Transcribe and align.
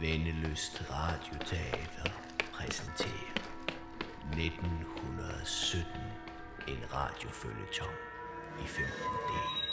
Vendeløst 0.00 0.90
Radioteater 0.90 2.10
præsenterer 2.52 3.34
1917 4.32 5.86
en 6.68 6.82
radiofølgetong 6.92 7.96
i 8.58 8.66
15 8.66 8.92
dele. 9.28 9.63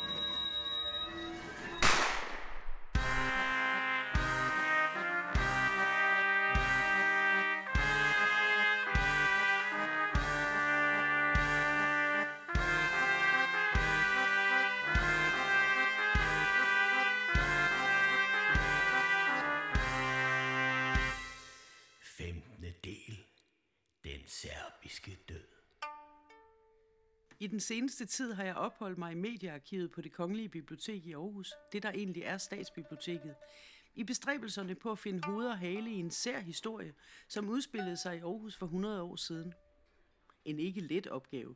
Seneste 27.71 28.05
tid 28.05 28.33
har 28.33 28.43
jeg 28.43 28.55
opholdt 28.55 28.97
mig 28.97 29.11
i 29.11 29.15
mediearkivet 29.15 29.91
på 29.91 30.01
det 30.01 30.11
Kongelige 30.11 30.49
Bibliotek 30.49 31.05
i 31.05 31.13
Aarhus, 31.13 31.53
det 31.71 31.83
der 31.83 31.91
egentlig 31.91 32.23
er 32.23 32.37
statsbiblioteket, 32.37 33.35
i 33.95 34.03
bestræbelserne 34.03 34.75
på 34.75 34.91
at 34.91 34.99
finde 34.99 35.21
hoved 35.25 35.47
og 35.47 35.57
hale 35.57 35.91
i 35.91 35.99
en 35.99 36.11
sær 36.11 36.39
historie, 36.39 36.93
som 37.27 37.49
udspillede 37.49 37.97
sig 37.97 38.17
i 38.17 38.19
Aarhus 38.19 38.57
for 38.57 38.65
100 38.65 39.01
år 39.01 39.15
siden. 39.15 39.53
En 40.45 40.59
ikke 40.59 40.81
let 40.81 41.07
opgave. 41.07 41.55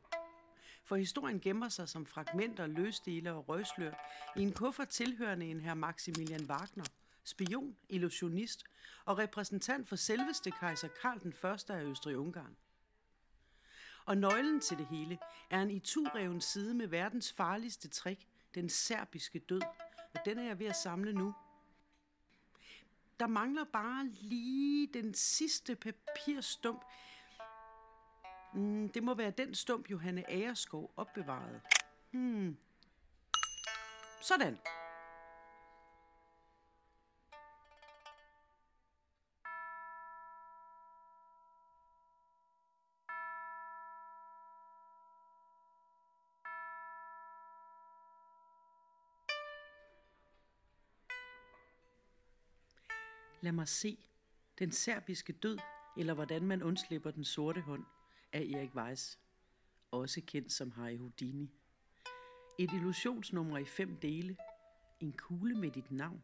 For 0.86 0.96
historien 0.96 1.40
gemmer 1.40 1.70
sig 1.70 1.90
som 1.90 2.06
fragmenter, 2.06 2.68
løsdele 2.68 3.34
og 3.34 3.50
røgslør 3.50 3.94
i 4.38 4.42
en 4.42 4.54
kuffert 4.54 4.90
tilhørende 4.90 5.46
en 5.46 5.60
her 5.60 5.74
Maximilian 5.74 6.46
Wagner, 6.46 6.86
spion, 7.24 7.76
illusionist 7.90 8.64
og 9.06 9.18
repræsentant 9.18 9.90
for 9.90 9.96
selveste 9.96 10.52
kejser 10.52 10.88
Karl 11.02 11.20
den 11.20 11.34
1. 11.52 11.70
af 11.70 11.84
Østrig-Ungarn. 11.84 12.65
Og 14.06 14.18
nøglen 14.18 14.62
til 14.62 14.78
det 14.78 14.86
hele 14.86 15.18
er 15.50 15.62
en 15.62 15.72
itureven 15.72 16.42
side 16.42 16.74
med 16.74 16.88
verdens 16.88 17.34
farligste 17.34 17.88
trick, 17.90 18.22
den 18.56 18.70
serbiske 18.70 19.40
død. 19.40 19.62
Og 20.14 20.26
den 20.26 20.40
er 20.40 20.44
jeg 20.44 20.60
ved 20.60 20.68
at 20.68 20.76
samle 20.76 21.14
nu. 21.14 21.34
Der 23.20 23.28
mangler 23.28 23.64
bare 23.64 24.08
lige 24.08 24.88
den 24.94 25.14
sidste 25.14 25.76
papirstump. 25.76 26.86
Mm, 28.54 28.90
det 28.90 29.04
må 29.04 29.14
være 29.14 29.32
den 29.32 29.56
stump, 29.56 29.92
Johanne 29.92 30.30
Agerskov 30.30 30.94
opbevarede. 30.98 31.62
Hmm. 32.12 32.58
Sådan. 34.22 34.60
Lad 53.46 53.52
mig 53.52 53.68
se. 53.68 53.98
Den 54.60 54.72
serbiske 54.72 55.34
død, 55.34 55.58
eller 55.98 56.14
hvordan 56.14 56.46
man 56.46 56.64
undslipper 56.64 57.12
den 57.12 57.24
sorte 57.24 57.62
hånd, 57.62 57.84
af 58.34 58.40
Erik 58.42 58.76
Weiss. 58.76 59.20
Også 59.92 60.22
kendt 60.28 60.52
som 60.52 60.72
Harry 60.72 60.98
Houdini. 60.98 61.52
Et 62.60 62.74
illusionsnummer 62.74 63.58
i 63.58 63.66
fem 63.66 63.98
dele. 63.98 64.38
En 65.00 65.14
kugle 65.14 65.56
med 65.56 65.72
dit 65.72 65.92
navn. 65.92 66.22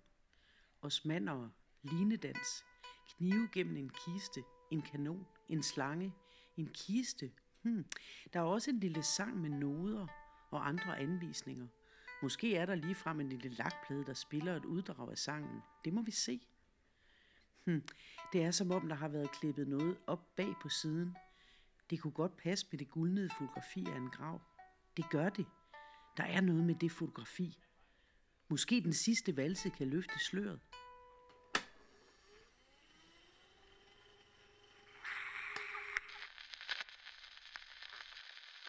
Osmander, 0.82 1.50
linedans. 1.84 2.66
Knive 3.10 3.50
gennem 3.54 3.78
en 3.78 3.90
kiste. 3.90 4.44
En 4.72 4.82
kanon. 4.82 5.28
En 5.50 5.64
slange. 5.64 6.14
En 6.58 6.70
kiste. 6.74 7.32
Hmm. 7.62 7.86
Der 8.34 8.40
er 8.40 8.44
også 8.44 8.72
en 8.72 8.80
lille 8.80 9.04
sang 9.04 9.42
med 9.42 9.50
noder 9.50 10.08
og 10.52 10.68
andre 10.68 11.00
anvisninger. 11.00 11.68
Måske 12.22 12.56
er 12.56 12.66
der 12.66 12.76
ligefrem 12.76 13.20
en 13.20 13.30
lille 13.30 13.50
lakplade, 13.50 14.06
der 14.06 14.14
spiller 14.14 14.56
et 14.56 14.66
uddrag 14.66 15.12
af 15.12 15.18
sangen. 15.18 15.62
Det 15.86 15.94
må 15.94 16.02
vi 16.02 16.12
se. 16.12 16.42
Hmm. 17.66 17.88
Det 18.34 18.44
er 18.44 18.52
som 18.52 18.72
om, 18.72 18.88
der 18.90 18.96
har 18.96 19.08
været 19.08 19.32
klippet 19.32 19.68
noget 19.68 19.98
op 20.08 20.36
bag 20.36 20.56
på 20.62 20.70
siden. 20.70 21.18
Det 21.90 22.02
kunne 22.02 22.14
godt 22.14 22.38
passe 22.38 22.68
med 22.72 22.80
det 22.80 22.90
guldnede 22.90 23.30
fotografi 23.38 23.86
af 23.86 23.96
en 23.96 24.10
grav. 24.10 24.42
Det 24.98 25.10
gør 25.10 25.30
det. 25.30 25.46
Der 26.18 26.24
er 26.24 26.42
noget 26.42 26.64
med 26.64 26.76
det 26.76 26.92
fotografi. 26.92 27.58
Måske 28.48 28.82
den 28.82 28.94
sidste 28.94 29.38
valse 29.38 29.70
kan 29.70 29.88
løfte 29.88 30.20
sløret. 30.20 30.60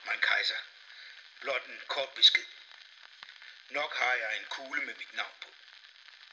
Mein 0.06 0.20
Kaiser, 0.28 0.60
blot 1.42 1.64
en 1.68 1.78
kort 1.88 2.08
besked. 2.16 2.46
Nok 3.70 3.92
har 4.00 4.14
jeg 4.22 4.30
en 4.40 4.46
kugle 4.50 4.80
med 4.86 4.94
mit 5.00 5.12
navn 5.16 5.36
på. 5.42 5.48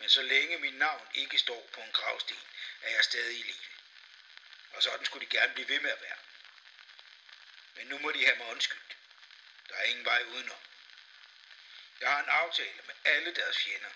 Men 0.09 0.13
så 0.13 0.21
længe 0.21 0.57
mit 0.57 0.77
navn 0.77 1.07
ikke 1.13 1.37
står 1.37 1.69
på 1.73 1.81
en 1.81 1.91
gravsten, 1.91 2.37
er 2.81 2.89
jeg 2.89 3.03
stadig 3.03 3.39
i 3.39 3.41
live. 3.41 3.65
Og 4.73 4.83
sådan 4.83 5.05
skulle 5.05 5.25
de 5.25 5.37
gerne 5.37 5.53
blive 5.53 5.69
ved 5.69 5.79
med 5.81 5.89
at 5.89 6.01
være. 6.01 6.19
Men 7.75 7.87
nu 7.87 7.97
må 7.99 8.11
de 8.11 8.25
have 8.25 8.37
mig 8.37 8.47
undskyldt. 8.51 8.97
Der 9.69 9.75
er 9.75 9.83
ingen 9.83 10.05
vej 10.05 10.21
udenom. 10.33 10.61
Jeg 12.01 12.09
har 12.11 12.23
en 12.23 12.29
aftale 12.29 12.81
med 12.87 12.95
alle 13.05 13.35
deres 13.35 13.57
fjender. 13.57 13.93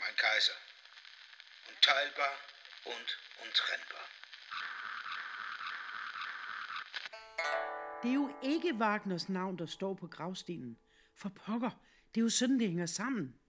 Mein 0.00 0.16
Kaiser, 0.16 0.58
unteilbar 1.68 2.34
und 2.84 3.08
untrennbar. 3.42 4.06
Det 8.02 8.10
er 8.10 8.14
jo 8.14 8.38
ikke 8.42 8.74
Wagners 8.74 9.28
navn, 9.28 9.58
der 9.58 9.66
står 9.66 9.94
på 9.94 10.06
gravstenen. 10.06 10.78
For 11.14 11.28
pokker, 11.28 11.70
det 12.14 12.20
er 12.20 12.24
jo 12.24 12.30
sådan, 12.30 12.58
det 12.58 12.68
hænger 12.68 12.86
sammen. 12.86 13.40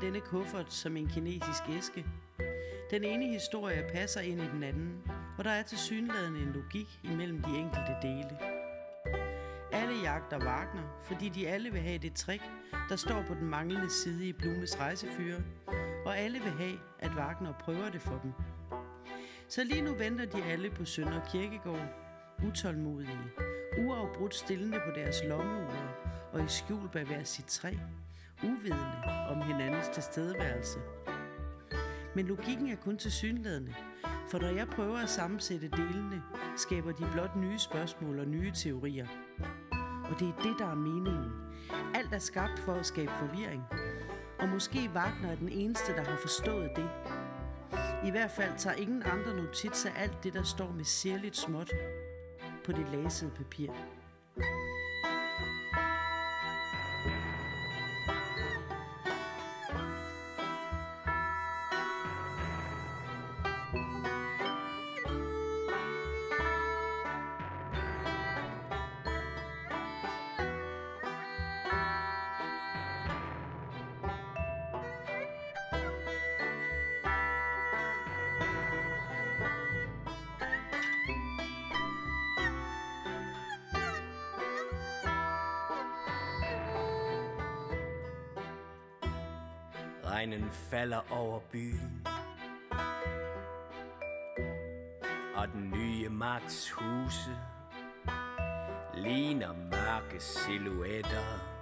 Denne 0.00 0.20
kuffert 0.20 0.72
som 0.72 0.96
en 0.96 1.08
kinesisk 1.08 1.62
æske. 1.76 2.06
Den 2.90 3.04
ene 3.04 3.26
historie 3.26 3.84
passer 3.92 4.20
ind 4.20 4.40
i 4.40 4.46
den 4.54 4.62
anden, 4.62 5.02
og 5.38 5.44
der 5.44 5.50
er 5.50 5.62
til 5.62 5.78
synlædende 5.78 6.40
en 6.40 6.52
logik 6.52 7.00
imellem 7.04 7.42
de 7.42 7.50
enkelte 7.50 7.96
dele. 8.02 8.38
Alle 9.72 10.02
jagter 10.02 10.38
Wagner, 10.38 11.00
fordi 11.02 11.28
de 11.28 11.48
alle 11.48 11.72
vil 11.72 11.80
have 11.80 11.98
det 11.98 12.14
trick, 12.14 12.42
der 12.88 12.96
står 12.96 13.24
på 13.28 13.34
den 13.34 13.46
manglende 13.46 13.90
side 13.90 14.28
i 14.28 14.32
Blumes 14.32 14.80
rejsefyre, 14.80 15.42
og 16.06 16.18
alle 16.18 16.38
vil 16.38 16.52
have, 16.52 16.78
at 16.98 17.10
Wagner 17.16 17.52
prøver 17.52 17.90
det 17.90 18.02
for 18.02 18.20
dem. 18.22 18.32
Så 19.48 19.64
lige 19.64 19.82
nu 19.82 19.94
venter 19.94 20.24
de 20.24 20.42
alle 20.42 20.70
på 20.70 20.84
Sønder 20.84 21.20
Kirkegård, 21.32 21.88
utålmodige, 22.46 23.18
uafbrudt 23.78 24.34
stillende 24.34 24.80
på 24.86 25.00
deres 25.00 25.16
lommeure 25.24 25.88
og 26.32 26.44
i 26.44 26.48
skjul 26.48 26.88
bag 26.88 27.04
hver 27.04 27.24
sit 27.24 27.44
træ, 27.44 27.74
uvidende 28.42 29.02
om 29.28 29.42
hinandens 29.42 29.88
tilstedeværelse. 29.88 30.78
Men 32.14 32.26
logikken 32.26 32.68
er 32.68 32.76
kun 32.76 32.96
til 32.96 33.12
synlædende, 33.12 33.74
for 34.30 34.38
når 34.38 34.48
jeg 34.48 34.68
prøver 34.68 34.98
at 34.98 35.10
sammensætte 35.10 35.68
delene, 35.68 36.22
skaber 36.56 36.92
de 36.92 37.08
blot 37.12 37.36
nye 37.36 37.58
spørgsmål 37.58 38.18
og 38.18 38.26
nye 38.26 38.52
teorier. 38.52 39.06
Og 40.10 40.20
det 40.20 40.28
er 40.28 40.42
det, 40.42 40.54
der 40.58 40.70
er 40.70 40.74
meningen. 40.74 41.32
Alt 41.94 42.12
er 42.12 42.18
skabt 42.18 42.58
for 42.58 42.72
at 42.72 42.86
skabe 42.86 43.12
forvirring. 43.18 43.62
Og 44.38 44.48
måske 44.48 44.90
Wagner 44.94 45.30
er 45.30 45.36
den 45.36 45.48
eneste, 45.48 45.92
der 45.92 46.04
har 46.04 46.16
forstået 46.16 46.70
det. 46.76 46.88
I 48.04 48.10
hvert 48.10 48.30
fald 48.30 48.52
tager 48.58 48.76
ingen 48.76 49.02
andre 49.02 49.36
notits 49.36 49.86
af 49.86 49.92
alt 49.96 50.24
det, 50.24 50.34
der 50.34 50.42
står 50.42 50.72
med 50.72 50.84
særligt 50.84 51.36
småt 51.36 51.72
på 52.64 52.72
det 52.72 52.86
lasede 52.92 53.30
papir. 53.30 53.70
Byen 91.52 92.06
Og 95.36 95.48
den 95.48 95.70
nye 95.70 96.08
magts 96.08 96.70
huse 96.70 97.36
Ligner 98.94 99.52
mørke 99.52 100.20
silhuetter 100.20 101.58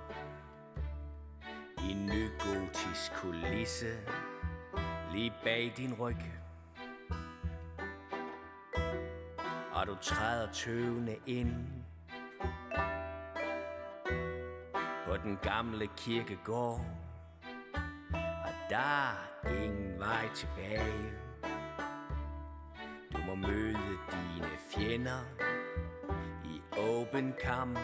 I 1.85 1.91
en 1.91 2.07
ny 2.07 2.29
gotisk 2.39 3.13
kulisse 3.15 3.99
Lige 5.13 5.33
bag 5.45 5.73
din 5.77 5.95
ryg. 5.95 6.17
Og 9.73 9.87
du 9.87 9.97
træder 10.01 10.53
tøvende 10.53 11.17
ind 11.27 11.67
På 15.07 15.17
den 15.17 15.39
gamle 15.43 15.89
kirkegård 15.97 17.06
der 18.71 18.77
er 18.77 19.49
ingen 19.65 19.99
vej 19.99 20.29
tilbage. 20.35 21.13
Du 23.13 23.19
må 23.27 23.35
møde 23.35 23.99
dine 24.11 24.49
fjender 24.75 25.21
I 26.45 26.63
åben 26.79 27.35
kamp. 27.43 27.79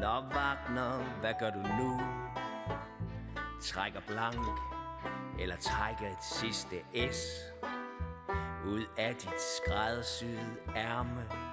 Når 0.00 0.28
Wagner, 0.34 1.18
hvad 1.20 1.34
gør 1.40 1.50
du 1.50 1.58
nu? 1.58 2.00
Trækker 3.62 4.00
blank 4.06 4.46
Eller 5.38 5.56
trækker 5.56 6.06
et 6.06 6.24
sidste 6.24 6.76
S 7.12 7.20
Ud 8.66 8.84
af 8.98 9.14
dit 9.14 9.40
skræddersyede 9.40 10.56
ærme? 10.76 11.45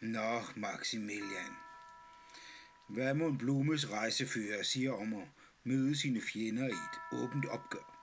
Nå, 0.00 0.40
Maximilian. 0.56 1.56
Hvad 2.88 3.14
må 3.14 3.26
en 3.26 3.38
Blumes 3.38 3.90
rejsefører 3.90 4.62
siger 4.62 4.92
om 4.92 5.14
at 5.14 5.28
møde 5.64 5.96
sine 5.96 6.20
fjender 6.20 6.66
i 6.66 6.70
et 6.70 7.22
åbent 7.22 7.46
opgør? 7.46 7.96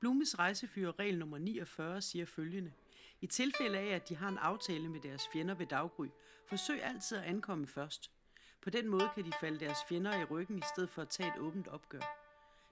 Blumes 0.00 0.38
rejsefører 0.38 0.98
regel 0.98 1.18
nummer 1.18 1.38
49 1.38 2.02
siger 2.02 2.26
følgende. 2.26 2.72
I 3.20 3.26
tilfælde 3.26 3.78
af, 3.78 3.94
at 3.94 4.08
de 4.08 4.16
har 4.16 4.28
en 4.28 4.38
aftale 4.38 4.88
med 4.88 5.00
deres 5.00 5.22
fjender 5.32 5.54
ved 5.54 5.66
daggry, 5.66 6.06
forsøg 6.48 6.82
altid 6.82 7.18
at 7.18 7.24
ankomme 7.24 7.66
først. 7.66 8.10
På 8.62 8.70
den 8.70 8.88
måde 8.88 9.10
kan 9.14 9.24
de 9.24 9.32
falde 9.40 9.60
deres 9.60 9.78
fjender 9.88 10.20
i 10.20 10.24
ryggen 10.24 10.58
i 10.58 10.64
stedet 10.74 10.90
for 10.90 11.02
at 11.02 11.08
tage 11.08 11.28
et 11.28 11.38
åbent 11.38 11.68
opgør. 11.68 12.18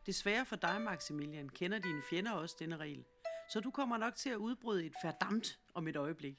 Desværre 0.06 0.46
for 0.46 0.56
dig, 0.56 0.82
Maximilian, 0.82 1.48
kender 1.48 1.78
dine 1.78 2.02
fjender 2.10 2.32
også 2.32 2.56
denne 2.58 2.76
regel. 2.76 3.04
Så 3.52 3.60
du 3.60 3.70
kommer 3.70 3.96
nok 3.96 4.14
til 4.14 4.30
at 4.30 4.36
udbryde 4.36 4.86
et 4.86 4.94
verdamt 5.02 5.58
om 5.74 5.88
et 5.88 5.96
øjeblik. 5.96 6.36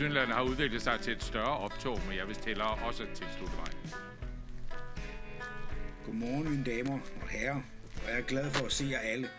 Nu 0.00 0.04
det 0.04 0.10
til 0.10 0.20
Synland 0.20 0.30
har 0.30 0.42
udviklet 0.42 0.82
sig 0.82 1.00
til 1.00 1.12
et 1.12 1.22
større 1.22 1.58
optog, 1.58 2.00
men 2.08 2.16
jeg 2.16 2.26
vil 2.26 2.34
stille 2.34 2.64
også 2.64 3.06
tilslutte 3.14 3.56
mig. 3.56 3.92
Godmorgen, 6.04 6.50
mine 6.50 6.64
damer 6.64 7.00
og 7.22 7.28
herrer, 7.28 7.62
og 8.04 8.10
jeg 8.10 8.18
er 8.18 8.22
glad 8.22 8.50
for 8.50 8.66
at 8.66 8.72
se 8.72 8.84
jer 8.84 8.98
alle. 8.98 9.30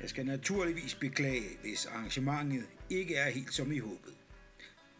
Jeg 0.00 0.10
skal 0.10 0.26
naturligvis 0.26 0.94
beklage, 0.94 1.58
hvis 1.62 1.86
arrangementet 1.86 2.66
ikke 2.90 3.16
er 3.16 3.30
helt 3.30 3.54
som 3.54 3.72
I 3.72 3.78
håbede. 3.78 4.14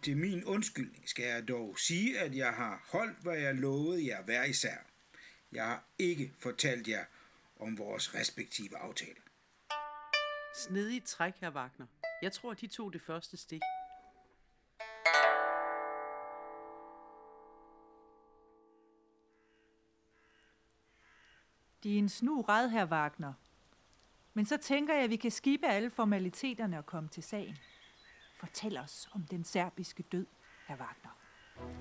Til 0.02 0.16
min 0.16 0.44
undskyldning 0.44 1.08
skal 1.08 1.24
jeg 1.24 1.48
dog 1.48 1.78
sige, 1.78 2.18
at 2.18 2.36
jeg 2.36 2.52
har 2.52 2.88
holdt, 2.92 3.22
hvad 3.22 3.38
jeg 3.38 3.54
lovede 3.54 4.06
jer 4.06 4.22
hver 4.22 4.44
især. 4.44 4.76
Jeg 5.52 5.64
har 5.64 5.84
ikke 5.98 6.32
fortalt 6.38 6.88
jer 6.88 7.04
om 7.60 7.78
vores 7.78 8.14
respektive 8.14 8.78
aftaler. 8.78 9.22
Snedigt 10.54 11.06
træk, 11.06 11.34
her 11.40 11.50
Wagner. 11.50 11.86
Jeg 12.22 12.32
tror, 12.32 12.54
de 12.54 12.66
tog 12.66 12.92
det 12.92 13.02
første 13.02 13.36
stik. 13.36 13.60
De 21.82 21.94
er 21.94 21.98
en 21.98 22.08
snu 22.08 22.40
red, 22.40 22.68
herr 22.68 22.86
Wagner. 22.86 23.32
Men 24.34 24.46
så 24.46 24.56
tænker 24.56 24.94
jeg, 24.94 25.04
at 25.04 25.10
vi 25.10 25.16
kan 25.16 25.30
skibe 25.30 25.66
alle 25.66 25.90
formaliteterne 25.90 26.78
og 26.78 26.86
komme 26.86 27.08
til 27.08 27.22
sagen. 27.22 27.56
Fortæl 28.40 28.78
os 28.78 29.08
om 29.12 29.22
den 29.22 29.44
serbiske 29.44 30.02
død, 30.02 30.26
herr 30.68 30.76
Wagner. 30.76 31.18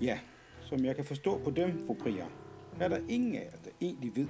Ja, 0.02 0.20
som 0.62 0.86
jeg 0.86 0.96
kan 0.96 1.06
forstå 1.06 1.44
på 1.44 1.52
dem, 1.52 1.88
fru 1.88 1.94
Priya, 1.94 2.26
er 2.80 2.88
der 2.88 2.98
ingen 3.10 3.36
af 3.36 3.50
jer, 3.52 3.58
der 3.64 3.72
egentlig 3.82 4.16
ved, 4.16 4.28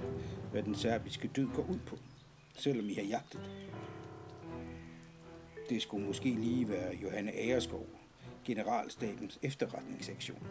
hvad 0.50 0.62
den 0.62 0.74
serbiske 0.74 1.28
død 1.28 1.48
går 1.54 1.62
ud 1.62 1.78
på, 1.86 1.96
selvom 2.54 2.88
I 2.88 2.94
har 2.94 3.02
jagtet. 3.02 3.50
Det 5.70 5.82
skulle 5.82 6.06
måske 6.06 6.28
lige 6.28 6.68
være 6.68 6.94
Johanne 6.94 7.32
Agerskov, 7.32 7.86
generalstabens 8.44 9.38
efterretningssektion. 9.42 10.46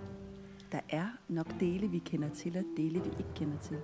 Der 0.72 0.80
er 0.90 1.08
nok 1.28 1.60
dele, 1.60 1.88
vi 1.88 2.00
kender 2.00 2.30
til, 2.30 2.58
og 2.58 2.64
dele, 2.78 3.04
vi 3.04 3.10
ikke 3.10 3.34
kender 3.36 3.60
til. 3.60 3.82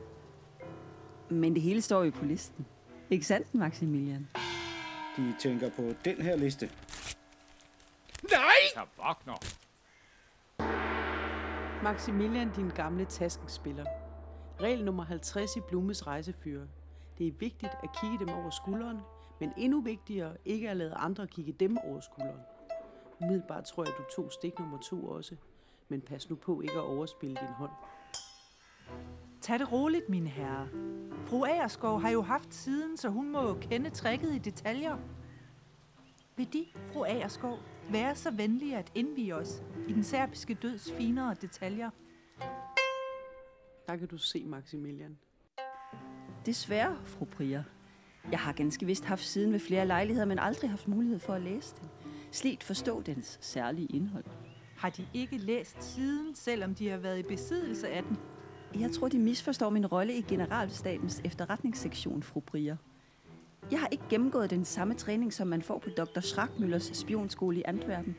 Men 1.32 1.54
det 1.54 1.62
hele 1.62 1.82
står 1.82 2.04
jo 2.04 2.12
på 2.12 2.26
listen. 2.26 2.66
Ikke 3.10 3.26
sandt, 3.26 3.56
Maximilian? 3.56 4.28
De 5.18 5.36
tænker 5.40 5.70
på 5.70 5.82
den 6.06 6.22
her 6.22 6.36
liste. 6.36 6.70
Herr 8.76 8.88
Wagner. 9.00 9.38
Maximilian, 11.84 12.52
din 12.56 12.70
gamle 12.70 13.06
taskenspiller. 13.06 13.86
Regel 14.62 14.86
nummer 14.86 15.04
50 15.04 15.56
i 15.56 15.60
Blumes 15.68 16.08
rejsefyre. 16.08 16.68
Det 17.18 17.28
er 17.28 17.32
vigtigt 17.40 17.72
at 17.84 17.90
kigge 18.02 18.20
dem 18.20 18.30
over 18.30 18.50
skulderen, 18.50 19.00
men 19.40 19.54
endnu 19.58 19.82
vigtigere 19.82 20.38
ikke 20.46 20.70
at 20.70 20.78
lade 20.78 20.94
andre 20.94 21.28
kigge 21.28 21.52
dem 21.52 21.78
over 21.78 22.00
skulderen. 22.00 22.40
Umiddelbart 23.22 23.64
tror 23.64 23.84
jeg, 23.84 23.94
du 23.98 24.04
tog 24.16 24.32
stik 24.32 24.60
nummer 24.60 24.78
to 24.78 25.08
også, 25.08 25.36
men 25.90 26.02
pas 26.02 26.30
nu 26.30 26.36
på 26.36 26.62
ikke 26.62 26.74
at 26.74 26.84
overspille 26.84 27.36
din 27.36 27.54
hånd. 27.54 27.72
Tag 29.42 29.60
det 29.60 29.72
roligt, 29.72 30.10
mine 30.10 30.30
herrer. 30.30 30.68
Fru 31.26 31.46
Agerskov 31.46 32.02
har 32.02 32.10
jo 32.10 32.22
haft 32.22 32.54
siden, 32.54 32.98
så 32.98 33.10
hun 33.10 33.32
må 33.32 33.54
kende 33.54 33.90
tricket 33.90 34.36
i 34.36 34.38
detaljer. 34.38 34.98
Vil 36.36 36.54
De, 36.54 36.66
fru 36.94 37.06
Agerskov, 37.06 37.60
være 37.90 38.16
så 38.16 38.32
venlige 38.32 38.78
at 38.78 38.92
indvige 38.96 39.36
os 39.36 39.64
i 39.88 39.94
den 39.94 40.04
serbiske 40.04 40.54
døds 40.54 40.92
finere 40.92 41.36
detaljer? 41.42 41.90
Der 43.88 43.96
kan 43.96 44.08
du 44.08 44.18
se, 44.18 44.44
Maximilian. 44.46 45.18
Desværre, 46.46 46.98
fru 47.06 47.26
Prier. 47.26 47.64
Jeg 48.32 48.40
har 48.40 48.54
ganske 48.54 48.86
vist 48.86 49.06
haft 49.06 49.24
siden 49.24 49.54
ved 49.54 49.60
flere 49.60 49.88
lejligheder, 49.88 50.26
men 50.26 50.40
aldrig 50.40 50.70
haft 50.70 50.88
mulighed 50.88 51.20
for 51.20 51.34
at 51.34 51.42
læse 51.42 51.76
den. 51.82 51.90
Slet 52.32 52.64
forstå 52.64 53.02
dens 53.02 53.38
særlige 53.42 53.88
indhold. 53.88 54.26
Har 54.78 54.90
de 54.90 55.08
ikke 55.14 55.38
læst 55.38 55.84
siden, 55.84 56.36
selvom 56.36 56.76
de 56.76 56.90
har 56.90 56.98
været 56.98 57.20
i 57.20 57.24
besiddelse 57.24 57.90
af 57.90 58.04
den? 58.04 58.18
Jeg 58.80 58.92
tror, 58.92 59.08
de 59.08 59.20
misforstår 59.20 59.70
min 59.70 59.86
rolle 59.86 60.18
i 60.18 60.22
Generalstabens 60.22 61.22
efterretningssektion, 61.26 62.24
fru 62.24 62.40
Brier. 62.40 62.76
Jeg 63.72 63.80
har 63.80 63.88
ikke 63.88 64.04
gennemgået 64.10 64.50
den 64.50 64.66
samme 64.66 64.94
træning, 64.94 65.34
som 65.34 65.48
man 65.48 65.62
får 65.62 65.80
på 65.80 65.90
Dr. 65.90 66.20
Schrackmüllers 66.20 66.94
spionskole 66.94 67.58
i 67.58 67.64
Antwerpen. 67.66 68.16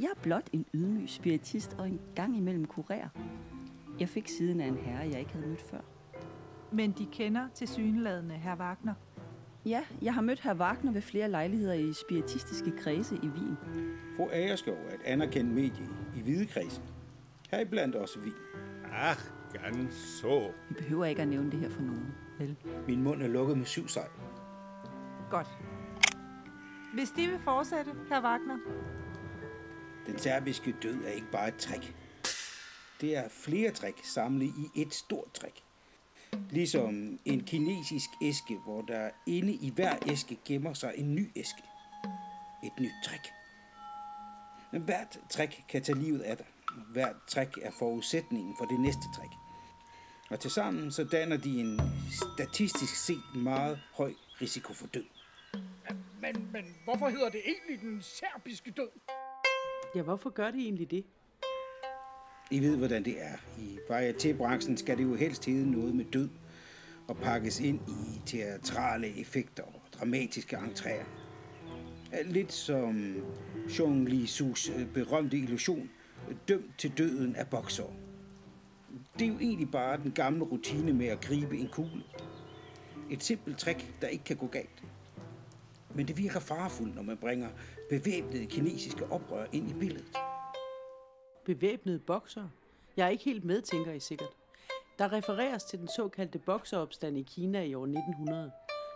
Jeg 0.00 0.08
er 0.16 0.20
blot 0.22 0.48
en 0.52 0.66
ydmyg 0.74 1.10
spiritist 1.10 1.76
og 1.78 1.88
en 1.88 2.00
gang 2.14 2.36
imellem 2.36 2.66
kurér. 2.74 3.08
Jeg 4.00 4.08
fik 4.08 4.28
siden 4.28 4.60
af 4.60 4.66
en 4.66 4.76
herre, 4.76 5.08
jeg 5.10 5.18
ikke 5.18 5.32
havde 5.32 5.46
mødt 5.46 5.62
før. 5.62 5.80
Men 6.72 6.92
de 6.98 7.06
kender 7.12 7.48
til 7.54 7.68
synladende 7.68 8.34
herr 8.34 8.56
Wagner. 8.56 8.94
Ja, 9.66 9.84
jeg 10.02 10.14
har 10.14 10.20
mødt 10.20 10.40
herr 10.40 10.54
Wagner 10.54 10.92
ved 10.92 11.02
flere 11.02 11.30
lejligheder 11.30 11.74
i 11.74 11.92
spiritistiske 11.92 12.70
kredse 12.70 13.14
i 13.22 13.26
Wien. 13.26 13.56
Fru 14.16 14.28
Agerskov 14.32 14.74
er 14.74 14.94
et 14.94 15.02
anerkendt 15.04 15.54
medie 15.54 15.88
i 16.16 16.20
hvidekredsen. 16.20 16.84
Heriblandt 17.50 17.94
også 17.94 18.18
Wien. 18.18 18.34
Ach, 18.92 19.20
ganz 19.52 19.94
så. 19.94 20.52
Vi 20.68 20.74
behøver 20.74 21.04
ikke 21.04 21.22
at 21.22 21.28
nævne 21.28 21.50
det 21.50 21.60
her 21.60 21.70
for 21.70 21.82
nogen, 21.82 22.14
vel? 22.38 22.56
Min 22.88 23.02
mund 23.02 23.22
er 23.22 23.28
lukket 23.28 23.58
med 23.58 23.66
syv 23.66 23.88
sejl. 23.88 24.10
Godt. 25.30 25.46
Hvis 26.94 27.10
de 27.10 27.26
vil 27.26 27.38
fortsætte, 27.44 27.92
herr 28.08 28.22
Wagner, 28.22 28.58
Den 30.06 30.18
serbiske 30.18 30.74
død 30.82 31.04
er 31.04 31.10
ikke 31.10 31.30
bare 31.32 31.48
et 31.48 31.56
trick. 31.56 31.94
Det 33.00 33.16
er 33.16 33.28
flere 33.28 33.70
trick 33.70 34.04
samlet 34.04 34.46
i 34.46 34.82
et 34.82 34.94
stort 34.94 35.32
trick. 35.32 35.62
Ligesom 36.50 37.18
en 37.24 37.44
kinesisk 37.44 38.08
æske, 38.22 38.58
hvor 38.64 38.82
der 38.82 39.10
inde 39.26 39.52
i 39.52 39.72
hver 39.74 39.96
æske 40.06 40.38
gemmer 40.44 40.72
sig 40.72 40.92
en 40.96 41.14
ny 41.14 41.30
æske. 41.36 41.62
Et 42.64 42.80
nyt 42.80 42.92
trick. 43.04 43.28
Hvert 44.84 45.18
trick 45.30 45.64
kan 45.68 45.82
tage 45.82 45.98
livet 45.98 46.20
af 46.20 46.36
dig. 46.36 46.46
Hvert 46.92 47.16
trick 47.26 47.58
er 47.62 47.70
forudsætningen 47.78 48.54
for 48.58 48.64
det 48.64 48.80
næste 48.80 49.02
trick. 49.16 49.32
Og 50.30 50.40
tilsammen 50.40 50.90
så 50.90 51.04
danner 51.04 51.36
de 51.36 51.60
en 51.60 51.80
statistisk 52.10 52.96
set 52.96 53.34
meget 53.34 53.80
høj 53.92 54.14
risiko 54.40 54.72
for 54.72 54.86
død. 54.86 55.04
Men, 56.20 56.48
men 56.52 56.64
hvorfor 56.84 57.08
hedder 57.08 57.28
det 57.28 57.40
egentlig 57.44 57.80
den 57.80 58.02
serbiske 58.02 58.70
død? 58.70 58.88
Ja, 59.94 60.02
hvorfor 60.02 60.30
gør 60.30 60.50
det 60.50 60.60
egentlig 60.60 60.90
det? 60.90 61.04
I 62.50 62.60
ved, 62.60 62.76
hvordan 62.76 63.04
det 63.04 63.22
er. 63.22 63.36
I 63.58 63.78
varietébranchen 63.90 64.76
skal 64.76 64.98
det 64.98 65.04
jo 65.04 65.14
helst 65.14 65.44
hedde 65.44 65.70
noget 65.70 65.94
med 65.94 66.04
død 66.04 66.28
og 67.08 67.16
pakkes 67.16 67.60
ind 67.60 67.80
i 67.88 68.20
teatrale 68.26 69.20
effekter 69.20 69.62
og 69.62 69.82
dramatiske 69.92 70.56
entréer. 70.56 71.06
Lidt 72.24 72.52
som 72.52 73.16
Jean 73.78 74.04
Li 74.04 74.26
Sus 74.26 74.70
berømte 74.94 75.36
illusion, 75.36 75.90
dømt 76.48 76.78
til 76.78 76.98
døden 76.98 77.36
af 77.36 77.46
bokser. 77.46 77.94
Det 79.18 79.22
er 79.22 79.28
jo 79.28 79.38
egentlig 79.38 79.70
bare 79.70 79.96
den 79.96 80.12
gamle 80.12 80.44
rutine 80.44 80.92
med 80.92 81.06
at 81.06 81.20
gribe 81.20 81.58
en 81.58 81.68
kugle. 81.68 82.02
Et 83.10 83.22
simpelt 83.22 83.58
trick, 83.58 84.00
der 84.00 84.08
ikke 84.08 84.24
kan 84.24 84.36
gå 84.36 84.46
galt. 84.46 84.82
Men 85.94 86.08
det 86.08 86.18
virker 86.18 86.40
farefuldt, 86.40 86.94
når 86.94 87.02
man 87.02 87.16
bringer 87.16 87.48
bevæbnede 87.90 88.46
kinesiske 88.46 89.12
oprør 89.12 89.46
ind 89.52 89.70
i 89.70 89.74
billedet. 89.74 90.16
Bevæbnede 91.44 91.98
bokser? 91.98 92.48
Jeg 92.96 93.06
er 93.06 93.10
ikke 93.10 93.24
helt 93.24 93.44
med, 93.44 93.62
tænker 93.62 93.92
I 93.92 94.00
sikkert. 94.00 94.30
Der 94.98 95.12
refereres 95.12 95.64
til 95.64 95.78
den 95.78 95.88
såkaldte 95.88 96.38
bokseropstand 96.38 97.18
i 97.18 97.22
Kina 97.22 97.62
i 97.62 97.74
år 97.74 97.84
1900. 97.84 98.50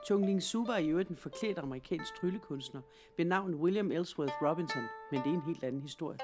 Chongling 0.06 0.42
Su 0.42 0.64
var 0.64 0.76
i 0.76 0.88
øvrigt 0.88 1.08
en 1.08 1.16
forklædt 1.16 1.58
amerikansk 1.58 2.20
tryllekunstner 2.20 2.80
ved 3.16 3.24
navn 3.24 3.54
William 3.54 3.92
Ellsworth 3.92 4.42
Robinson, 4.42 4.82
men 5.10 5.20
det 5.20 5.30
er 5.30 5.34
en 5.34 5.42
helt 5.46 5.64
anden 5.64 5.82
historie. 5.82 6.18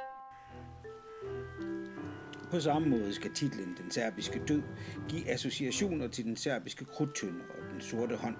På 2.53 2.61
samme 2.61 2.89
måde 2.89 3.15
skal 3.15 3.33
titlen 3.33 3.77
Den 3.83 3.91
serbiske 3.91 4.43
død 4.49 4.63
give 5.09 5.31
associationer 5.31 6.09
til 6.09 6.25
den 6.25 6.37
serbiske 6.37 6.85
krudtønde 6.85 7.41
og 7.51 7.73
den 7.73 7.81
sorte 7.81 8.17
hånd. 8.17 8.37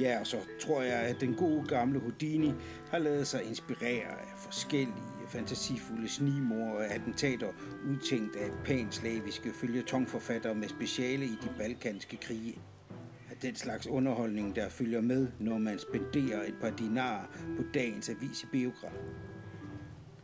Ja, 0.00 0.20
og 0.20 0.26
så 0.26 0.36
tror 0.60 0.82
jeg, 0.82 0.98
at 0.98 1.20
den 1.20 1.34
gode 1.34 1.66
gamle 1.68 2.00
Houdini 2.00 2.52
har 2.90 2.98
lavet 2.98 3.26
sig 3.26 3.44
inspirere 3.44 4.08
af 4.08 4.32
forskellige 4.36 5.28
fantasifulde 5.28 6.08
snimor 6.08 6.70
og 6.70 6.86
attentater 6.86 7.48
udtænkt 7.90 8.36
af 8.36 8.50
panslaviske 8.64 9.52
følgetongforfattere 9.52 10.54
med 10.54 10.68
speciale 10.68 11.24
i 11.24 11.38
de 11.42 11.48
balkanske 11.58 12.16
krige. 12.16 12.58
At 13.30 13.42
den 13.42 13.54
slags 13.54 13.86
underholdning, 13.86 14.56
der 14.56 14.68
følger 14.68 15.00
med, 15.00 15.28
når 15.40 15.58
man 15.58 15.78
spenderer 15.78 16.42
et 16.42 16.54
par 16.60 16.70
dinarer 16.70 17.26
på 17.56 17.62
dagens 17.74 18.08
avis 18.08 18.42
i 18.42 18.46
Beograd. 18.52 19.27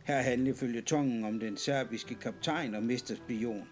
Her 0.05 0.21
handler 0.21 0.53
følgetongen 0.53 1.25
om 1.25 1.39
den 1.39 1.57
serbiske 1.57 2.15
kaptajn 2.15 2.75
og 2.75 2.83
mesterspion, 2.83 3.67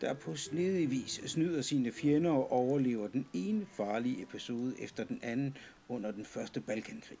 der 0.00 0.14
på 0.14 0.36
snedig 0.36 0.90
vis 0.90 1.20
snyder 1.26 1.62
sine 1.62 1.92
fjender 1.92 2.30
og 2.30 2.52
overlever 2.52 3.08
den 3.08 3.26
ene 3.32 3.66
farlige 3.66 4.22
episode 4.22 4.74
efter 4.80 5.04
den 5.04 5.20
anden 5.22 5.56
under 5.88 6.10
den 6.10 6.24
første 6.24 6.60
Balkankrig. 6.60 7.18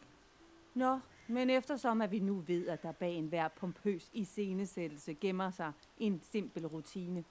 Nå, 0.74 0.98
men 1.28 1.50
eftersom 1.50 2.02
at 2.02 2.12
vi 2.12 2.18
nu 2.18 2.42
ved, 2.46 2.68
at 2.68 2.82
der 2.82 2.92
bag 2.92 3.14
enhver 3.14 3.48
pompøs 3.48 4.10
iscenesættelse 4.12 5.14
gemmer 5.14 5.50
sig 5.50 5.72
en 5.98 6.20
simpel 6.32 6.66
rutine, 6.66 7.24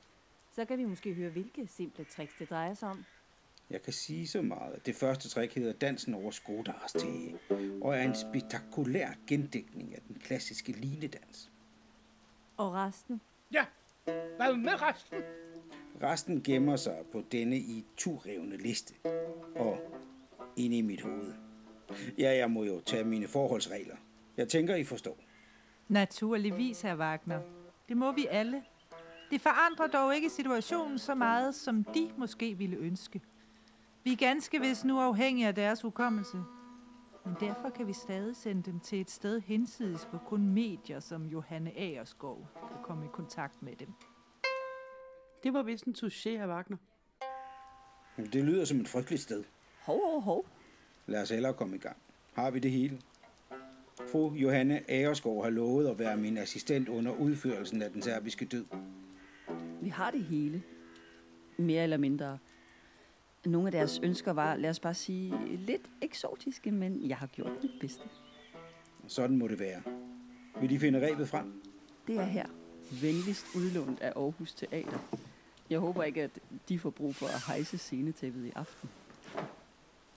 så 0.52 0.66
kan 0.66 0.78
vi 0.78 0.86
måske 0.86 1.14
høre, 1.14 1.30
hvilke 1.30 1.68
simple 1.68 2.04
tricks 2.04 2.34
det 2.40 2.50
drejer 2.50 2.74
sig 2.74 2.90
om. 2.90 3.06
Jeg 3.70 3.82
kan 3.82 3.94
sige 3.94 4.28
så 4.28 4.42
meget, 4.42 4.74
at 4.74 4.86
det 4.86 4.96
første 4.96 5.30
trick 5.30 5.56
hedder 5.56 5.74
Dansen 5.74 6.14
over 6.14 6.32
Skodars 6.32 6.94
tage, 6.94 7.36
og 7.82 7.96
er 7.96 8.02
en 8.02 8.16
spektakulær 8.16 9.10
gendækning 9.28 9.96
af 9.96 10.02
den 10.08 10.16
klassiske 10.16 10.72
linedans. 10.72 11.52
Og 12.58 12.74
resten? 12.74 13.22
Ja, 13.52 13.66
hvad 14.06 14.58
med 14.58 14.82
resten? 14.82 15.18
Resten 16.04 16.44
gemmer 16.44 16.76
sig 16.76 16.98
på 17.12 17.24
denne 17.32 17.58
i 17.58 17.86
turevne 17.98 18.58
liste, 18.58 18.94
og 19.56 19.78
inde 20.58 20.78
i 20.78 20.82
mit 20.82 21.02
hoved. 21.02 21.34
Ja, 22.18 22.38
jeg 22.38 22.52
må 22.52 22.64
jo 22.64 22.80
tage 22.80 23.04
mine 23.04 23.28
forholdsregler. 23.28 23.96
Jeg 24.38 24.48
tænker, 24.48 24.76
I 24.76 24.84
forstår. 24.84 25.18
Naturligvis, 25.88 26.82
herr 26.82 26.96
Wagner. 26.96 27.42
Det 27.90 27.98
må 27.98 28.12
vi 28.12 28.28
alle. 28.30 28.64
Det 29.32 29.42
forandrer 29.42 29.88
dog 29.88 30.16
ikke 30.16 30.30
situationen 30.30 31.00
så 31.00 31.16
meget, 31.16 31.56
som 31.56 31.84
de 31.84 32.12
måske 32.18 32.58
ville 32.58 32.78
ønske. 32.78 33.22
Vi 34.06 34.12
er 34.12 34.16
ganske 34.16 34.60
vist 34.60 34.86
nu 34.86 35.00
afhængige 35.00 35.48
af 35.48 35.56
deres 35.56 35.82
hukommelse. 35.82 36.38
Men 37.26 37.36
derfor 37.40 37.70
kan 37.70 37.88
vi 37.88 37.94
stadig 37.94 38.36
sende 38.36 38.64
dem 38.64 38.80
til 38.80 39.02
et 39.02 39.12
sted 39.12 39.42
hensides, 39.42 40.08
hvor 40.10 40.20
kun 40.28 40.48
medier 40.48 41.00
som 41.00 41.26
Johanne 41.26 41.78
Agerskov 41.78 42.48
kan 42.72 42.84
komme 42.84 43.06
i 43.06 43.08
kontakt 43.14 43.62
med 43.62 43.76
dem. 43.76 43.88
Det 45.44 45.54
var 45.54 45.64
vist 45.64 45.86
en 45.86 45.96
touché, 45.98 46.30
herr 46.30 46.48
Wagner. 46.48 46.78
Det 48.18 48.44
lyder 48.44 48.66
som 48.66 48.80
et 48.80 48.88
frygteligt 48.88 49.22
sted. 49.22 49.44
Hov, 49.82 50.02
hov, 50.12 50.22
hov. 50.22 50.46
Lad 51.08 51.22
os 51.22 51.30
hellere 51.30 51.54
komme 51.54 51.76
i 51.76 51.80
gang. 51.80 51.98
Har 52.34 52.52
vi 52.52 52.60
det 52.60 52.72
hele? 52.72 53.02
Fru 54.12 54.34
Johanne 54.34 54.92
Agerskov 54.92 55.44
har 55.44 55.50
lovet 55.50 55.88
at 55.88 56.00
være 56.00 56.18
min 56.18 56.38
assistent 56.38 56.90
under 56.90 57.12
udførelsen 57.12 57.82
af 57.82 57.92
den 57.92 58.02
serbiske 58.02 58.46
død. 58.46 58.66
Vi 59.82 59.90
har 59.90 60.12
det 60.12 60.24
hele. 60.24 60.64
Mere 61.58 61.84
eller 61.84 61.98
mindre. 61.98 62.38
Nogle 63.46 63.68
af 63.68 63.72
deres 63.72 64.00
ønsker 64.04 64.34
var, 64.34 64.56
lad 64.56 64.70
os 64.70 64.80
bare 64.80 64.94
sige, 64.94 65.56
lidt 65.58 65.82
eksotiske, 66.02 66.72
men 66.72 67.10
jeg 67.10 67.18
har 67.18 67.28
gjort 67.28 67.52
mit 67.64 67.72
bedste. 67.82 68.04
Sådan 69.08 69.38
må 69.38 69.48
det 69.48 69.60
være. 69.60 69.82
Vil 70.62 70.70
de 70.70 70.80
finde 70.80 71.12
rebet 71.12 71.30
frem? 71.30 71.64
Det 72.08 72.16
er 72.18 72.24
her. 72.24 72.46
Venligst 73.02 73.46
udlånt 73.56 74.02
af 74.02 74.14
Aarhus 74.16 74.54
Teater. 74.54 75.00
Jeg 75.70 75.80
håber 75.80 76.04
ikke, 76.04 76.24
at 76.24 76.40
de 76.70 76.80
får 76.80 76.90
brug 76.90 77.16
for 77.16 77.26
at 77.26 77.42
hejse 77.48 77.78
scenetæppet 77.78 78.46
i 78.46 78.52
aften. 78.56 78.90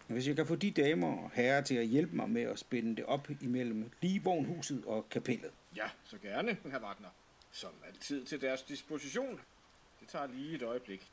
Hvis 0.07 0.29
jeg 0.29 0.37
kan 0.37 0.47
få 0.47 0.57
de 0.57 0.71
damer 0.71 1.23
og 1.23 1.31
herrer 1.35 1.61
til 1.61 1.75
at 1.75 1.87
hjælpe 1.87 2.17
mig 2.17 2.31
med 2.31 2.43
at 2.43 2.59
spænde 2.59 2.97
det 2.97 3.05
op 3.05 3.29
imellem 3.41 3.91
ligevognhuset 4.01 4.85
og 4.85 5.09
kapellet. 5.11 5.51
Ja, 5.77 5.91
så 6.05 6.17
gerne, 6.23 6.57
herr 6.65 6.83
Wagner. 6.83 7.09
Som 7.51 7.71
altid 7.87 8.25
til 8.25 8.41
deres 8.41 8.63
disposition. 8.63 9.41
Det 10.01 10.09
tager 10.09 10.27
lige 10.27 10.55
et 10.55 10.63
øjeblik. 10.63 11.13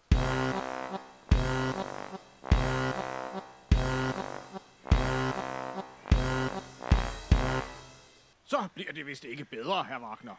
Så 8.55 8.67
bliver 8.75 8.91
det 8.91 9.05
vist 9.05 9.23
ikke 9.23 9.45
bedre, 9.45 9.83
herr 9.83 9.99
Wagner. 9.99 10.35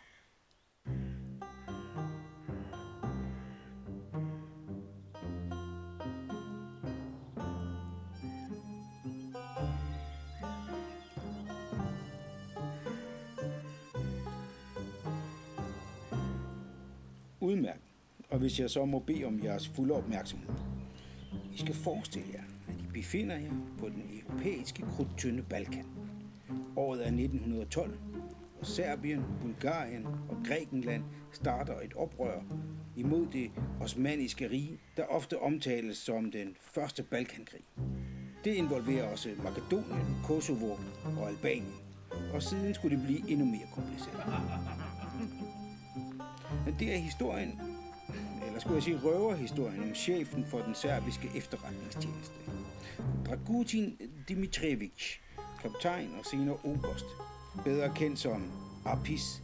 Udmærket. 17.41 17.83
Og 18.31 18.39
hvis 18.39 18.61
jeg 18.61 18.71
så 18.71 18.85
må 18.85 18.99
bede 18.99 19.25
om 19.25 19.45
jeres 19.45 19.69
fulde 19.69 19.95
opmærksomhed. 19.95 20.55
I 21.55 21.59
skal 21.59 21.75
forestille 21.75 22.29
jer, 22.33 22.45
at 22.69 22.81
I 22.81 22.87
befinder 22.93 23.37
jer 23.37 23.53
på 23.79 23.89
den 23.89 24.23
europæiske 24.23 24.83
krudtynde 24.83 25.43
Balkan. 25.43 26.06
Året 26.77 27.01
er 27.01 27.07
1912, 27.07 27.99
og 28.61 28.67
Serbien, 28.67 29.25
Bulgarien 29.43 30.07
og 30.07 30.37
Grækenland 30.47 31.05
starter 31.33 31.81
et 31.81 31.95
oprør 31.95 32.41
imod 32.97 33.27
det 33.33 33.51
osmaniske 33.81 34.51
rige, 34.51 34.81
der 34.97 35.05
ofte 35.05 35.39
omtales 35.39 35.97
som 35.97 36.31
den 36.31 36.57
første 36.61 37.03
Balkankrig. 37.03 37.61
Det 38.45 38.55
involverer 38.55 39.11
også 39.13 39.29
Makedonien, 39.45 40.17
Kosovo 40.25 40.71
og 41.21 41.29
Albanien, 41.29 41.75
og 42.33 42.43
siden 42.43 42.75
skulle 42.75 42.97
det 42.97 43.05
blive 43.05 43.31
endnu 43.31 43.47
mere 43.47 43.69
kompliceret. 43.75 44.25
Men 46.65 46.77
det 46.79 46.95
er 46.95 46.99
historien, 46.99 47.61
eller 48.47 48.61
skulle 48.61 48.75
jeg 48.75 48.83
sige 48.83 49.01
røverhistorien 49.05 49.83
om 49.83 49.95
chefen 49.95 50.45
for 50.45 50.59
den 50.59 50.75
serbiske 50.75 51.31
efterretningstjeneste. 51.37 52.35
Dragutin 53.27 53.99
Dimitrijevic, 54.29 55.21
kaptajn 55.67 56.11
og 56.19 56.25
senere 56.25 56.57
oberst, 56.65 57.07
bedre 57.65 57.95
kendt 57.95 58.19
som 58.19 58.53
Apis, 58.85 59.43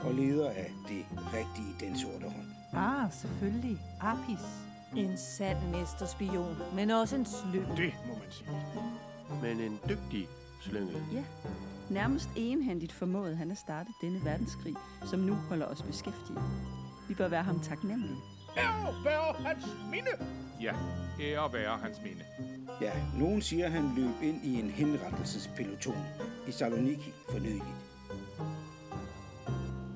og 0.00 0.14
leder 0.14 0.50
af 0.50 0.72
det 0.88 1.04
rigtige 1.34 1.74
den 1.80 1.98
sorte 1.98 2.24
hånd. 2.24 2.46
Ah, 2.72 3.12
selvfølgelig. 3.12 3.78
Apis. 4.00 4.44
En 4.96 5.18
sand 5.18 5.58
mesterspion, 5.70 6.56
men 6.74 6.90
også 6.90 7.16
en 7.16 7.26
sløv. 7.26 7.76
Det 7.76 7.92
må 8.06 8.12
man 8.14 8.30
sige. 8.30 8.50
Men 9.42 9.60
en 9.60 9.78
dygtig 9.88 10.28
slyngel. 10.60 10.96
Ja, 11.12 11.24
nærmest 11.90 12.28
enhændigt 12.36 12.92
formåede 12.92 13.36
han 13.36 13.50
at 13.50 13.58
starte 13.58 13.90
denne 14.00 14.24
verdenskrig, 14.24 14.74
som 15.04 15.20
nu 15.20 15.34
holder 15.34 15.66
os 15.66 15.82
beskæftiget. 15.82 16.42
Vi 17.08 17.14
bør 17.14 17.28
være 17.28 17.42
ham 17.42 17.60
taknemmelige. 17.60 18.16
Ære 18.56 19.04
være 19.04 19.46
hans 19.46 19.64
minde. 19.90 20.10
Ja, 20.62 20.74
ære 21.20 21.52
være 21.52 21.78
hans 21.78 22.00
minde. 22.02 22.24
Ja, 22.80 22.92
nogen 23.18 23.42
siger, 23.42 23.68
han 23.68 23.84
løb 23.96 24.22
ind 24.22 24.44
i 24.44 24.54
en 24.60 24.70
henrettelsespeloton 24.70 25.96
i 26.48 26.50
Saloniki 26.50 27.12
for 27.30 27.38
nyligt. 27.38 27.64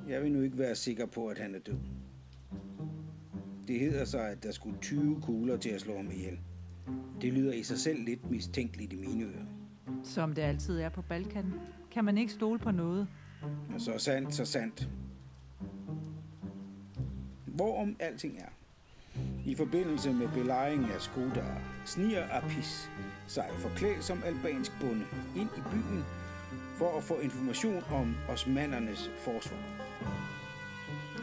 Jeg 0.09 0.23
vil 0.23 0.33
nu 0.33 0.43
ikke 0.43 0.59
være 0.59 0.75
sikker 0.75 1.07
på, 1.07 1.27
at 1.27 1.39
han 1.39 1.55
er 1.55 1.59
død. 1.59 1.79
Det 3.69 3.81
hedder 3.81 4.05
sig, 4.05 4.29
at 4.31 4.43
der 4.43 4.51
skulle 4.51 4.79
20 4.79 5.21
kugler 5.23 5.57
til 5.57 5.71
at 5.71 5.81
slå 5.81 5.97
ham 5.97 6.11
ihjel. 6.11 6.39
Det 7.21 7.33
lyder 7.33 7.53
i 7.53 7.63
sig 7.63 7.79
selv 7.79 8.05
lidt 8.05 8.31
mistænkeligt 8.31 8.93
i 8.93 8.97
mine 8.97 9.25
ører. 9.25 9.45
Som 10.05 10.35
det 10.35 10.43
altid 10.43 10.79
er 10.81 10.89
på 10.89 11.03
Balkan, 11.03 11.53
kan 11.91 12.05
man 12.05 12.19
ikke 12.19 12.33
stole 12.33 12.59
på 12.59 12.71
noget. 12.71 13.09
Og 13.75 13.81
så 13.81 13.99
sandt, 13.99 14.35
så 14.35 14.45
sandt. 14.45 14.89
Hvorom 17.55 17.97
alting 18.01 18.39
er. 18.39 18.53
I 19.47 19.55
forbindelse 19.55 20.13
med 20.13 20.29
belejringen 20.29 20.91
af 20.91 21.01
Skoda 21.01 21.45
sniger 21.87 22.29
Apis 22.31 22.91
sig 23.27 23.51
forklædt 23.59 24.05
som 24.05 24.23
albansk 24.25 24.73
bonde 24.81 25.07
ind 25.37 25.49
i 25.57 25.61
byen 25.71 26.05
for 26.79 26.97
at 26.97 27.03
få 27.03 27.19
information 27.19 27.85
om 27.91 28.17
osmannernes 28.29 29.11
forsvar. 29.19 29.59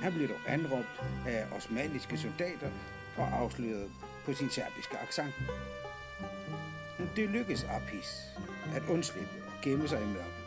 Han 0.02 0.14
blev 0.14 0.28
dog 0.28 0.40
anråbt 0.48 1.02
af 1.28 1.46
osmaniske 1.56 2.18
soldater 2.18 2.70
og 3.18 3.38
afsløret 3.38 3.92
på 4.26 4.34
sin 4.34 4.50
serbiske 4.50 4.98
accent. 4.98 5.34
Det 7.16 7.30
lykkedes 7.30 7.64
Apis 7.64 8.24
at 8.76 8.84
undslippe 8.90 9.34
og 9.48 9.54
gemme 9.62 9.88
sig 9.88 10.02
i 10.02 10.06
mørket. 10.06 10.44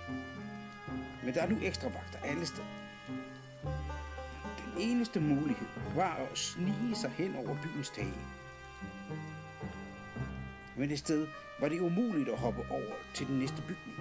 Men 1.25 1.35
der 1.35 1.43
er 1.43 1.49
nu 1.49 1.59
ekstra 1.63 1.89
vagter 1.89 2.19
alle 2.25 2.47
steder. 2.47 2.82
Den 4.73 4.81
eneste 4.81 5.21
mulighed 5.21 5.67
var 5.95 6.15
at 6.15 6.39
snige 6.39 6.95
sig 6.95 7.11
hen 7.11 7.37
over 7.37 7.57
byens 7.63 7.91
tage. 7.91 8.15
Men 10.77 10.91
et 10.91 10.99
sted 10.99 11.27
var 11.61 11.69
det 11.69 11.81
umuligt 11.81 12.29
at 12.29 12.39
hoppe 12.39 12.63
over 12.71 12.95
til 13.15 13.27
den 13.27 13.39
næste 13.39 13.63
bygning. 13.63 13.99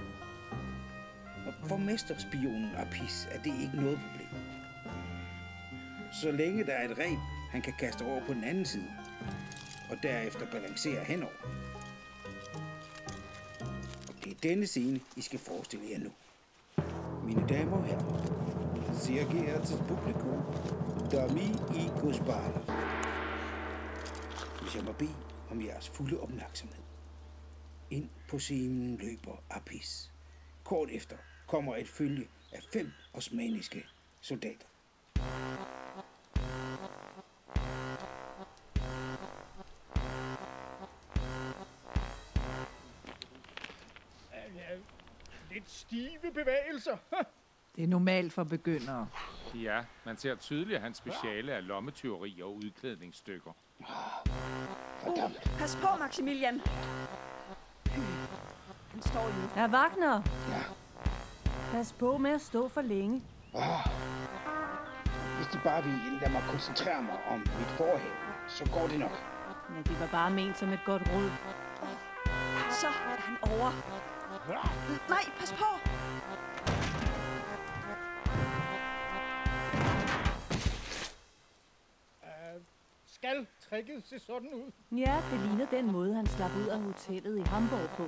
Og 1.47 1.53
for 1.67 1.77
mesterspionen 1.77 2.69
Apis 2.75 3.27
er 3.31 3.41
det 3.41 3.53
ikke 3.61 3.75
noget 3.75 3.99
problem. 4.09 4.41
Så 6.21 6.31
længe 6.31 6.63
der 6.63 6.73
er 6.73 6.89
et 6.89 6.97
reb, 6.97 7.19
han 7.51 7.61
kan 7.61 7.73
kaste 7.79 8.05
over 8.05 8.25
på 8.25 8.33
den 8.33 8.43
anden 8.43 8.65
side, 8.65 8.91
og 9.89 9.97
derefter 10.03 10.45
balancere 10.51 11.03
henover. 11.03 11.31
Og 14.07 14.13
det 14.23 14.31
er 14.31 14.37
denne 14.43 14.67
scene, 14.67 14.99
I 15.17 15.21
skal 15.21 15.39
forestille 15.39 15.85
jer 15.91 15.99
nu. 15.99 16.11
Mine 17.23 17.47
damer 17.47 17.77
og 17.77 17.85
herrer, 17.85 18.40
sehr 19.01 19.25
geehrtes 19.25 19.77
Publikum, 19.87 20.43
dami 21.11 21.47
i 21.75 21.89
gospala. 22.01 22.61
Hvis 24.61 24.75
jeg 24.75 24.83
må 24.83 24.91
bede 24.91 25.15
om 25.51 25.65
jeres 25.65 25.89
fulde 25.89 26.19
opmærksomhed. 26.19 26.83
Ind 27.89 28.09
på 28.29 28.39
scenen 28.39 28.97
løber 28.97 29.43
Apis. 29.49 30.11
Kort 30.63 30.89
efter 30.91 31.15
kommer 31.47 31.75
et 31.75 31.87
følge 31.87 32.27
af 32.51 32.59
fem 32.73 32.91
osmaniske 33.13 33.85
soldater. 34.21 34.65
Lidt 45.51 45.69
stive 45.69 46.31
bevægelser. 46.33 46.97
Det 47.75 47.83
er 47.83 47.87
normalt 47.87 48.33
for 48.33 48.43
begyndere. 48.43 49.07
Ja, 49.55 49.79
man 50.05 50.17
ser 50.17 50.35
tydeligt, 50.35 50.75
at 50.75 50.81
hans 50.81 50.97
speciale 50.97 51.51
er 51.51 51.61
lommetyveri 51.61 52.41
og 52.41 52.55
udklædningsstykker. 52.55 53.51
Fordammt. 54.99 55.37
Pas 55.59 55.75
på, 55.81 55.87
Maximilian! 55.99 56.61
Han 58.91 59.01
står 59.01 59.25
jo. 59.25 59.47
Herr 59.55 59.67
Wagner, 59.69 60.21
Ja. 60.49 60.61
pas 61.71 61.93
på 61.93 62.17
med 62.17 62.31
at 62.31 62.41
stå 62.41 62.67
for 62.69 62.81
længe. 62.81 63.23
Hvis 65.37 65.47
de 65.53 65.59
bare 65.63 65.83
vil 65.83 65.93
lade 66.21 66.31
mig 66.31 66.43
koncentrere 66.49 67.01
mig 67.01 67.17
om 67.29 67.39
mit 67.39 67.71
forhæng, 67.77 68.13
så 68.47 68.69
går 68.73 68.87
det 68.87 68.99
nok. 68.99 69.23
Ja, 69.75 69.81
det 69.81 69.99
var 69.99 70.07
bare 70.07 70.31
ment 70.31 70.57
som 70.57 70.69
et 70.69 70.79
godt 70.85 71.01
råd. 71.13 71.31
Så 72.71 72.87
er 72.87 73.21
han 73.21 73.37
over. 73.41 73.71
Nej, 75.09 75.23
pas 75.39 75.51
på! 75.53 75.90
Skal 83.21 83.47
tricket 83.59 84.03
se 84.03 84.19
sådan 84.19 84.53
ud? 84.53 84.71
Ja, 84.91 85.23
det 85.31 85.39
ligner 85.39 85.65
den 85.65 85.91
måde, 85.91 86.13
han 86.13 86.25
slap 86.25 86.51
ud 86.55 86.67
af 86.67 86.79
hotellet 86.79 87.37
i 87.37 87.41
Hamburg 87.41 87.89
på. 87.97 88.03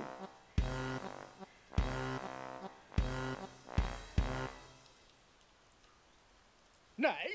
Nej. 6.98 7.28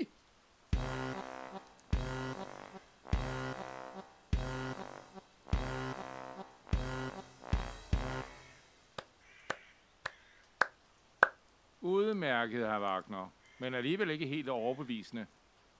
Udmærket, 11.80 12.66
herr 12.66 12.80
Wagner, 12.80 13.32
men 13.58 13.74
alligevel 13.74 14.10
ikke 14.10 14.26
helt 14.26 14.48
overbevisende. 14.48 15.26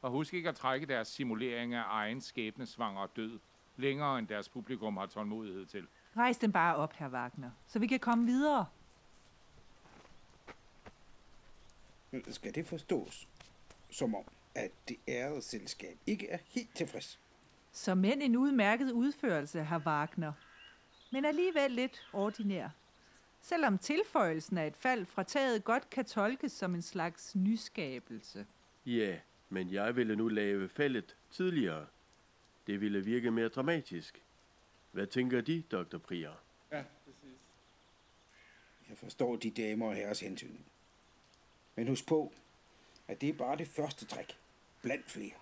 Og 0.02 0.10
husk 0.10 0.34
ikke 0.34 0.48
at 0.48 0.56
trække 0.56 0.86
deres 0.86 1.08
simulering 1.08 1.74
af 1.74 1.82
egen 1.86 2.20
skæbnesvanger 2.20 3.00
og 3.00 3.16
død 3.16 3.38
længere 3.76 4.18
end 4.18 4.28
deres 4.28 4.48
publikum 4.48 4.96
har 4.96 5.06
tålmodighed 5.06 5.66
til. 5.66 5.86
Rejs 6.16 6.38
den 6.38 6.52
bare 6.52 6.76
op, 6.76 6.92
her 6.92 7.08
Wagner, 7.08 7.50
så 7.66 7.78
vi 7.78 7.86
kan 7.86 8.00
komme 8.00 8.26
videre. 8.26 8.66
Skal 12.28 12.54
det 12.54 12.66
forstås 12.66 13.28
som 13.90 14.14
om, 14.14 14.24
at 14.54 14.70
det 14.88 14.96
ærede 15.08 15.42
selskab 15.42 15.98
ikke 16.06 16.28
er 16.28 16.38
helt 16.54 16.76
tilfreds? 16.76 17.20
Som 17.72 18.04
end 18.04 18.22
en 18.22 18.36
udmærket 18.36 18.92
udførelse, 18.92 19.62
har 19.62 19.78
Wagner. 19.78 20.32
Men 21.12 21.24
alligevel 21.24 21.70
lidt 21.70 22.08
ordinær. 22.12 22.68
Selvom 23.40 23.78
tilføjelsen 23.78 24.58
af 24.58 24.66
et 24.66 24.76
fald 24.76 25.06
fra 25.06 25.22
taget 25.22 25.64
godt 25.64 25.90
kan 25.90 26.04
tolkes 26.04 26.52
som 26.52 26.74
en 26.74 26.82
slags 26.82 27.36
nyskabelse. 27.36 28.46
Ja, 28.86 29.18
Men 29.48 29.72
jeg 29.72 29.96
ville 29.96 30.16
nu 30.16 30.28
lave 30.28 30.68
fældet 30.68 31.16
tidligere. 31.30 31.86
Det 32.66 32.80
ville 32.80 33.04
virke 33.04 33.30
mere 33.30 33.48
dramatisk. 33.48 34.22
Hvad 34.92 35.06
tænker 35.06 35.40
de, 35.40 35.62
Dr. 35.70 35.98
Prier? 35.98 36.42
Ja, 36.72 36.84
præcis. 37.04 37.38
Jeg 38.88 38.98
forstår 38.98 39.36
de 39.36 39.50
damer 39.50 39.86
og 39.86 39.94
herres 39.94 40.20
hensyn. 40.20 40.56
Men 41.76 41.88
husk 41.88 42.06
på, 42.06 42.32
at 43.08 43.20
det 43.20 43.28
er 43.28 43.32
bare 43.32 43.56
det 43.56 43.68
første 43.68 44.06
træk, 44.06 44.38
blandt 44.82 45.10
flere. 45.10 45.34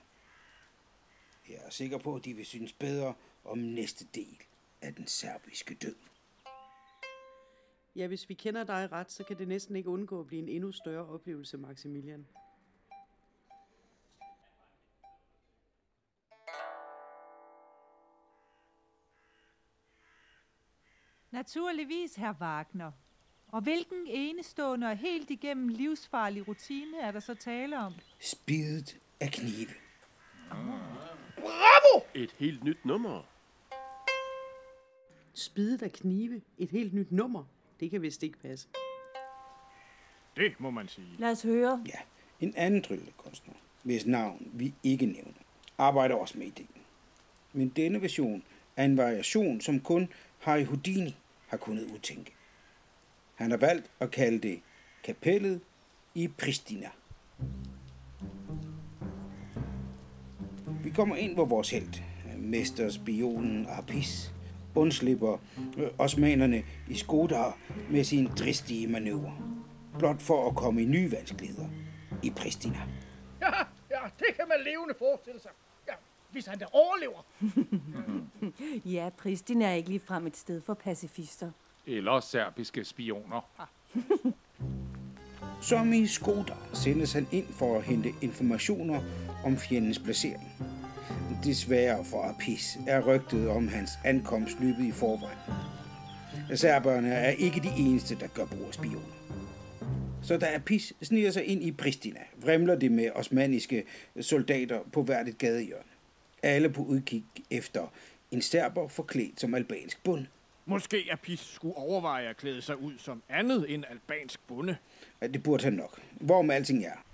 Jeg 1.48 1.56
er 1.64 1.70
sikker 1.70 1.98
på, 1.98 2.14
at 2.14 2.24
de 2.24 2.34
vil 2.34 2.46
synes 2.46 2.72
bedre 2.72 3.14
om 3.44 3.58
næste 3.58 4.06
del 4.14 4.38
af 4.82 4.94
den 4.94 5.06
serbiske 5.06 5.74
død. 5.74 5.94
Ja, 7.96 8.06
hvis 8.06 8.28
vi 8.28 8.34
kender 8.34 8.64
dig 8.64 8.92
ret, 8.92 9.12
så 9.12 9.24
kan 9.24 9.38
det 9.38 9.48
næsten 9.48 9.76
ikke 9.76 9.88
undgå 9.88 10.20
at 10.20 10.26
blive 10.26 10.42
en 10.42 10.48
endnu 10.48 10.72
større 10.72 11.06
oplevelse, 11.06 11.58
Maximilian. 11.58 12.26
Naturligvis, 21.36 22.14
herr 22.14 22.32
Wagner. 22.40 22.92
Og 23.48 23.60
hvilken 23.60 24.06
enestående 24.06 24.86
og 24.86 24.96
helt 24.96 25.30
igennem 25.30 25.68
livsfarlig 25.68 26.48
rutine 26.48 26.98
er 27.00 27.10
der 27.10 27.20
så 27.20 27.34
tale 27.34 27.78
om? 27.78 27.92
Spidet 28.18 28.98
af 29.20 29.30
knive. 29.30 29.70
Bravo! 31.36 32.04
Et 32.14 32.34
helt 32.38 32.64
nyt 32.64 32.84
nummer. 32.84 33.22
Spidet 35.34 35.82
af 35.82 35.92
knive. 35.92 36.42
Et 36.58 36.70
helt 36.70 36.94
nyt 36.94 37.12
nummer. 37.12 37.44
Det 37.80 37.90
kan 37.90 38.02
vist 38.02 38.22
ikke 38.22 38.38
passe. 38.38 38.68
Det 40.36 40.60
må 40.60 40.70
man 40.70 40.88
sige. 40.88 41.16
Lad 41.18 41.30
os 41.30 41.42
høre. 41.42 41.84
Ja, 41.86 41.98
en 42.40 42.54
anden 42.56 42.82
tryllekunstner, 42.82 43.54
hvis 43.82 44.06
navn 44.06 44.50
vi 44.54 44.74
ikke 44.82 45.06
nævner, 45.06 45.40
arbejder 45.78 46.14
også 46.14 46.38
med 46.38 46.46
ideen. 46.46 46.82
Men 47.52 47.68
denne 47.68 48.02
version 48.02 48.44
er 48.76 48.84
en 48.84 48.96
variation, 48.96 49.60
som 49.60 49.80
kun 49.80 50.08
Harry 50.38 50.64
Houdini 50.64 51.16
har 51.46 51.56
kunnet 51.56 51.90
udtænke. 51.92 52.34
Han 53.34 53.50
har 53.50 53.58
valgt 53.58 53.90
at 54.00 54.10
kalde 54.10 54.38
det 54.38 54.60
kapellet 55.04 55.60
i 56.14 56.28
Pristina. 56.28 56.88
Vi 60.82 60.90
kommer 60.90 61.16
ind, 61.16 61.34
hvor 61.34 61.44
vores 61.44 61.70
held, 61.70 62.02
mesterspionen 62.38 63.66
Apis, 63.68 64.32
undslipper 64.74 65.38
øh, 65.78 65.88
osmanerne 65.98 66.64
i 66.88 66.94
Skodar 66.94 67.58
med 67.90 68.04
sin 68.04 68.26
dristige 68.26 68.86
manøvre. 68.86 69.36
Blot 69.98 70.22
for 70.22 70.48
at 70.50 70.56
komme 70.56 70.82
i 70.82 70.84
nye 70.84 71.12
vanskeligheder 71.12 71.68
i 72.22 72.30
Pristina. 72.30 72.78
Ja, 73.40 73.56
ja, 73.90 74.00
det 74.18 74.36
kan 74.36 74.48
man 74.48 74.58
levende 74.64 74.94
forestille 74.98 75.40
sig. 75.40 75.50
Hvis 76.36 76.46
han 76.46 76.58
da 76.58 76.64
overlever. 76.72 77.26
Ja, 78.94 79.10
Pristina 79.18 79.64
er 79.64 79.72
ikke 79.72 79.88
ligefrem 79.88 80.26
et 80.26 80.36
sted 80.36 80.60
for 80.60 80.74
pacifister. 80.74 81.50
Eller 81.86 82.20
serbiske 82.20 82.84
spioner. 82.84 83.48
Som 85.68 85.92
i 85.92 86.06
Skoda 86.06 86.54
sendes 86.72 87.12
han 87.12 87.26
ind 87.32 87.46
for 87.52 87.76
at 87.76 87.82
hente 87.82 88.12
informationer 88.22 89.02
om 89.44 89.56
fjendens 89.56 89.98
placering. 89.98 90.52
Desværre 91.44 92.04
for 92.04 92.22
Apis 92.22 92.78
er 92.86 93.00
rygtet 93.06 93.48
om 93.48 93.68
hans 93.68 93.90
ankomst 94.04 94.60
løbet 94.60 94.84
i 94.84 94.92
forvejen. 94.92 95.38
Serberne 96.54 97.12
er 97.12 97.30
ikke 97.30 97.60
de 97.60 97.72
eneste, 97.78 98.14
der 98.14 98.26
gør 98.26 98.44
brug 98.46 98.66
af 98.66 98.74
spioner. 98.74 99.16
Så 100.22 100.36
da 100.36 100.54
Apis 100.54 100.92
sniger 101.02 101.30
sig 101.30 101.44
ind 101.44 101.62
i 101.62 101.72
Pristina, 101.72 102.20
vrimler 102.36 102.74
det 102.74 102.92
med 102.92 103.10
osmaniske 103.14 103.84
soldater 104.20 104.80
på 104.92 105.02
hvert 105.02 105.28
et 105.28 105.38
gadehjørne. 105.38 105.95
Alle 106.42 106.70
på 106.70 106.82
udkig 106.82 107.24
efter 107.50 107.86
en 108.30 108.42
serber 108.42 108.88
forklædt 108.88 109.40
som 109.40 109.54
albansk 109.54 110.04
bund. 110.04 110.26
Måske 110.66 111.08
Apis 111.12 111.40
skulle 111.40 111.76
overveje 111.76 112.28
at 112.28 112.36
klæde 112.36 112.62
sig 112.62 112.82
ud 112.82 112.92
som 112.98 113.22
andet 113.28 113.74
end 113.74 113.84
albansk 113.90 114.40
bonde. 114.48 114.76
Ja, 115.22 115.26
det 115.26 115.42
burde 115.42 115.64
han 115.64 115.72
nok. 115.72 116.00
Hvorom 116.20 116.50
alting 116.50 116.84
er. 116.84 117.04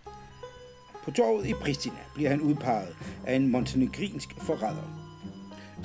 På 1.04 1.10
torvet 1.10 1.46
i 1.46 1.52
Pristina 1.52 1.98
bliver 2.14 2.30
han 2.30 2.40
udpeget 2.40 2.96
af 3.26 3.34
en 3.34 3.48
montenegrinsk 3.48 4.28
forræder. 4.40 5.08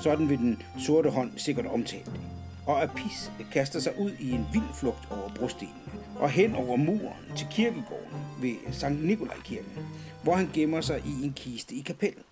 Sådan 0.00 0.28
vil 0.28 0.38
den 0.38 0.62
sorte 0.86 1.10
hånd 1.10 1.38
sikkert 1.38 1.66
omtale 1.66 2.04
det. 2.04 2.20
Og 2.66 2.82
Apis 2.82 3.30
kaster 3.52 3.80
sig 3.80 3.98
ud 3.98 4.12
i 4.20 4.30
en 4.30 4.46
vild 4.52 4.74
flugt 4.80 5.10
over 5.10 5.34
brostenene 5.34 5.74
og 6.16 6.30
hen 6.30 6.54
over 6.54 6.76
muren 6.76 7.36
til 7.36 7.46
kirkegården 7.50 8.18
ved 8.40 8.72
Sankt 8.72 9.04
Nikolaj-kirken, 9.04 9.86
hvor 10.22 10.34
han 10.34 10.50
gemmer 10.54 10.80
sig 10.80 11.02
i 11.06 11.24
en 11.24 11.32
kiste 11.32 11.74
i 11.74 11.80
kapellet. 11.80 12.22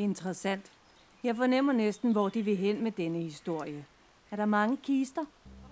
Interessant. 0.00 0.72
Jeg 1.24 1.36
fornemmer 1.36 1.72
næsten, 1.72 2.12
hvor 2.12 2.28
de 2.28 2.42
vil 2.42 2.56
hen 2.56 2.82
med 2.82 2.92
denne 2.92 3.18
historie. 3.18 3.84
Er 4.30 4.36
der 4.36 4.46
mange 4.46 4.76
kister? 4.76 5.24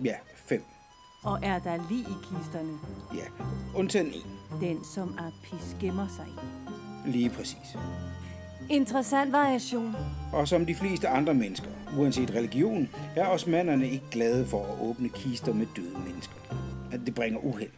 Ja, 0.03 0.15
fem. 0.35 0.63
Og 1.23 1.39
er 1.43 1.59
der 1.59 1.89
lige 1.89 2.01
i 2.01 2.13
kisterne? 2.23 2.79
Ja, 3.15 3.25
undtagen 3.75 4.07
en. 4.07 4.59
Den, 4.61 4.83
som 4.83 5.17
Apis 5.17 5.75
gemmer 5.81 6.07
sig 6.07 6.25
i. 6.27 7.09
Lige 7.09 7.29
præcis. 7.29 7.77
Interessant 8.69 9.31
variation. 9.31 9.95
Og 10.33 10.47
som 10.47 10.65
de 10.65 10.75
fleste 10.75 11.07
andre 11.07 11.33
mennesker, 11.33 11.69
uanset 11.97 12.31
religion, 12.31 12.89
er 13.15 13.27
osmanderne 13.27 13.89
ikke 13.89 14.05
glade 14.11 14.45
for 14.45 14.65
at 14.65 14.81
åbne 14.81 15.09
kister 15.09 15.53
med 15.53 15.67
døde 15.75 15.99
mennesker. 16.07 16.35
At 16.91 16.99
det 17.05 17.15
bringer 17.15 17.39
uheld. 17.39 17.71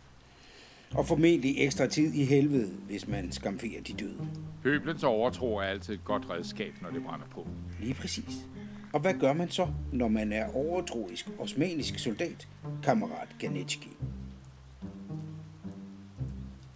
Og 0.96 1.06
formentlig 1.06 1.56
ekstra 1.58 1.88
tid 1.88 2.14
i 2.14 2.26
helvede, 2.26 2.70
hvis 2.88 3.08
man 3.08 3.32
skamferer 3.32 3.82
de 3.82 3.94
døde. 3.94 4.28
Pøblens 4.64 5.04
overtro 5.04 5.58
er 5.58 5.62
altid 5.62 5.94
et 5.94 6.06
godt 6.06 6.30
redskab, 6.30 6.74
når 6.82 6.90
det 6.90 7.04
brænder 7.04 7.28
på. 7.32 7.48
Lige 7.80 7.94
præcis. 7.94 8.48
Og 8.94 9.00
hvad 9.00 9.14
gør 9.14 9.34
man 9.34 9.50
så, 9.50 9.68
når 9.94 10.08
man 10.08 10.34
er 10.34 10.56
overtroisk 10.56 11.30
osmanisk 11.40 12.00
soldat, 12.00 12.48
kammerat 12.84 13.28
Ganetski? 13.40 13.90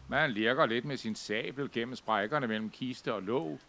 Man 0.09 0.31
lirker 0.31 0.65
lidt 0.65 0.85
med 0.85 0.97
sin 0.97 1.15
sabel 1.15 1.71
gennem 1.71 1.95
sprækkerne 1.95 2.47
mellem 2.47 2.69
kiste 2.69 3.13
og 3.13 3.23
låg, 3.23 3.59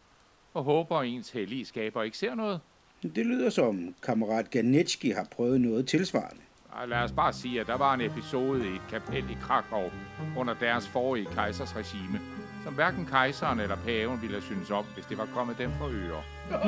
og 0.55 0.65
håber, 0.65 0.97
at 0.97 1.09
ens 1.09 1.31
hellige 1.31 1.65
skaber 1.65 2.03
ikke 2.03 2.19
ser 2.19 2.35
noget. 2.35 2.61
Det 3.03 3.27
lyder 3.27 3.51
som, 3.51 3.95
kammerat 4.03 4.51
Ganetski 4.51 5.11
har 5.11 5.25
prøvet 5.31 5.61
noget 5.61 5.89
tilsvarende. 5.89 6.43
Lad 6.85 7.03
os 7.03 7.12
bare 7.12 7.33
sige, 7.33 7.61
at 7.61 7.67
der 7.67 7.75
var 7.75 7.95
en 7.95 8.01
episode 8.01 8.71
i 8.71 8.75
et 8.75 8.83
kapel 8.91 9.31
i 9.31 9.37
Krakow 9.41 9.91
under 10.37 10.55
deres 10.55 10.89
forrige 10.89 11.27
kejsers 11.27 11.77
regime, 11.77 12.21
som 12.65 12.75
hverken 12.75 13.07
kejseren 13.07 13.61
eller 13.61 13.77
paven 13.77 14.23
ville 14.23 14.43
synes 14.43 14.71
om, 14.71 14.85
hvis 14.95 15.07
det 15.07 15.19
var 15.19 15.27
kommet 15.35 15.59
dem 15.59 15.73
for 15.73 15.87
øre. 15.89 16.23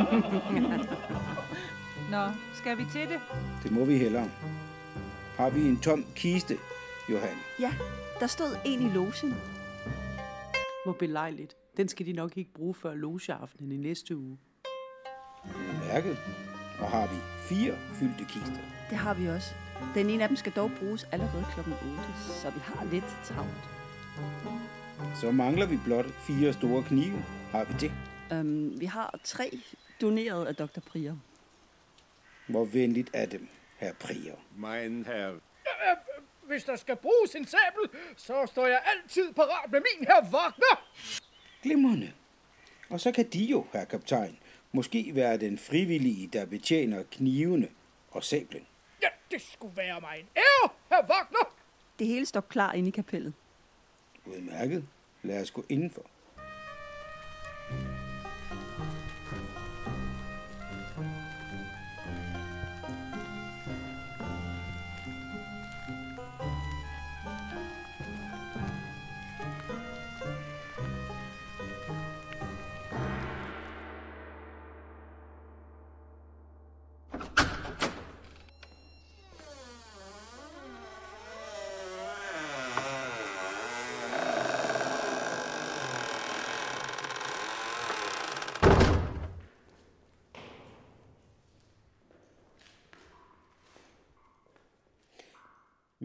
Nå, 2.12 2.24
skal 2.54 2.78
vi 2.78 2.84
til 2.92 3.08
det? 3.08 3.20
Det 3.62 3.72
må 3.72 3.84
vi 3.84 3.98
hellere. 3.98 4.28
Har 5.36 5.50
vi 5.50 5.68
en 5.68 5.80
tom 5.80 6.04
kiste, 6.16 6.58
Johan? 7.10 7.36
Ja, 7.60 7.72
der 8.20 8.26
stod 8.26 8.56
en 8.64 8.82
i 8.82 8.88
logen. 8.94 9.34
Hvor 10.84 10.92
belejligt. 10.92 11.54
Den 11.76 11.88
skal 11.88 12.06
de 12.06 12.12
nok 12.12 12.36
ikke 12.36 12.52
bruge 12.54 12.74
før 12.74 12.94
logeaftenen 12.94 13.72
i 13.72 13.76
næste 13.76 14.16
uge. 14.16 14.38
Mærket. 15.88 16.16
Og 16.80 16.90
har 16.90 17.06
vi 17.06 17.16
fire 17.48 17.74
fyldte 17.92 18.24
kister. 18.24 18.60
Det 18.90 18.98
har 18.98 19.14
vi 19.14 19.28
også. 19.28 19.54
Den 19.94 20.10
ene 20.10 20.22
af 20.22 20.28
dem 20.28 20.36
skal 20.36 20.52
dog 20.52 20.70
bruges 20.78 21.04
allerede 21.12 21.46
klokken 21.54 21.72
8, 21.72 21.84
så 22.42 22.50
vi 22.50 22.60
har 22.60 22.84
lidt 22.84 23.18
travlt. 23.24 23.68
Så 25.20 25.30
mangler 25.30 25.66
vi 25.66 25.78
blot 25.84 26.06
fire 26.06 26.52
store 26.52 26.82
knive. 26.82 27.24
Har 27.50 27.64
vi 27.64 27.74
det? 27.80 27.92
Um, 28.40 28.80
vi 28.80 28.86
har 28.86 29.18
tre 29.24 29.58
doneret 30.00 30.46
af 30.46 30.56
Dr. 30.56 30.80
Prier. 30.80 31.16
Hvor 32.46 32.64
venligt 32.64 33.10
er 33.12 33.26
dem, 33.26 33.48
herr 33.76 33.92
Prier. 33.92 34.34
Mein 34.56 35.04
herr. 35.04 35.32
Hvis 36.46 36.64
der 36.64 36.76
skal 36.76 36.96
bruges 36.96 37.34
en 37.34 37.46
sabel, 37.46 38.00
så 38.16 38.46
står 38.46 38.66
jeg 38.66 38.80
altid 38.96 39.32
parat 39.32 39.72
med 39.72 39.80
min 39.80 40.06
her 40.06 40.22
Wagner. 40.22 40.86
Glimrende. 41.62 42.12
Og 42.90 43.00
så 43.00 43.12
kan 43.12 43.28
de 43.32 43.44
jo, 43.44 43.66
herr 43.72 43.84
kaptajn, 43.84 44.38
måske 44.72 45.10
være 45.14 45.36
den 45.36 45.58
frivillige, 45.58 46.26
der 46.26 46.46
betjener 46.46 47.02
knivene 47.10 47.68
og 48.10 48.24
sablen. 48.24 48.66
Ja, 49.02 49.08
det 49.30 49.42
skulle 49.42 49.76
være 49.76 50.00
mig 50.00 50.16
en 50.20 50.28
ære, 50.36 50.70
herr 50.90 51.02
Wagner. 51.10 51.54
Det 51.98 52.06
hele 52.06 52.26
står 52.26 52.40
klar 52.40 52.72
inde 52.72 52.88
i 52.88 52.92
kapellet. 52.92 53.34
Udmærket. 54.26 54.88
Lad 55.22 55.40
os 55.42 55.50
gå 55.50 55.64
indenfor. 55.68 56.02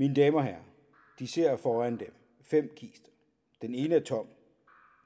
Mine 0.04 0.16
damer 0.16 0.38
og 0.38 0.46
herrer, 0.46 0.64
de 1.20 1.28
ser 1.28 1.58
foran 1.58 2.00
dem 2.00 2.14
fem 2.42 2.74
kister. 2.76 3.10
Den 3.62 3.76
ene 3.76 3.96
er 3.96 4.00
tom. 4.00 4.28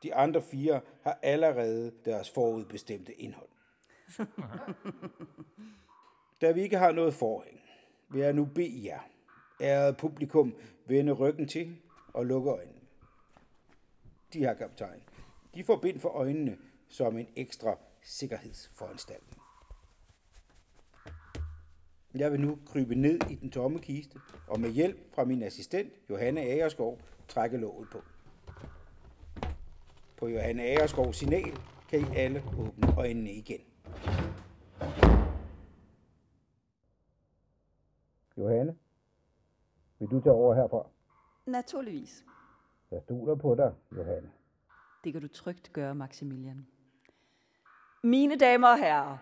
De 0.03 0.15
andre 0.15 0.41
fire 0.41 0.81
har 1.01 1.19
allerede 1.21 1.91
deres 2.05 2.29
forudbestemte 2.29 3.13
indhold. 3.13 3.49
Da 6.41 6.51
vi 6.51 6.61
ikke 6.61 6.77
har 6.77 6.91
noget 6.91 7.13
forhæng, 7.13 7.61
vil 8.09 8.21
jeg 8.21 8.33
nu 8.33 8.45
bede 8.45 8.85
jer, 8.85 8.99
ærede 9.61 9.93
publikum, 9.93 10.55
vende 10.85 11.11
ryggen 11.11 11.47
til 11.47 11.77
og 12.13 12.25
lukke 12.25 12.51
øjnene. 12.51 12.81
De 14.33 14.43
har 14.43 14.53
kaptajn. 14.53 15.03
De 15.55 15.63
får 15.63 15.79
bind 15.79 15.99
for 15.99 16.09
øjnene 16.09 16.57
som 16.87 17.17
en 17.17 17.27
ekstra 17.35 17.77
sikkerhedsforanstaltning. 18.03 19.36
Jeg 22.19 22.31
vil 22.31 22.39
nu 22.39 22.59
krybe 22.65 22.95
ned 22.95 23.19
i 23.29 23.35
den 23.35 23.51
tomme 23.51 23.79
kiste, 23.79 24.19
og 24.47 24.59
med 24.59 24.69
hjælp 24.69 25.13
fra 25.15 25.25
min 25.25 25.43
assistent, 25.43 25.93
Johanne 26.09 26.41
Agerskov, 26.41 26.99
trække 27.27 27.57
låget 27.57 27.89
på. 27.91 28.01
På 30.17 30.27
Johanne 30.27 30.63
Agerskovs 30.63 31.17
signal 31.17 31.57
kan 31.89 31.99
I 31.99 32.15
alle 32.15 32.43
åbne 32.59 32.95
øjnene 32.97 33.31
igen. 33.31 33.59
Johanne, 38.37 38.75
vil 39.99 40.09
du 40.09 40.21
tage 40.21 40.33
over 40.33 40.55
herfra? 40.55 40.89
Naturligvis. 41.45 42.25
Jeg 42.91 43.01
stoler 43.01 43.35
på 43.35 43.55
dig, 43.55 43.73
Johanne. 43.97 44.29
Det 45.03 45.13
kan 45.13 45.21
du 45.21 45.27
trygt 45.27 45.73
gøre, 45.73 45.95
Maximilian. 45.95 46.67
Mine 48.03 48.35
damer 48.35 48.67
og 48.67 48.77
herrer, 48.77 49.17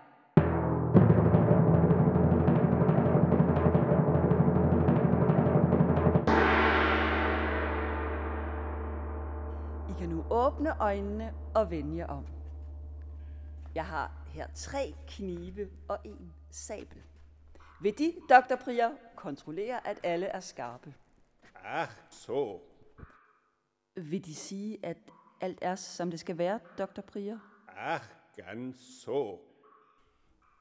åbne 10.36 10.80
øjnene 10.80 11.34
og 11.56 11.72
vende 11.72 11.98
jer 11.98 12.08
om. 12.08 12.28
Jeg 13.76 13.86
har 13.86 14.12
her 14.28 14.48
tre 14.56 14.96
knive 15.08 15.70
og 15.88 16.00
en 16.04 16.34
sabel. 16.52 17.04
Vil 17.82 17.98
de, 17.98 18.14
Dr. 18.30 18.56
Prier, 18.56 18.92
kontrollere, 19.16 19.88
at 19.88 20.00
alle 20.04 20.26
er 20.26 20.40
skarpe? 20.40 20.94
Ah, 21.64 21.88
så. 22.10 22.60
Vil 23.96 24.26
de 24.26 24.36
sige, 24.36 24.86
at 24.86 24.98
alt 25.42 25.60
er, 25.62 25.76
som 25.76 26.10
det 26.10 26.20
skal 26.20 26.38
være, 26.38 26.60
Dr. 26.78 27.02
Prier? 27.02 27.40
Ah, 27.78 28.02
ganz 28.36 28.78
så. 29.04 29.40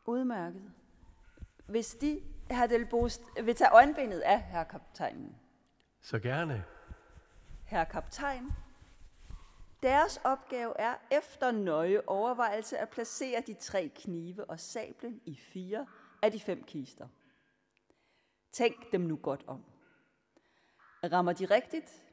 Udmærket. 0.06 0.72
Hvis 1.66 1.94
de, 1.94 2.20
herr 2.50 2.66
Delbost, 2.66 3.22
vil 3.44 3.54
tage 3.54 3.70
øjenbenet 3.70 4.20
af 4.20 4.42
herr 4.42 4.64
kaptajnen. 4.64 5.36
Så 6.00 6.18
gerne. 6.18 6.64
Herr 7.64 7.84
kaptajn, 7.84 8.52
deres 9.84 10.20
opgave 10.24 10.72
er 10.78 10.94
efter 11.10 11.50
nøje 11.50 12.02
overvejelse 12.06 12.78
at 12.78 12.88
placere 12.88 13.40
de 13.46 13.54
tre 13.54 13.90
knive 13.94 14.44
og 14.44 14.60
sablen 14.60 15.20
i 15.24 15.36
fire 15.36 15.86
af 16.22 16.32
de 16.32 16.40
fem 16.40 16.64
kister. 16.64 17.08
Tænk 18.52 18.92
dem 18.92 19.00
nu 19.00 19.16
godt 19.16 19.44
om. 19.46 19.64
Rammer 21.12 21.32
de 21.32 21.44
rigtigt? 21.44 22.04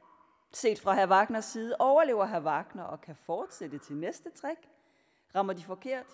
Set 0.52 0.80
fra 0.80 0.94
herr 0.94 1.08
Wagners 1.08 1.44
side 1.44 1.76
overlever 1.78 2.26
herr 2.26 2.40
Wagner 2.40 2.84
og 2.84 3.00
kan 3.00 3.16
fortsætte 3.16 3.78
til 3.78 3.96
næste 3.96 4.30
træk. 4.30 4.70
Rammer 5.34 5.52
de 5.52 5.62
forkert, 5.62 6.06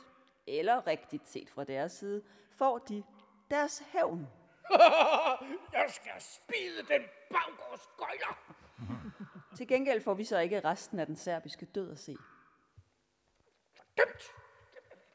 eller 0.47 0.87
rigtigt 0.87 1.29
set 1.29 1.51
fra 1.51 1.65
deres 1.65 1.93
side, 1.93 2.23
får 2.51 2.79
de 2.79 3.03
deres 3.51 3.83
hævn. 3.93 4.29
Jeg 5.73 5.87
skal 5.89 6.21
spide 6.21 6.83
den 6.89 7.03
baggårdsgøjler. 7.31 8.68
Til 9.59 9.69
gengæld 9.69 10.01
får 10.01 10.15
vi 10.15 10.25
så 10.25 10.39
ikke 10.39 10.61
resten 10.61 10.99
af 10.99 11.07
den 11.07 11.17
serbiske 11.17 11.67
død 11.67 11.93
at 11.93 11.99
se. 11.99 12.17
Dømt! 13.99 14.23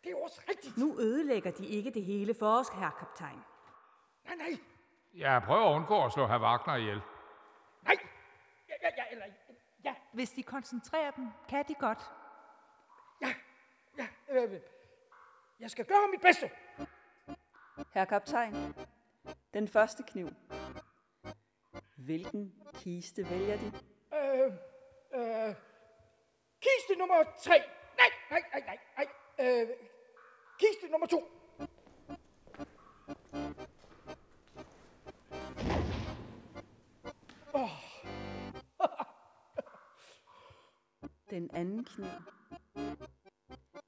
Det 0.03 0.11
er 0.11 0.15
også 0.23 0.41
rigtigt. 0.49 0.77
Nu 0.77 0.99
ødelægger 0.99 1.51
de 1.51 1.65
ikke 1.65 1.91
det 1.91 2.05
hele 2.05 2.33
for 2.33 2.57
os, 2.59 2.69
herr 2.69 2.95
kaptajn. 2.99 3.43
Nej, 4.25 4.35
nej, 4.35 4.59
Jeg 5.13 5.41
prøver 5.45 5.69
at 5.69 5.75
undgå 5.75 6.05
at 6.05 6.13
slå 6.13 6.27
herr 6.27 6.39
Wagner 6.41 6.75
ihjel. 6.75 7.01
nej. 7.83 7.95
Ja, 8.69 8.73
ja, 8.81 8.89
ja, 8.97 9.03
eller, 9.11 9.25
ja, 9.83 9.95
Hvis 10.13 10.31
de 10.31 10.43
koncentrerer 10.43 11.11
dem, 11.11 11.27
kan 11.49 11.65
de 11.67 11.75
godt. 11.75 12.11
ja, 13.21 13.33
ja. 13.97 14.07
Øh, 14.29 14.59
jeg 15.59 15.71
skal 15.71 15.85
gøre 15.85 16.07
mit 16.11 16.21
bedste. 16.21 16.51
Herr 17.93 18.05
kaptajn, 18.05 18.75
den 19.53 19.67
første 19.67 20.03
kniv. 20.07 20.29
Hvilken 21.97 22.53
kiste 22.73 23.29
vælger 23.29 23.57
de? 23.57 23.92
Øh, 24.13 24.51
øh, 25.13 25.55
kiste 26.61 26.95
nummer 26.97 27.23
tre. 27.41 27.59
Nej, 27.97 28.09
nej, 28.29 28.41
nej, 28.53 28.63
nej, 28.65 28.77
nej. 28.97 29.07
Øh, 29.39 29.67
kiste 30.59 30.87
nummer 30.87 31.07
to. 31.07 31.23
Den 41.29 41.49
anden 41.53 41.85
kniv. 41.85 42.07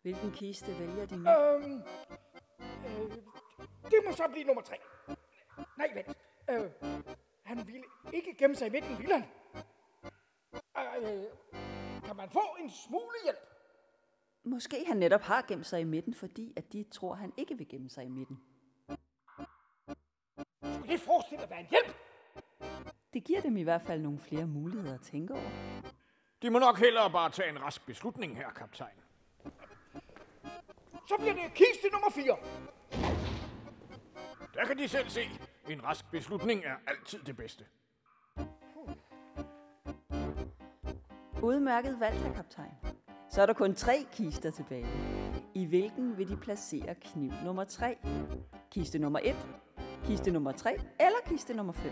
Hvilken 0.01 0.31
kiste 0.31 0.79
vælger 0.79 1.05
de 1.05 1.17
nu? 1.17 1.29
Øhm, 1.29 1.81
øh, 2.85 3.11
det 3.91 4.03
må 4.05 4.11
så 4.11 4.27
blive 4.31 4.43
nummer 4.43 4.61
tre. 4.61 4.75
Nej, 5.77 5.93
vent. 5.93 6.17
Øh, 6.49 6.71
han 7.43 7.67
ville 7.67 7.83
ikke 8.13 8.35
gemme 8.38 8.55
sig 8.55 8.67
i 8.67 8.69
midten, 8.69 8.97
ville 8.97 9.13
han? 9.13 9.23
Øh, 10.77 11.23
kan 12.05 12.15
man 12.15 12.29
få 12.29 12.55
en 12.59 12.69
smule 12.69 13.15
hjælp? 13.23 13.39
Måske 14.43 14.85
han 14.88 14.97
netop 14.97 15.21
har 15.21 15.45
gemt 15.47 15.65
sig 15.65 15.81
i 15.81 15.83
midten, 15.83 16.13
fordi 16.13 16.53
at 16.55 16.73
de 16.73 16.83
tror, 16.83 17.13
han 17.13 17.33
ikke 17.38 17.57
vil 17.57 17.67
gemme 17.67 17.89
sig 17.89 18.05
i 18.05 18.09
midten. 18.09 18.43
Skulle 20.63 20.88
det 20.88 20.99
forestille 20.99 21.43
at 21.43 21.49
være 21.49 21.59
en 21.59 21.67
hjælp? 21.69 21.95
Det 23.13 23.23
giver 23.23 23.41
dem 23.41 23.57
i 23.57 23.63
hvert 23.63 23.81
fald 23.81 24.01
nogle 24.01 24.19
flere 24.19 24.47
muligheder 24.47 24.93
at 24.93 25.01
tænke 25.01 25.33
over. 25.33 25.51
De 26.41 26.49
må 26.49 26.59
nok 26.59 26.79
hellere 26.79 27.11
bare 27.11 27.29
tage 27.29 27.49
en 27.49 27.61
rask 27.61 27.85
beslutning 27.85 28.38
her, 28.38 28.49
kaptajn. 28.49 28.95
Så 31.07 31.15
bliver 31.17 31.33
det 31.33 31.53
kiste 31.53 31.89
nummer 31.91 32.09
4. 32.09 32.38
Der 34.53 34.65
kan 34.65 34.77
de 34.77 34.88
selv 34.88 35.09
se. 35.09 35.21
En 35.69 35.83
rask 35.83 36.11
beslutning 36.11 36.65
er 36.65 36.75
altid 36.88 37.23
det 37.23 37.38
bedste. 37.38 37.65
Udmærket 41.45 41.99
valgt, 41.99 42.17
herr 42.17 42.34
kaptajn. 42.34 42.71
Så 43.29 43.41
er 43.41 43.45
der 43.45 43.53
kun 43.53 43.73
tre 43.75 44.05
kister 44.12 44.51
tilbage. 44.51 44.88
I 45.53 45.65
hvilken 45.65 46.17
vil 46.17 46.29
de 46.29 46.36
placere 46.38 46.95
kniv 46.95 47.31
nummer 47.45 47.63
3? 47.63 47.97
Kiste 48.71 48.99
nummer 48.99 49.19
1, 49.23 49.36
kiste 50.05 50.31
nummer 50.31 50.51
3 50.51 50.71
eller 50.99 51.17
kiste 51.25 51.53
nummer 51.53 51.73
5? 51.73 51.91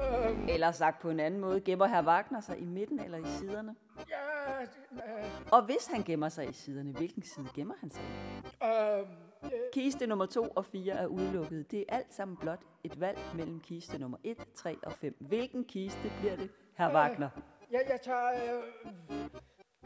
Øhm, 0.00 0.46
Eller 0.48 0.70
sagt 0.72 1.02
på 1.02 1.10
en 1.10 1.20
anden 1.20 1.40
måde, 1.40 1.60
gemmer 1.60 1.86
herr 1.86 2.02
Wagner 2.06 2.40
sig 2.40 2.58
i 2.58 2.64
midten 2.64 3.00
eller 3.00 3.18
i 3.18 3.24
siderne? 3.24 3.74
ja, 4.10 4.62
øh, 4.92 5.30
Og 5.52 5.62
hvis 5.64 5.86
han 5.94 6.02
gemmer 6.02 6.28
sig 6.28 6.48
i 6.48 6.52
siderne, 6.52 6.92
hvilken 6.92 7.22
side 7.22 7.46
gemmer 7.54 7.74
han 7.80 7.90
sig 7.90 8.02
i? 8.02 8.66
øh, 8.66 8.98
øh, 9.44 9.50
Kiste 9.72 10.06
nummer 10.06 10.26
2 10.26 10.42
og 10.56 10.64
4 10.64 10.92
er 10.94 11.06
udelukket. 11.06 11.70
Det 11.70 11.80
er 11.88 11.96
alt 11.96 12.12
sammen 12.14 12.36
blot 12.36 12.60
et 12.84 13.00
valg 13.00 13.18
mellem 13.34 13.60
kiste 13.60 13.98
nummer 13.98 14.18
1, 14.24 14.36
3 14.54 14.76
og 14.82 14.92
5. 14.92 15.16
Hvilken 15.20 15.64
kiste 15.64 16.12
bliver 16.20 16.36
det, 16.36 16.50
herr 16.74 16.94
Wagner? 16.94 17.28
Jeg, 17.70 17.84
jeg 17.88 18.00
tager... 18.00 18.28
Øh, 18.28 18.62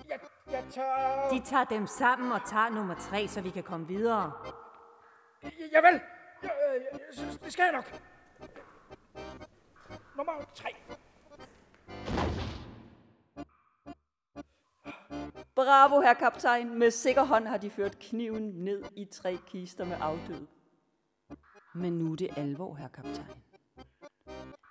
jeg, 0.09 0.21
jeg 0.51 0.65
tager... 0.71 1.31
De 1.31 1.41
tager 1.41 1.65
dem 1.65 1.87
sammen 1.87 2.33
og 2.33 2.41
tager 2.47 2.69
nummer 2.69 2.95
tre, 2.95 3.29
så 3.29 3.41
vi 3.41 3.51
kan 3.51 3.63
komme 3.63 3.87
videre. 3.87 4.33
Javel, 5.73 6.01
jeg, 6.43 6.51
øh, 6.77 6.83
jeg, 6.93 7.01
jeg, 7.19 7.41
det 7.45 7.53
skal 7.53 7.63
jeg 7.63 7.73
nok. 7.73 8.01
Nummer 10.17 10.33
3. 10.55 10.69
Bravo, 15.55 16.01
herr 16.01 16.15
kaptajn. 16.15 16.79
Med 16.79 16.91
sikker 16.91 17.23
hånd 17.23 17.47
har 17.47 17.57
de 17.57 17.71
ført 17.71 17.99
kniven 17.99 18.43
ned 18.43 18.83
i 18.97 19.05
tre 19.05 19.39
kister 19.47 19.85
med 19.85 19.97
afdød. 20.01 20.47
Men 21.75 21.93
nu 21.93 22.13
er 22.13 22.17
det 22.17 22.29
alvor, 22.37 22.75
herr 22.75 22.89
kaptajn. 22.89 23.43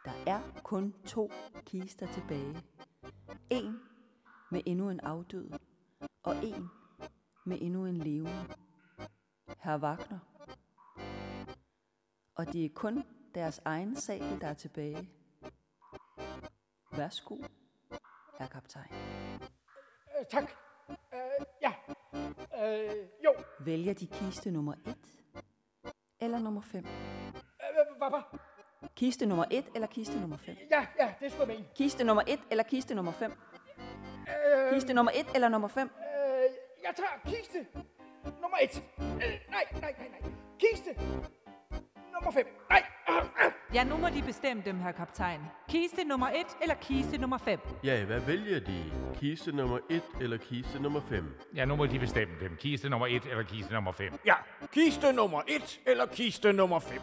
Der 0.06 0.12
er 0.28 0.40
kun 0.64 0.96
to 1.06 1.32
kister 1.66 2.08
tilbage. 2.08 2.64
En 3.50 3.80
med 4.52 4.62
endnu 4.66 4.90
en 4.90 5.00
afdød, 5.00 5.50
og 6.24 6.36
en 6.44 6.70
med 7.46 7.58
endnu 7.62 7.86
en 7.86 7.98
levende. 7.98 8.56
Herr 9.60 9.78
Wagner. 9.78 10.20
Og 12.36 12.54
det 12.54 12.66
er 12.66 12.70
kun 12.76 13.04
deres 13.36 13.62
egen 13.66 13.96
sabel, 13.96 14.42
der 14.42 14.48
er 14.48 14.54
tilbage. 14.54 15.10
Værsgo, 16.92 17.38
herr 18.40 18.48
kaptajn. 18.48 18.92
Øh, 20.20 20.26
tak. 20.30 20.52
Øh, 20.90 21.46
ja. 21.62 21.74
Øh, 22.64 23.08
jo. 23.26 23.34
Vælger 23.60 23.94
de 23.94 24.08
kiste 24.08 24.52
nummer 24.52 24.74
1 24.74 25.24
eller 26.22 26.40
nummer 26.40 26.62
5? 26.62 26.86
Øh, 26.86 27.98
hvad? 27.98 28.40
Kiste 28.96 29.26
nummer 29.26 29.46
1 29.52 29.66
eller 29.76 29.88
kiste 29.88 30.20
nummer 30.20 30.38
5? 30.38 30.56
Ja, 30.72 30.86
ja, 31.00 31.14
det 31.20 31.32
skulle 31.32 31.48
jeg 31.50 31.58
mene. 31.58 31.70
Kiste 31.76 32.04
nummer 32.04 32.24
1 32.28 32.40
eller 32.52 32.64
kiste 32.64 32.96
nummer 32.96 33.12
5? 33.12 33.32
Øh, 34.28 34.74
Kiste 34.74 34.94
nummer 34.94 35.12
1 35.16 35.26
eller 35.36 35.50
nummer 35.50 35.68
5? 35.68 35.90
øh, 36.00 36.50
jeg 36.84 36.94
tager 36.96 37.36
kiste 37.38 37.66
nummer 38.42 38.58
et. 38.64 38.84
Øh, 39.00 39.40
nej, 39.50 39.64
nej, 39.82 39.96
nej, 39.98 40.08
nej. 40.22 40.32
Kiste 40.60 40.90
nummer 42.14 42.32
fem. 42.32 42.46
Nej. 42.70 42.84
Ah, 43.08 43.18
ah. 43.46 43.52
Ja, 43.74 43.84
nu 43.84 43.98
må 43.98 44.08
de 44.10 44.22
bestemme 44.22 44.62
dem, 44.66 44.80
her 44.80 44.92
kaptajn. 44.92 45.42
Kiste 45.70 46.04
nummer 46.04 46.28
1 46.28 46.36
eller 46.62 46.76
kiste 46.76 47.18
nummer 47.18 47.38
5? 47.38 47.60
Ja, 47.84 48.04
hvad 48.06 48.20
vælger 48.20 48.60
de? 48.60 48.84
Kiste 49.20 49.52
nummer 49.52 49.80
1 49.90 50.02
eller 50.22 50.38
kiste 50.38 50.80
nummer 50.80 51.02
5? 51.10 51.40
Ja, 51.56 51.66
nu 51.66 51.76
må 51.76 51.86
de 51.86 52.00
bestemme 52.00 52.34
dem. 52.40 52.56
Kiste 52.58 52.90
nummer 52.90 53.08
1 53.08 53.26
eller 53.26 53.44
kiste 53.44 53.74
nummer 53.74 53.92
5. 53.92 54.14
Ja, 54.26 54.36
kiste 54.72 55.14
nummer 55.14 55.42
et 55.48 55.80
eller 55.86 56.06
kiste 56.06 56.54
nummer 56.54 56.80
fem. 56.80 57.02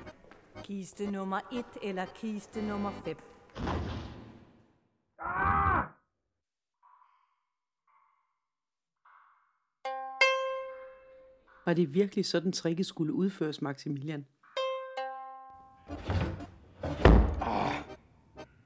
Kiste 0.71 1.11
nummer 1.11 1.41
1 1.53 1.65
eller 1.83 2.07
kiste 2.15 2.63
nummer 2.63 2.91
5? 2.91 3.17
Var 11.67 11.75
det 11.75 11.95
virkelig 11.95 12.27
sådan, 12.27 12.53
tricket 12.53 12.87
skulle 12.87 13.13
udføres, 13.13 13.63
Maximilian? 13.63 14.27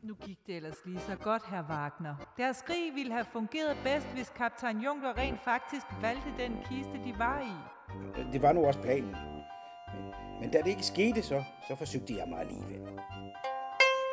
Nu 0.03 0.15
gik 0.15 0.39
det 0.47 0.57
ellers 0.57 0.87
lige 0.87 1.01
så 1.01 1.17
godt, 1.17 1.47
herr 1.47 1.69
Wagner. 1.69 2.17
Deres 2.37 2.57
skrig 2.57 2.95
ville 2.95 3.13
have 3.13 3.27
fungeret 3.33 3.77
bedst, 3.85 4.07
hvis 4.07 4.33
kaptajn 4.37 4.81
Juncker 4.81 5.19
rent 5.19 5.41
faktisk 5.41 5.87
valgte 6.01 6.35
den 6.39 6.53
kiste, 6.69 7.05
de 7.05 7.15
var 7.19 7.41
i. 7.41 7.55
Det 8.33 8.43
var 8.43 8.53
nu 8.53 8.67
også 8.67 8.83
planen. 8.83 9.34
Men, 10.41 10.51
da 10.51 10.59
det 10.59 10.67
ikke 10.67 10.87
skete 10.87 11.23
så, 11.23 11.45
så 11.69 11.77
forsøgte 11.77 12.17
jeg 12.17 12.29
mig 12.29 12.41
alligevel. 12.41 12.81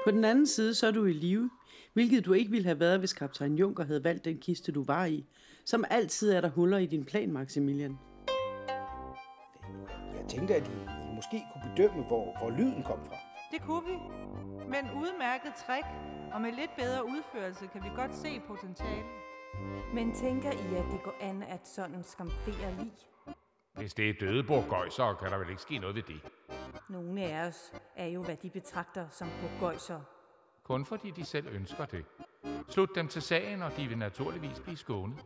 På 0.03 0.11
den 0.11 0.25
anden 0.25 0.47
side, 0.47 0.75
så 0.75 0.87
er 0.87 0.91
du 0.91 1.05
i 1.05 1.13
live, 1.13 1.49
hvilket 1.93 2.25
du 2.25 2.33
ikke 2.33 2.51
ville 2.51 2.65
have 2.65 2.79
været, 2.79 2.99
hvis 2.99 3.13
kaptajn 3.13 3.55
Juncker 3.55 3.85
havde 3.85 4.03
valgt 4.03 4.25
den 4.25 4.37
kiste, 4.37 4.71
du 4.71 4.83
var 4.83 5.05
i. 5.05 5.25
Som 5.65 5.85
altid 5.89 6.31
er 6.31 6.41
der 6.41 6.49
huller 6.49 6.77
i 6.77 6.85
din 6.85 7.05
plan, 7.05 7.31
Maximilian. 7.31 7.99
Jeg 10.17 10.25
tænkte, 10.27 10.55
at 10.55 10.67
I, 10.67 10.71
I 11.11 11.15
måske 11.15 11.43
kunne 11.53 11.71
bedømme, 11.71 12.03
hvor, 12.03 12.37
hvor 12.39 12.49
lyden 12.49 12.83
kom 12.83 13.05
fra. 13.05 13.15
Det 13.51 13.61
kunne 13.61 13.85
vi. 13.87 13.97
Men 14.67 14.83
udmærket 15.01 15.53
trick, 15.67 15.87
og 16.33 16.41
med 16.41 16.51
lidt 16.51 16.71
bedre 16.77 17.05
udførelse 17.05 17.67
kan 17.73 17.83
vi 17.83 17.89
godt 17.95 18.15
se 18.15 18.41
potentiale. 18.47 19.03
Men 19.93 20.13
tænker 20.15 20.51
I, 20.51 20.75
at 20.75 20.85
det 20.91 21.03
går 21.03 21.15
an 21.21 21.43
at 21.43 21.67
sådan 21.67 22.03
skamfere 22.03 22.75
lig? 22.79 22.91
Hvis 23.73 23.93
det 23.93 24.09
er 24.09 24.13
døde 24.19 24.43
burgøjser, 24.43 25.13
kan 25.13 25.31
der 25.31 25.37
vel 25.37 25.49
ikke 25.49 25.61
ske 25.61 25.77
noget 25.77 25.95
ved 25.95 26.03
det. 26.03 26.21
Nogle 26.89 27.23
af 27.23 27.47
os 27.47 27.73
er 27.95 28.05
jo, 28.07 28.23
hvad 28.23 28.35
de 28.35 28.49
betragter 28.49 29.09
som 29.09 29.27
burgøjser. 29.41 30.01
Kun 30.63 30.85
fordi 30.85 31.11
de 31.11 31.25
selv 31.25 31.47
ønsker 31.47 31.85
det. 31.85 32.05
Slut 32.69 32.89
dem 32.95 33.07
til 33.07 33.21
sagen, 33.21 33.61
og 33.61 33.77
de 33.77 33.87
vil 33.87 33.97
naturligvis 33.97 34.59
blive 34.59 34.77
skånet. 34.77 35.25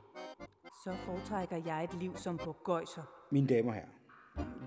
Så 0.84 0.96
foretrækker 1.06 1.62
jeg 1.66 1.84
et 1.84 1.94
liv 1.94 2.18
som 2.18 2.38
burgøjser. 2.38 3.04
Mine 3.32 3.48
damer 3.48 3.74
her, 3.74 3.86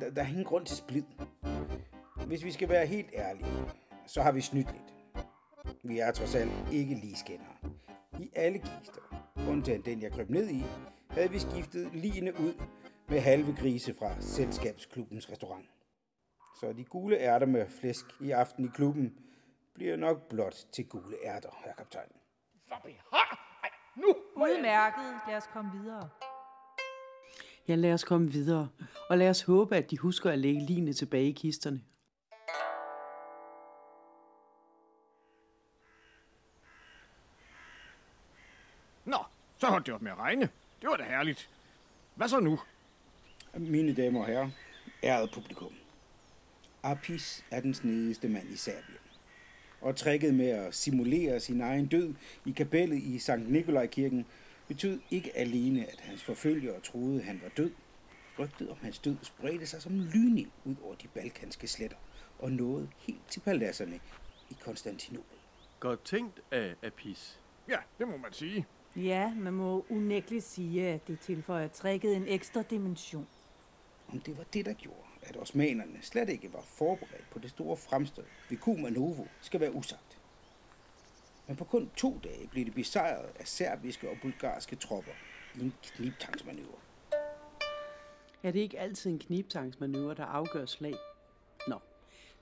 der, 0.00 0.10
der 0.10 0.22
er 0.22 0.26
ingen 0.26 0.44
grund 0.44 0.66
til 0.66 0.76
splid. 0.76 1.04
Hvis 2.26 2.44
vi 2.44 2.50
skal 2.50 2.68
være 2.68 2.86
helt 2.86 3.10
ærlige, 3.14 3.46
så 4.06 4.22
har 4.22 4.32
vi 4.32 4.40
snydt 4.40 4.72
lidt. 4.72 4.94
Vi 5.82 5.98
er 5.98 6.12
trods 6.12 6.34
alt 6.34 6.52
ikke 6.72 6.94
lige 6.94 7.16
skændere. 7.16 7.56
I 8.18 8.30
alle 8.36 8.58
kister, 8.58 9.02
undtagen 9.48 9.82
den 9.82 10.02
jeg 10.02 10.12
krøb 10.12 10.30
ned 10.30 10.50
i, 10.50 10.64
havde 11.10 11.30
vi 11.30 11.38
skiftet 11.38 11.90
ligene 11.92 12.32
ud 12.40 12.54
med 13.08 13.20
halve 13.20 13.56
grise 13.60 13.94
fra 13.94 14.20
selskabsklubbens 14.20 15.30
restaurant. 15.30 15.66
Så 16.60 16.72
de 16.72 16.84
gule 16.84 17.18
ærter 17.18 17.46
med 17.46 17.66
flæsk 17.80 18.04
i 18.20 18.30
aften 18.30 18.64
i 18.64 18.68
klubben 18.74 19.18
bliver 19.74 19.96
nok 19.96 20.28
blot 20.28 20.54
til 20.72 20.86
gule 20.86 21.16
ærter, 21.24 21.48
herr 21.64 21.74
kaptajn. 21.74 22.08
Nu. 23.96 24.14
Udmærket. 24.36 25.20
Lad 25.28 25.36
os 25.36 25.46
komme 25.52 25.70
videre. 25.80 26.08
Ja, 27.68 27.74
lad 27.74 27.92
os 27.92 28.04
komme 28.04 28.30
videre. 28.30 28.68
Og 29.10 29.18
lad 29.18 29.30
os 29.30 29.42
håbe, 29.42 29.76
at 29.76 29.90
de 29.90 29.98
husker 29.98 30.30
at 30.30 30.38
lægge 30.38 30.66
ligene 30.66 30.92
tilbage 30.92 31.28
i 31.28 31.32
kisterne. 31.32 31.82
Nå, 39.04 39.18
så 39.58 39.66
holdt 39.66 39.86
det 39.86 39.94
op 39.94 40.02
med 40.02 40.12
at 40.12 40.18
regne. 40.18 40.48
Det 40.80 40.88
var 40.90 40.96
da 40.96 41.04
herligt. 41.04 41.50
Hvad 42.14 42.28
så 42.28 42.40
nu? 42.40 42.58
Mine 43.56 43.94
damer 43.94 44.20
og 44.20 44.26
herrer, 44.26 44.50
ærede 45.02 45.28
publikum. 45.34 45.72
Apis 46.82 47.44
er 47.50 47.60
den 47.60 47.74
snedigste 47.74 48.28
mand 48.28 48.50
i 48.50 48.56
Serbien. 48.56 48.98
Og 49.80 49.96
tricket 49.96 50.34
med 50.34 50.48
at 50.48 50.74
simulere 50.74 51.40
sin 51.40 51.60
egen 51.60 51.86
død 51.86 52.14
i 52.44 52.50
kapellet 52.50 53.02
i 53.02 53.18
Sankt 53.18 53.50
Nikolaj-kirken 53.50 54.26
betød 54.68 55.00
ikke 55.10 55.36
alene, 55.36 55.86
at 55.92 56.00
hans 56.00 56.24
forfølgere 56.24 56.80
troede, 56.80 57.18
at 57.18 57.24
han 57.24 57.40
var 57.42 57.48
død. 57.48 57.70
Rygtet 58.38 58.70
om 58.70 58.76
hans 58.82 58.98
død 58.98 59.16
spredte 59.22 59.66
sig 59.66 59.82
som 59.82 60.00
lynild 60.00 60.50
ud 60.64 60.74
over 60.84 60.94
de 60.94 61.08
balkanske 61.08 61.68
sletter 61.68 61.96
og 62.38 62.52
nåede 62.52 62.88
helt 62.98 63.28
til 63.28 63.40
paladserne 63.40 64.00
i 64.50 64.56
Konstantinopel. 64.60 65.38
Godt 65.80 66.04
tænkt 66.04 66.40
af 66.50 66.74
Apis. 66.82 67.40
Ja, 67.68 67.78
det 67.98 68.08
må 68.08 68.16
man 68.16 68.32
sige. 68.32 68.66
Ja, 68.96 69.34
man 69.34 69.52
må 69.52 69.86
unægteligt 69.88 70.44
sige, 70.44 70.88
at 70.88 71.08
det 71.08 71.20
tilføjer 71.20 71.68
tricket 71.68 72.16
en 72.16 72.28
ekstra 72.28 72.62
dimension. 72.62 73.26
Om 74.08 74.20
det 74.20 74.38
var 74.38 74.44
det, 74.44 74.66
der 74.66 74.72
gjorde, 74.72 75.08
at 75.22 75.36
osmanerne 75.36 75.98
slet 76.02 76.28
ikke 76.28 76.52
var 76.52 76.62
forberedt 76.62 77.30
på 77.30 77.38
det 77.38 77.50
store 77.50 77.76
fremstød 77.76 78.24
ved 78.48 78.58
Kumanovo, 78.58 79.24
skal 79.40 79.60
være 79.60 79.74
usagt. 79.74 80.18
Men 81.46 81.56
på 81.56 81.64
kun 81.64 81.90
to 81.96 82.20
dage 82.24 82.48
blev 82.48 82.64
det 82.64 82.74
besejret 82.74 83.30
af 83.40 83.48
serbiske 83.48 84.10
og 84.10 84.16
bulgarske 84.22 84.76
tropper 84.76 85.12
i 85.54 85.60
en 85.60 85.74
knibtangsmanøvre. 85.82 86.78
Er 88.42 88.50
det 88.50 88.60
ikke 88.60 88.78
altid 88.78 89.10
en 89.10 89.18
knibtangsmanøvre, 89.18 90.14
der 90.14 90.24
afgør 90.24 90.66
slag? 90.66 90.94
Nå, 91.68 91.78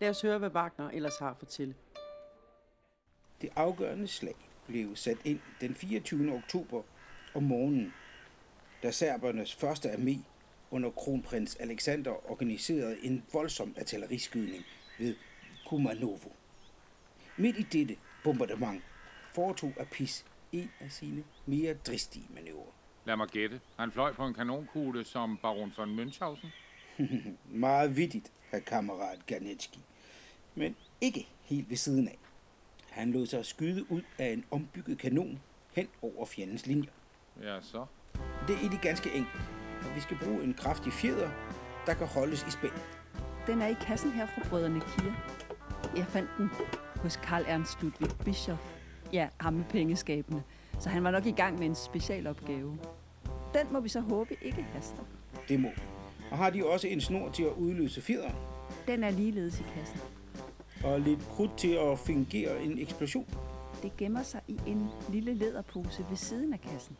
lad 0.00 0.10
os 0.10 0.22
høre, 0.22 0.38
hvad 0.38 0.50
Wagner 0.50 0.90
ellers 0.90 1.18
har 1.18 1.30
at 1.30 1.36
fortælle. 1.38 1.74
Det 3.40 3.50
afgørende 3.56 4.08
slag 4.08 4.34
blev 4.66 4.96
sat 4.96 5.18
ind 5.24 5.40
den 5.60 5.74
24. 5.74 6.34
oktober 6.34 6.82
om 7.34 7.42
morgenen, 7.42 7.94
da 8.82 8.90
serbernes 8.90 9.54
første 9.54 9.92
armé 9.92 10.18
under 10.76 10.90
kronprins 10.90 11.56
Alexander 11.56 12.30
organiserede 12.30 12.96
en 13.02 13.24
voldsom 13.32 13.74
artilleriskydning 13.78 14.64
ved 14.98 15.14
Kumanovo. 15.66 16.30
Midt 17.36 17.56
i 17.58 17.62
dette 17.62 17.96
bombardement 18.24 18.82
foretog 19.34 19.72
Apis 19.80 20.24
en 20.52 20.70
af 20.80 20.92
sine 20.92 21.24
mere 21.46 21.74
dristige 21.74 22.26
manøvrer. 22.34 22.72
Lad 23.04 23.16
mig 23.16 23.28
gætte. 23.28 23.60
Han 23.78 23.92
fløj 23.92 24.12
på 24.12 24.26
en 24.26 24.34
kanonkugle 24.34 25.04
som 25.04 25.38
baron 25.42 25.72
von 25.76 25.98
Münchhausen. 26.00 26.46
Meget 27.66 27.96
vittigt, 27.96 28.32
herr 28.50 28.60
kammerat 28.60 29.26
Ganetski. 29.26 29.80
Men 30.54 30.76
ikke 31.00 31.28
helt 31.42 31.70
ved 31.70 31.76
siden 31.76 32.08
af. 32.08 32.18
Han 32.90 33.12
lod 33.12 33.26
sig 33.26 33.46
skyde 33.46 33.92
ud 33.92 34.02
af 34.18 34.32
en 34.32 34.44
ombygget 34.50 34.98
kanon 34.98 35.40
hen 35.72 35.88
over 36.02 36.26
fjendens 36.26 36.66
linjer. 36.66 36.92
Ja, 37.42 37.60
så. 37.62 37.86
Det 38.48 38.54
er 38.54 38.58
egentlig 38.58 38.80
ganske 38.80 39.12
enkelt. 39.12 39.55
Og 39.88 39.94
vi 39.96 40.00
skal 40.00 40.18
bruge 40.24 40.44
en 40.44 40.54
kraftig 40.54 40.92
fjeder, 40.92 41.28
der 41.86 41.94
kan 41.94 42.06
holdes 42.06 42.46
i 42.48 42.50
spænd. 42.50 42.72
Den 43.46 43.62
er 43.62 43.66
i 43.66 43.76
kassen 43.80 44.10
her 44.10 44.26
fra 44.26 44.48
Brødrene 44.48 44.80
Kier. 44.80 45.12
Jeg 45.96 46.06
fandt 46.06 46.30
den 46.38 46.50
hos 47.02 47.16
Karl 47.16 47.44
Ernst 47.48 47.82
Ludwig 47.82 48.10
Bischof. 48.24 48.58
Ja, 49.12 49.28
ham 49.40 49.52
med 49.52 49.64
pengeskabene. 49.64 50.42
Så 50.80 50.88
han 50.88 51.04
var 51.04 51.10
nok 51.10 51.26
i 51.26 51.30
gang 51.30 51.58
med 51.58 51.66
en 51.66 51.74
specialopgave. 51.74 52.78
Den 53.54 53.66
må 53.72 53.80
vi 53.80 53.88
så 53.88 54.00
håbe 54.00 54.36
ikke 54.42 54.62
haster. 54.62 55.02
Det 55.48 55.60
må. 55.60 55.68
Og 56.30 56.38
har 56.38 56.50
de 56.50 56.66
også 56.66 56.86
en 56.88 57.00
snor 57.00 57.30
til 57.30 57.42
at 57.42 57.52
udløse 57.52 58.02
fjederen, 58.02 58.34
Den 58.86 59.04
er 59.04 59.10
ligeledes 59.10 59.60
i 59.60 59.64
kassen. 59.78 60.00
og 60.84 61.00
lidt 61.00 61.20
krudt 61.28 61.56
til 61.58 61.72
at 61.74 61.98
fingere 61.98 62.62
en 62.62 62.78
eksplosion. 62.78 63.26
Det 63.82 63.96
gemmer 63.96 64.22
sig 64.22 64.40
i 64.48 64.60
en 64.66 64.88
lille 65.08 65.34
læderpose 65.34 66.06
ved 66.10 66.16
siden 66.16 66.52
af 66.52 66.60
kassen. 66.60 66.96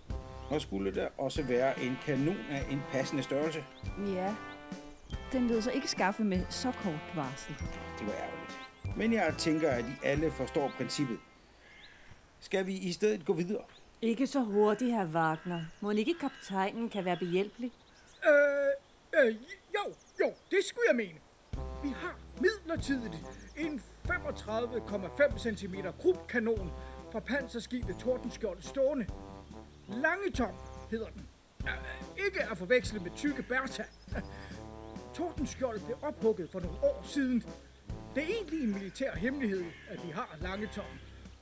Og 0.51 0.61
skulle 0.61 0.95
der 0.95 1.09
også 1.19 1.43
være 1.43 1.81
en 1.81 1.99
kanon 2.07 2.37
af 2.51 2.67
en 2.71 2.83
passende 2.93 3.23
størrelse. 3.23 3.65
Ja, 4.07 4.35
den 5.33 5.49
lød 5.49 5.63
så 5.63 5.71
ikke 5.71 5.89
skaffe 5.91 6.25
med 6.25 6.41
så 6.51 6.73
kort 6.73 7.17
varsel. 7.17 7.55
Det 7.99 8.07
var 8.07 8.13
ærgerligt. 8.13 8.61
Men 8.97 9.13
jeg 9.13 9.35
tænker, 9.39 9.71
at 9.71 9.85
I 9.85 10.07
alle 10.07 10.31
forstår 10.31 10.73
princippet. 10.77 11.19
Skal 12.41 12.67
vi 12.67 12.75
i 12.75 12.93
stedet 12.93 13.25
gå 13.25 13.33
videre? 13.33 13.65
Ikke 14.03 14.27
så 14.27 14.41
hurtigt, 14.41 14.91
herr 14.91 15.07
Wagner. 15.07 15.65
Må 15.81 15.91
ikke 15.91 16.15
kaptajnen 16.21 16.89
kan 16.89 17.05
være 17.05 17.17
behjælpelig? 17.17 17.73
Øh, 18.27 19.23
øh, 19.27 19.35
jo, 19.75 19.95
jo, 20.21 20.33
det 20.51 20.59
skulle 20.65 20.85
jeg 20.89 20.97
mene. 20.97 21.19
Vi 21.83 21.89
har 21.89 22.19
midlertidigt 22.41 23.17
en 23.57 23.83
35,5 24.09 25.39
cm 25.39 25.75
krubkanon 26.01 26.71
fra 27.13 27.21
panserskibet 27.21 27.97
Tordenskjold 27.97 28.63
stående. 28.63 29.07
Langetom 29.89 30.55
hedder 30.91 31.07
den. 31.09 31.29
Ikke 32.27 32.43
at 32.51 32.59
forveksle 32.59 33.01
med 33.01 33.11
tykke 33.17 33.43
Bertha. 33.43 33.83
Tordenskjold 35.15 35.81
blev 35.81 35.99
ophugget 36.03 36.51
for 36.51 36.61
nogle 36.61 36.79
år 36.83 37.03
siden, 37.09 37.41
Det 38.15 38.23
er 38.23 38.27
egentlig 38.27 38.63
en 38.63 38.73
militær 38.73 39.15
hemmelighed, 39.15 39.65
at 39.89 39.99
de 40.03 40.13
har 40.13 40.37
lange 40.41 40.69
tom, 40.75 40.85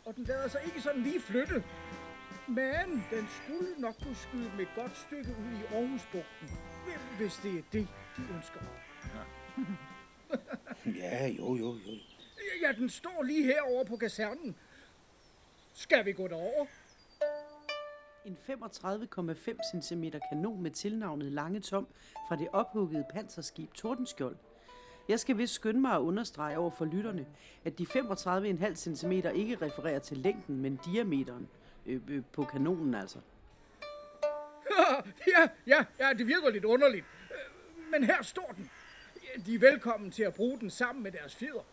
og 0.05 0.15
den 0.17 0.25
lader 0.25 0.49
sig 0.49 0.61
ikke 0.67 0.81
sådan 0.81 1.03
lige 1.03 1.21
flytte. 1.21 1.65
Men 2.49 3.05
den 3.11 3.29
skulle 3.43 3.75
nok 3.79 3.95
kunne 4.03 4.17
skyde 4.17 4.51
med 4.57 4.61
et 4.61 4.69
godt 4.77 4.97
stykke 4.97 5.31
ud 5.31 5.53
i 5.53 5.75
Aarhusbugten, 5.75 6.49
hvis 7.19 7.35
det 7.43 7.59
er 7.59 7.63
det, 7.73 7.89
de 8.17 8.23
ønsker. 8.37 8.61
Ja, 10.97 11.27
jo, 11.29 11.57
jo, 11.57 11.67
jo. 11.87 11.93
Ja, 12.63 12.73
den 12.73 12.89
står 12.89 13.23
lige 13.23 13.45
herovre 13.45 13.85
på 13.85 13.97
kasernen. 13.97 14.57
Skal 15.75 16.05
vi 16.05 16.13
gå 16.13 16.29
derover? 16.29 16.67
En 18.25 18.37
35,5 18.49 19.83
cm 19.83 20.05
kanon 20.31 20.63
med 20.63 20.71
tilnavnet 20.71 21.33
Lange 21.33 21.61
Tom 21.61 21.87
fra 22.29 22.37
det 22.37 22.49
ophuggede 22.53 23.05
panserskib 23.11 23.75
Tordenskjold. 23.75 24.37
Jeg 25.09 25.21
skal 25.21 25.39
vist 25.39 25.53
skynde 25.53 25.81
mig 25.81 25.93
at 25.95 26.01
understrege 26.01 26.59
over 26.59 26.71
for 26.71 26.85
lytterne, 26.85 27.27
at 27.65 27.79
de 27.79 27.87
35,5 27.87 28.75
cm 28.75 29.13
ikke 29.13 29.57
refererer 29.63 29.99
til 29.99 30.17
længden, 30.17 30.57
men 30.57 30.81
diameteren 30.85 31.49
øh, 31.87 32.01
øh, 32.09 32.23
på 32.33 32.45
kanonen 32.45 32.95
altså. 32.95 33.19
ja, 35.37 35.49
ja, 35.67 35.85
ja, 35.99 36.13
det 36.13 36.27
virker 36.27 36.51
lidt 36.51 36.65
underligt. 36.65 37.05
Men 37.91 38.05
her 38.05 38.23
står 38.23 38.55
den. 38.57 38.71
De 39.47 39.55
er 39.55 39.59
velkommen 39.59 40.11
til 40.11 40.23
at 40.23 40.35
bruge 40.35 40.61
den 40.61 40.71
sammen 40.71 41.03
med 41.03 41.13
deres 41.13 41.35
fjeder. 41.35 41.65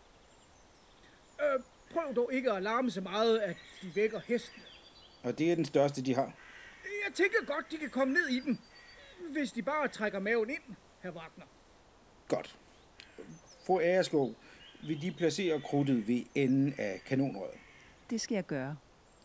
Øh, 1.42 1.62
prøv 1.92 2.16
dog 2.16 2.34
ikke 2.34 2.52
at 2.52 2.64
larme 2.64 2.92
så 2.92 3.02
meget, 3.02 3.40
at 3.40 3.58
de 3.82 3.96
vækker 3.96 4.20
hesten. 4.20 4.62
Og 5.24 5.38
det 5.38 5.52
er 5.52 5.56
den 5.56 5.66
største, 5.66 6.02
de 6.02 6.16
har. 6.16 6.34
Jeg 7.12 7.16
tænker 7.16 7.46
godt, 7.46 7.72
de 7.72 7.78
kan 7.78 7.90
komme 7.90 8.14
ned 8.14 8.28
i 8.28 8.40
den, 8.40 8.60
hvis 9.32 9.52
de 9.52 9.62
bare 9.62 9.88
trækker 9.88 10.20
maven 10.20 10.50
ind, 10.50 10.76
herr 11.00 11.12
Wagner. 11.12 11.46
Godt. 12.28 12.58
Fru 13.66 13.80
Agerskov, 13.80 14.36
vil 14.88 15.02
de 15.02 15.12
placere 15.12 15.62
krudtet 15.62 16.08
ved 16.08 16.24
enden 16.36 16.74
af 16.78 17.02
kanonrøret? 17.06 17.60
Det 18.10 18.22
skal 18.22 18.36
jeg 18.36 18.46
gøre. 18.46 18.78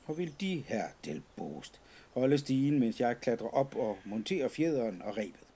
Og 0.07 0.19
vil 0.19 0.41
de, 0.41 0.65
her 0.69 0.89
Del 1.05 1.23
Bost, 1.37 1.81
holde 2.15 2.39
stigen, 2.39 2.81
mens 2.81 3.01
jeg 3.01 3.21
klatrer 3.21 3.49
op 3.49 3.77
og 3.77 3.99
monterer 4.05 4.49
fjederen 4.49 5.03
og 5.03 5.17
rebet? 5.17 5.47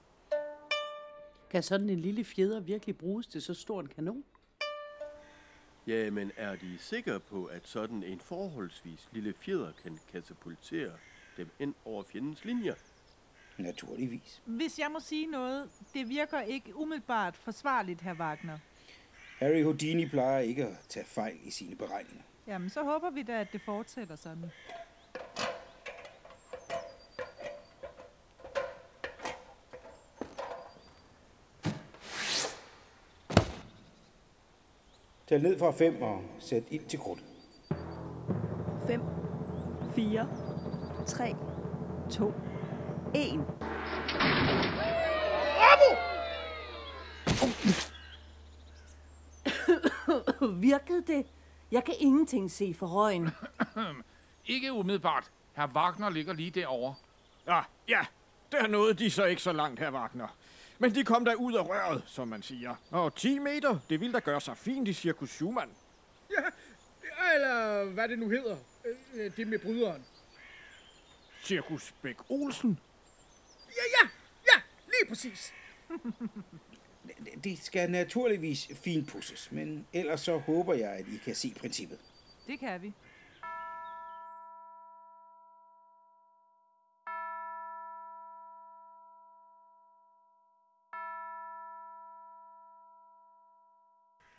Kan 1.49 1.63
sådan 1.63 1.89
en 1.89 1.99
lille 1.99 2.23
fjeder 2.23 2.59
virkelig 2.59 2.97
bruges 2.97 3.27
til 3.27 3.41
så 3.41 3.53
stor 3.53 3.81
en 3.81 3.87
kanon? 3.87 4.23
Ja, 5.87 6.09
men 6.09 6.31
er 6.37 6.55
de 6.55 6.77
sikre 6.79 7.19
på, 7.19 7.45
at 7.45 7.67
sådan 7.67 8.03
en 8.03 8.19
forholdsvis 8.19 9.09
lille 9.11 9.33
fjeder 9.33 9.71
kan 9.83 9.99
katapultere 10.11 10.91
dem 11.37 11.49
ind 11.59 11.73
over 11.85 12.03
fjendens 12.03 12.45
linjer? 12.45 12.75
Naturligvis. 13.57 14.41
Hvis 14.45 14.79
jeg 14.79 14.91
må 14.91 14.99
sige 14.99 15.27
noget, 15.27 15.69
det 15.93 16.09
virker 16.09 16.41
ikke 16.41 16.75
umiddelbart 16.75 17.35
forsvarligt, 17.35 18.01
herr 18.01 18.15
Wagner. 18.15 18.57
Harry 19.39 19.63
Houdini 19.63 20.05
plejer 20.05 20.39
ikke 20.39 20.65
at 20.65 20.77
tage 20.89 21.05
fejl 21.05 21.37
i 21.43 21.51
sine 21.51 21.75
beregninger. 21.75 22.23
Jamen, 22.47 22.69
så 22.69 22.83
håber 22.83 23.09
vi 23.09 23.23
da, 23.23 23.39
at 23.39 23.47
det 23.53 23.61
fortsætter 23.61 24.15
sådan. 24.15 24.51
Tal 35.27 35.41
ned 35.41 35.59
fra 35.59 35.71
5 35.71 36.01
og 36.01 36.21
sæt 36.39 36.63
ind 36.71 36.85
til 36.85 36.99
krudtet. 36.99 37.25
5, 38.87 39.01
4, 39.95 40.50
3, 41.07 41.35
2, 42.11 42.33
1. 43.15 43.45
Virkede 50.61 51.03
det? 51.07 51.25
Jeg 51.71 51.83
kan 51.83 51.93
ingenting 51.99 52.51
se 52.51 52.73
for 52.79 52.87
røgen. 52.87 53.29
Ikke 54.45 54.73
umiddelbart. 54.73 55.31
Herr 55.53 55.67
Wagner 55.67 56.09
ligger 56.09 56.33
lige 56.33 56.51
derovre. 56.51 56.95
Ja, 57.47 57.61
ja, 57.87 57.99
der 58.51 58.67
nåede 58.67 58.93
de 58.93 59.11
så 59.11 59.25
ikke 59.25 59.41
så 59.41 59.51
langt, 59.53 59.79
her 59.79 59.91
Wagner. 59.91 60.27
Men 60.79 60.95
de 60.95 61.03
kom 61.03 61.25
da 61.25 61.33
ud 61.33 61.53
af 61.53 61.69
røret, 61.69 62.03
som 62.07 62.27
man 62.27 62.41
siger. 62.41 62.75
Og 62.91 63.15
10 63.15 63.39
meter, 63.39 63.77
det 63.89 63.99
ville 63.99 64.13
da 64.13 64.19
gøre 64.19 64.41
sig 64.41 64.57
fint 64.57 64.87
i 64.87 64.93
Cirkus 64.93 65.29
Schumann. 65.29 65.71
Ja, 66.31 66.43
eller 67.35 67.83
hvad 67.85 68.07
det 68.07 68.19
nu 68.19 68.29
hedder. 68.29 68.55
Øh, 69.15 69.31
Det 69.37 69.47
med 69.47 69.59
bryderen. 69.59 70.05
Cirkus 71.43 71.93
Bæk 72.01 72.15
Olsen? 72.29 72.79
Ja, 73.67 74.01
ja, 74.01 74.09
ja, 74.53 74.61
lige 74.85 75.09
præcis. 75.09 75.53
Det 77.43 77.59
skal 77.59 77.91
naturligvis 77.91 78.67
finpudses, 78.73 79.51
men 79.51 79.87
ellers 79.93 80.21
så 80.21 80.37
håber 80.37 80.73
jeg, 80.73 80.91
at 80.91 81.05
I 81.07 81.17
kan 81.17 81.35
se 81.35 81.53
princippet. 81.59 81.99
Det 82.47 82.59
kan 82.59 82.81
vi. 82.81 82.93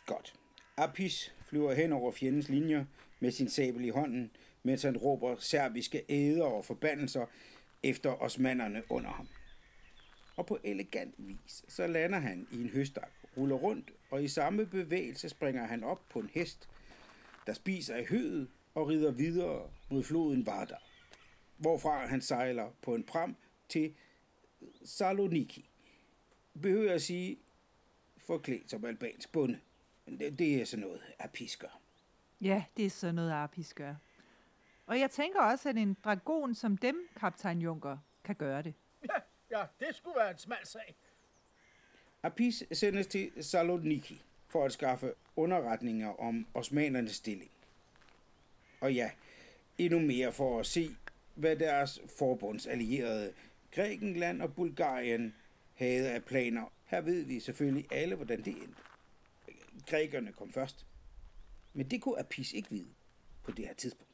Godt. 0.07 0.35
Apis 0.77 1.35
flyver 1.47 1.75
hen 1.75 1.93
over 1.93 2.13
fjendens 2.13 2.49
linjer 2.49 2.85
med 3.21 3.31
sin 3.31 3.49
sabel 3.49 3.85
i 3.85 3.89
hånden, 3.89 4.31
mens 4.63 4.83
han 4.83 4.97
råber 4.97 5.37
serbiske 5.39 6.03
æder 6.09 6.45
og 6.45 6.65
forbandelser 6.65 7.27
efter 7.83 8.23
osmanderne 8.23 8.83
under 8.89 9.11
ham. 9.11 9.29
Og 10.37 10.47
på 10.47 10.59
elegant 10.65 11.15
vis, 11.19 11.65
så 11.69 11.87
lander 11.87 12.19
han 12.19 12.47
i 12.53 12.61
en 12.61 12.69
høstak, 12.69 13.13
ruller 13.37 13.57
rundt, 13.57 13.93
og 14.11 14.25
i 14.25 14.29
samme 14.29 14.67
bevægelse 14.67 15.29
springer 15.29 15.67
han 15.67 15.85
op 15.85 16.09
på 16.09 16.19
en 16.19 16.31
hest, 16.35 16.69
der 17.47 17.53
spiser 17.53 17.97
i 17.97 18.05
høet 18.05 18.49
og 18.75 18.89
rider 18.89 19.11
videre 19.11 19.71
mod 19.91 20.03
floden 20.03 20.47
Vardar, 20.47 20.83
hvorfra 21.57 22.07
han 22.07 22.21
sejler 22.21 22.71
på 22.83 22.95
en 22.95 23.05
pram 23.05 23.37
til 23.69 23.95
Saloniki. 24.85 25.71
Behøver 26.63 26.85
jeg 26.85 26.95
at 26.95 27.03
sige, 27.03 27.39
forklædt 28.17 28.71
som 28.71 28.85
albansk 28.85 29.33
bonde. 29.33 29.59
Men 30.07 30.19
det, 30.19 30.39
det 30.39 30.61
er 30.61 30.65
sådan 30.65 30.87
noget, 30.87 31.01
Apis 31.19 31.57
gør. 31.57 31.81
Ja, 32.41 32.65
det 32.77 32.87
er 32.87 32.91
sådan 32.91 33.15
noget, 33.15 33.33
Apis 33.33 33.75
gør. 33.75 33.95
Og 34.93 35.01
jeg 35.01 35.11
tænker 35.11 35.41
også, 35.41 35.69
at 35.69 35.77
en 35.77 35.97
dragon 36.05 36.55
som 36.55 36.77
dem, 36.77 37.09
kaptajn 37.17 37.61
Junker, 37.61 37.99
kan 38.25 38.35
gøre 38.35 38.63
det. 38.63 38.75
Ja, 39.09 39.15
ja, 39.59 39.65
det 39.81 39.97
skulle 39.97 40.17
være 40.17 40.31
en 40.31 40.39
smal 40.39 40.67
sag. 40.67 40.97
Apis 42.23 42.65
sendes 42.73 43.07
til 43.07 43.33
Saloniki 43.41 44.23
for 44.49 44.65
at 44.65 44.73
skaffe 44.73 45.15
underretninger 45.37 46.21
om 46.21 46.47
osmanernes 46.55 47.13
stilling. 47.13 47.51
Og 48.81 48.95
ja, 48.95 49.11
endnu 49.79 49.99
mere 49.99 50.33
for 50.33 50.61
at 50.61 50.67
se, 50.67 50.97
hvad 51.35 51.57
deres 51.57 52.01
forbundsallierede 52.19 53.33
Grækenland 53.71 54.43
og 54.43 54.55
Bulgarien 54.55 55.35
havde 55.75 56.11
af 56.11 56.25
planer. 56.25 56.73
Her 56.85 57.01
ved 57.01 57.23
vi 57.23 57.41
selvfølgelig 57.41 57.93
alle, 57.93 58.15
hvordan 58.15 58.45
det 58.45 58.63
endte. 58.63 58.83
Grækerne 59.87 60.33
kom 60.33 60.53
først. 60.53 60.87
Men 61.73 61.91
det 61.91 62.03
kunne 62.03 62.19
Apis 62.19 62.53
ikke 62.53 62.71
vide 62.71 62.89
på 63.43 63.51
det 63.51 63.67
her 63.67 63.75
tidspunkt. 63.75 64.12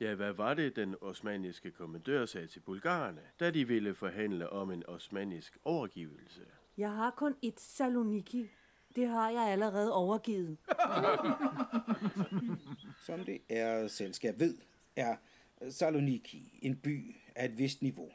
Ja, 0.00 0.14
hvad 0.14 0.32
var 0.32 0.54
det, 0.54 0.76
den 0.76 0.94
osmaniske 1.00 1.70
kommandør 1.70 2.26
sagde 2.26 2.46
til 2.46 2.60
bulgarerne, 2.60 3.20
da 3.40 3.50
de 3.50 3.68
ville 3.68 3.94
forhandle 3.94 4.50
om 4.50 4.70
en 4.70 4.86
osmanisk 4.86 5.58
overgivelse? 5.64 6.40
Jeg 6.76 6.90
har 6.90 7.10
kun 7.10 7.36
et 7.42 7.60
Saloniki. 7.60 8.50
Det 8.96 9.08
har 9.08 9.30
jeg 9.30 9.42
allerede 9.42 9.92
overgivet. 9.92 10.58
Som 13.06 13.24
det 13.24 13.38
er 13.48 13.86
selskab 13.88 14.40
ved, 14.40 14.58
er 14.96 15.16
Saloniki 15.68 16.58
en 16.62 16.76
by 16.76 17.16
af 17.34 17.44
et 17.44 17.58
vist 17.58 17.82
niveau. 17.82 18.10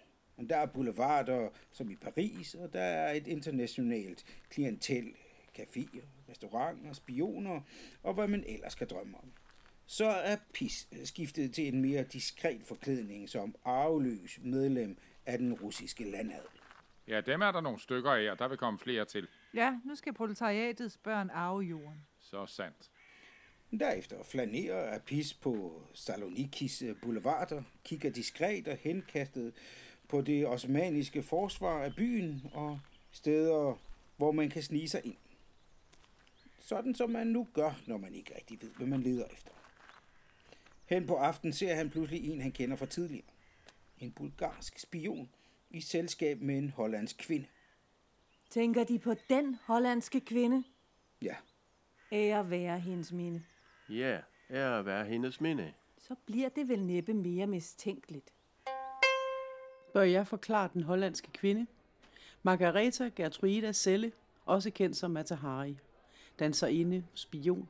Der 0.49 0.57
er 0.57 0.65
boulevarder 0.65 1.49
som 1.71 1.91
i 1.91 1.95
Paris, 1.95 2.55
og 2.55 2.73
der 2.73 2.81
er 2.81 3.13
et 3.13 3.27
internationalt 3.27 4.25
klientel, 4.49 5.15
caféer, 5.59 6.05
restauranter, 6.29 6.93
spioner 6.93 7.61
og 8.03 8.13
hvad 8.13 8.27
man 8.27 8.43
ellers 8.47 8.75
kan 8.75 8.87
drømme 8.87 9.17
om. 9.17 9.31
Så 9.91 10.05
er 10.05 10.37
PIS 10.53 10.87
skiftet 11.03 11.53
til 11.53 11.67
en 11.67 11.81
mere 11.81 12.03
diskret 12.03 12.61
forklædning 12.65 13.29
som 13.29 13.55
arveløs 13.65 14.39
medlem 14.41 14.97
af 15.25 15.37
den 15.37 15.53
russiske 15.53 16.11
landadel. 16.11 16.59
Ja, 17.07 17.21
dem 17.21 17.41
er 17.41 17.51
der 17.51 17.61
nogle 17.61 17.79
stykker 17.79 18.11
af, 18.11 18.31
og 18.31 18.39
der 18.39 18.47
vil 18.47 18.57
komme 18.57 18.79
flere 18.79 19.05
til. 19.05 19.27
Ja, 19.53 19.77
nu 19.85 19.95
skal 19.95 20.13
proletariatets 20.13 20.97
børn 20.97 21.29
arve 21.29 21.61
jorden. 21.61 22.05
Så 22.19 22.45
sandt. 22.45 22.91
Derefter 23.79 24.23
flanerer 24.23 24.95
Apis 24.95 25.33
på 25.33 25.83
Salonikis 25.93 26.83
boulevarder, 27.01 27.63
kigger 27.83 28.09
diskret 28.09 28.67
og 28.67 28.77
henkastet 28.77 29.53
på 30.07 30.21
det 30.21 30.47
osmaniske 30.47 31.23
forsvar 31.23 31.83
af 31.83 31.95
byen 31.95 32.41
og 32.53 32.79
steder, 33.11 33.79
hvor 34.17 34.31
man 34.31 34.49
kan 34.49 34.63
snige 34.63 34.89
sig 34.89 35.01
ind. 35.03 35.17
Sådan 36.59 36.95
som 36.95 37.09
man 37.09 37.27
nu 37.27 37.47
gør, 37.53 37.81
når 37.87 37.97
man 37.97 38.13
ikke 38.13 38.35
rigtig 38.35 38.61
ved, 38.61 38.69
hvad 38.77 38.87
man 38.87 39.01
leder 39.01 39.25
efter. 39.25 39.51
Hen 40.89 41.07
på 41.07 41.15
aften 41.15 41.53
ser 41.53 41.75
han 41.75 41.89
pludselig 41.89 42.29
en, 42.29 42.41
han 42.41 42.51
kender 42.51 42.75
fra 42.75 42.85
tidligere. 42.85 43.25
En 43.99 44.11
bulgarsk 44.11 44.79
spion 44.79 45.29
i 45.69 45.81
selskab 45.81 46.41
med 46.41 46.57
en 46.57 46.69
hollandsk 46.69 47.17
kvinde. 47.17 47.45
Tænker 48.49 48.83
de 48.83 48.99
på 48.99 49.13
den 49.29 49.57
hollandske 49.63 50.19
kvinde? 50.19 50.63
Ja, 51.21 51.35
Ære 52.11 52.49
være 52.49 52.79
hendes 52.79 53.11
minde. 53.11 53.43
Ja, 53.89 54.19
ære 54.49 54.85
være 54.85 55.05
hendes 55.05 55.41
minde. 55.41 55.73
Så 55.97 56.15
bliver 56.25 56.49
det 56.49 56.67
vel 56.67 56.83
næppe 56.83 57.13
mere 57.13 57.47
mistænkeligt. 57.47 58.33
Bør 59.93 60.01
jeg 60.01 60.27
forklare 60.27 60.69
den 60.73 60.83
hollandske 60.83 61.31
kvinde? 61.31 61.67
Margareta 62.43 63.09
Gertruida 63.15 63.71
Selle, 63.71 64.11
også 64.45 64.71
kendt 64.71 64.97
som 64.97 65.11
Matahari, 65.11 65.77
danserinde, 66.39 67.05
spion, 67.13 67.69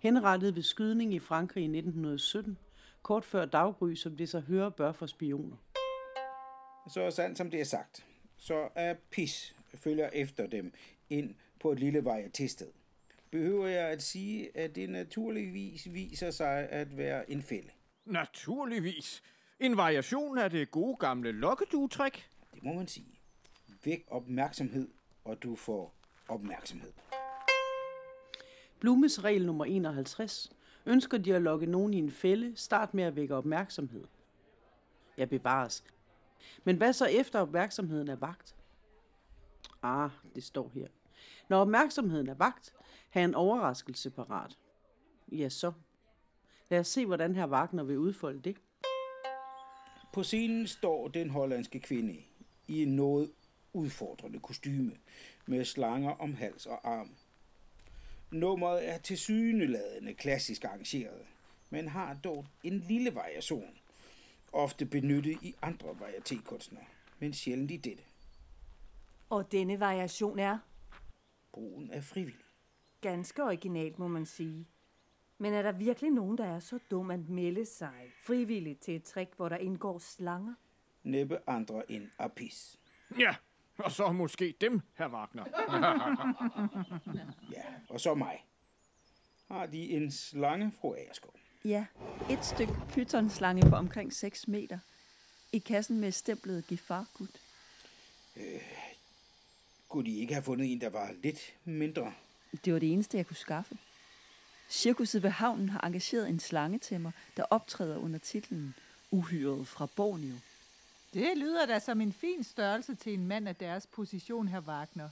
henrettet 0.00 0.56
ved 0.56 0.62
skydning 0.62 1.14
i 1.14 1.18
Frankrig 1.18 1.62
i 1.62 1.64
1917, 1.64 2.58
kort 3.02 3.24
før 3.24 3.44
daggry, 3.44 3.94
som 3.94 4.16
det 4.16 4.28
så 4.28 4.40
hører 4.40 4.70
bør 4.70 4.92
for 4.92 5.06
spioner. 5.06 5.56
Så 6.88 7.10
sandt 7.10 7.38
som 7.38 7.50
det 7.50 7.60
er 7.60 7.64
sagt, 7.64 8.06
så 8.36 8.68
er 8.74 8.94
pis 9.10 9.56
følger 9.74 10.08
efter 10.12 10.46
dem 10.46 10.72
ind 11.10 11.34
på 11.60 11.72
et 11.72 11.80
lille 11.80 12.04
vej 12.04 12.30
til 12.30 12.50
sted. 12.50 12.68
Behøver 13.30 13.66
jeg 13.66 13.88
at 13.88 14.02
sige, 14.02 14.56
at 14.56 14.74
det 14.74 14.90
naturligvis 14.90 15.92
viser 15.92 16.30
sig 16.30 16.68
at 16.68 16.96
være 16.96 17.30
en 17.30 17.42
fælde? 17.42 17.70
Naturligvis. 18.04 19.22
En 19.60 19.76
variation 19.76 20.38
af 20.38 20.50
det 20.50 20.70
gode 20.70 20.96
gamle 20.96 21.32
lokkeduetræk. 21.32 22.28
Det 22.54 22.62
må 22.62 22.72
man 22.72 22.88
sige. 22.88 23.20
Væk 23.84 24.04
opmærksomhed, 24.08 24.88
og 25.24 25.42
du 25.42 25.56
får 25.56 25.94
opmærksomhed. 26.28 26.92
Blumes 28.80 29.24
regel 29.24 29.46
nummer 29.46 29.64
51. 29.64 30.52
Ønsker 30.86 31.18
de 31.18 31.34
at 31.34 31.42
lokke 31.42 31.66
nogen 31.66 31.94
i 31.94 31.98
en 31.98 32.10
fælde, 32.10 32.56
start 32.56 32.94
med 32.94 33.04
at 33.04 33.16
vække 33.16 33.34
opmærksomhed. 33.34 34.04
Ja, 35.18 35.24
bevares. 35.24 35.84
Men 36.64 36.76
hvad 36.76 36.92
så 36.92 37.06
efter 37.06 37.40
opmærksomheden 37.40 38.08
er 38.08 38.16
vagt? 38.16 38.56
Ah, 39.82 40.10
det 40.34 40.44
står 40.44 40.70
her. 40.74 40.88
Når 41.48 41.60
opmærksomheden 41.60 42.28
er 42.28 42.34
vagt, 42.34 42.74
har 43.10 43.20
en 43.20 43.34
overraskelse 43.34 44.10
parat. 44.10 44.58
Ja, 45.32 45.48
så. 45.48 45.72
Lad 46.68 46.80
os 46.80 46.88
se, 46.88 47.06
hvordan 47.06 47.34
her 47.34 47.46
Wagner 47.46 47.82
vil 47.82 47.98
udfolde 47.98 48.40
det. 48.40 48.56
På 50.12 50.22
scenen 50.22 50.66
står 50.66 51.08
den 51.08 51.30
hollandske 51.30 51.80
kvinde 51.80 52.16
i 52.68 52.82
en 52.82 52.96
noget 52.96 53.32
udfordrende 53.72 54.40
kostyme 54.40 54.96
med 55.46 55.64
slanger 55.64 56.10
om 56.10 56.34
hals 56.34 56.66
og 56.66 56.88
arm. 56.88 57.10
Nummeret 58.32 58.88
er 58.88 58.98
til 58.98 59.18
syneladende 59.18 60.14
klassisk 60.14 60.64
arrangeret, 60.64 61.26
men 61.70 61.88
har 61.88 62.14
dog 62.14 62.46
en 62.64 62.78
lille 62.78 63.14
variation, 63.14 63.78
ofte 64.52 64.86
benyttet 64.86 65.38
i 65.42 65.54
andre 65.62 65.88
varietékunstnere, 65.88 66.84
men 67.18 67.32
sjældent 67.32 67.70
i 67.70 67.76
dette. 67.76 68.02
Og 69.30 69.52
denne 69.52 69.80
variation 69.80 70.38
er 70.38 70.58
Brugen 71.52 71.90
af 71.90 72.04
frivillig. 72.04 72.44
ganske 73.00 73.44
originalt, 73.44 73.98
må 73.98 74.08
man 74.08 74.26
sige. 74.26 74.68
Men 75.38 75.52
er 75.52 75.62
der 75.62 75.72
virkelig 75.72 76.10
nogen, 76.10 76.38
der 76.38 76.44
er 76.44 76.58
så 76.60 76.78
dum 76.90 77.10
at 77.10 77.28
melde 77.28 77.64
sig 77.66 78.12
frivilligt 78.22 78.80
til 78.80 78.96
et 78.96 79.02
trick, 79.02 79.34
hvor 79.36 79.48
der 79.48 79.56
indgår 79.56 79.98
slanger? 79.98 80.54
Næppe 81.02 81.38
andre 81.46 81.90
end 81.90 82.08
Apis. 82.18 82.80
Ja, 83.18 83.34
og 83.84 83.92
så 83.92 84.12
måske 84.12 84.54
dem, 84.60 84.80
herr 84.94 85.08
Wagner. 85.08 85.44
Ja, 87.52 87.62
og 87.88 88.00
så 88.00 88.14
mig. 88.14 88.44
Har 89.48 89.66
de 89.66 89.90
en 89.90 90.12
slange, 90.12 90.72
fru 90.80 90.94
Agerskov? 90.94 91.34
Ja, 91.64 91.86
et 92.30 92.44
stykke 92.44 92.72
pythonslange 92.88 93.70
på 93.70 93.76
omkring 93.76 94.12
6 94.12 94.48
meter. 94.48 94.78
I 95.52 95.58
kassen 95.58 96.00
med 96.00 96.12
stemplet 96.12 96.66
Gifargud. 96.66 97.28
Kunne 99.88 100.04
de 100.04 100.18
ikke 100.18 100.34
have 100.34 100.42
fundet 100.42 100.72
en, 100.72 100.80
der 100.80 100.88
var 100.88 101.12
lidt 101.22 101.54
mindre? 101.64 102.12
Det 102.64 102.72
var 102.72 102.78
det 102.78 102.92
eneste, 102.92 103.16
jeg 103.16 103.26
kunne 103.26 103.36
skaffe. 103.36 103.78
Cirkuset 104.68 105.22
ved 105.22 105.30
havnen 105.30 105.68
har 105.68 105.80
engageret 105.86 106.28
en 106.28 106.40
slangetæmmer, 106.40 107.10
der 107.36 107.42
optræder 107.50 107.96
under 107.96 108.18
titlen 108.18 108.74
Uhyret 109.10 109.68
fra 109.68 109.86
Borneo. 109.96 110.34
Det 111.14 111.38
lyder 111.38 111.66
da 111.66 111.78
som 111.78 112.00
en 112.00 112.12
fin 112.12 112.44
størrelse 112.44 112.94
til 112.94 113.14
en 113.14 113.26
mand 113.26 113.48
af 113.48 113.56
deres 113.56 113.86
position, 113.86 114.48
her 114.48 114.60
Wagner. 114.60 115.08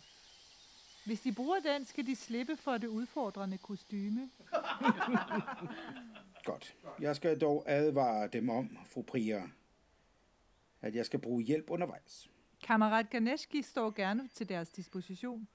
Hvis 1.07 1.21
de 1.21 1.33
bruger 1.33 1.61
den, 1.61 1.85
skal 1.85 2.07
de 2.07 2.17
slippe 2.17 2.57
for 2.57 2.79
det 2.79 2.87
udfordrende 2.87 3.59
kostyme. 3.59 4.31
Godt. 6.45 6.75
Jeg 7.01 7.17
skal 7.17 7.41
dog 7.41 7.65
advare 7.67 8.29
dem 8.29 8.49
om, 8.49 8.79
fru 8.87 9.03
Prier, 9.03 9.49
at 10.83 10.95
jeg 10.95 11.07
skal 11.07 11.21
bruge 11.21 11.43
hjælp 11.43 11.71
undervejs. 11.71 12.31
Kammerat 12.63 13.11
Ganeski 13.11 13.63
står 13.63 13.91
gerne 13.91 14.29
til 14.35 14.49
deres 14.49 14.71
disposition. 14.71 15.49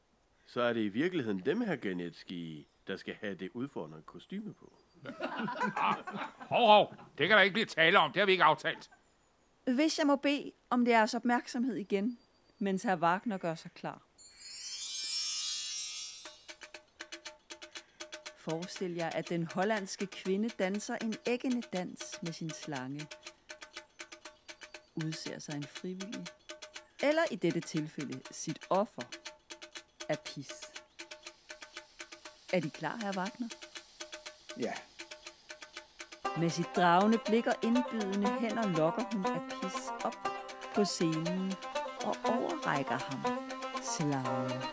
Så 0.48 0.62
er 0.62 0.74
det 0.74 0.82
i 0.82 0.88
virkeligheden 0.88 1.40
dem, 1.40 1.62
her 1.62 1.76
Genetski, 1.76 2.68
der 2.88 2.98
skal 2.98 3.14
have 3.14 3.36
det 3.36 3.50
udfordrende 3.54 4.02
kostyme 4.02 4.54
på. 4.54 4.74
Hov, 6.54 6.68
hov, 6.68 6.96
det 7.18 7.28
kan 7.28 7.38
der 7.38 7.44
ikke 7.44 7.54
blive 7.54 7.66
tale 7.66 8.00
om. 8.00 8.12
Det 8.12 8.20
har 8.20 8.26
vi 8.26 8.32
ikke 8.32 8.44
aftalt. 8.44 8.90
Hvis 9.64 10.00
jeg 10.00 10.08
må 10.08 10.16
bede 10.16 10.52
om 10.70 10.86
deres 10.86 11.14
opmærksomhed 11.14 11.76
igen, 11.76 12.20
mens 12.60 12.84
herr 12.84 12.96
Wagner 12.96 13.38
gør 13.38 13.56
sig 13.56 13.72
klar. 13.72 14.02
Forestil 18.38 18.94
jer, 18.96 19.10
at 19.10 19.30
den 19.30 19.48
hollandske 19.54 20.06
kvinde 20.06 20.50
danser 20.50 20.98
en 21.02 21.16
æggende 21.28 21.62
dans 21.62 22.20
med 22.22 22.34
sin 22.34 22.50
slange. 22.50 23.08
Udser 24.96 25.40
sig 25.40 25.56
en 25.56 25.64
frivillig. 25.64 26.26
Eller 27.04 27.24
i 27.32 27.36
dette 27.36 27.60
tilfælde 27.60 28.22
sit 28.32 28.60
offer 28.70 29.02
af 30.10 30.20
pis. 30.20 30.52
Er 32.54 32.60
de 32.60 32.70
klar, 32.70 32.98
herr 32.98 33.18
Wagner? 33.18 33.50
Ja, 34.58 34.74
med 36.38 36.50
sit 36.50 36.76
dragende 36.76 37.18
blik 37.26 37.48
og 37.48 37.56
indbydende 37.62 38.30
hænder 38.40 38.68
lokker 38.68 39.04
hun 39.14 39.26
Apis 39.26 39.76
op 40.04 40.16
på 40.76 40.86
scenen 40.86 41.54
og 42.06 42.16
overrækker 42.26 42.98
ham 42.98 43.50
slangen. 43.84 44.64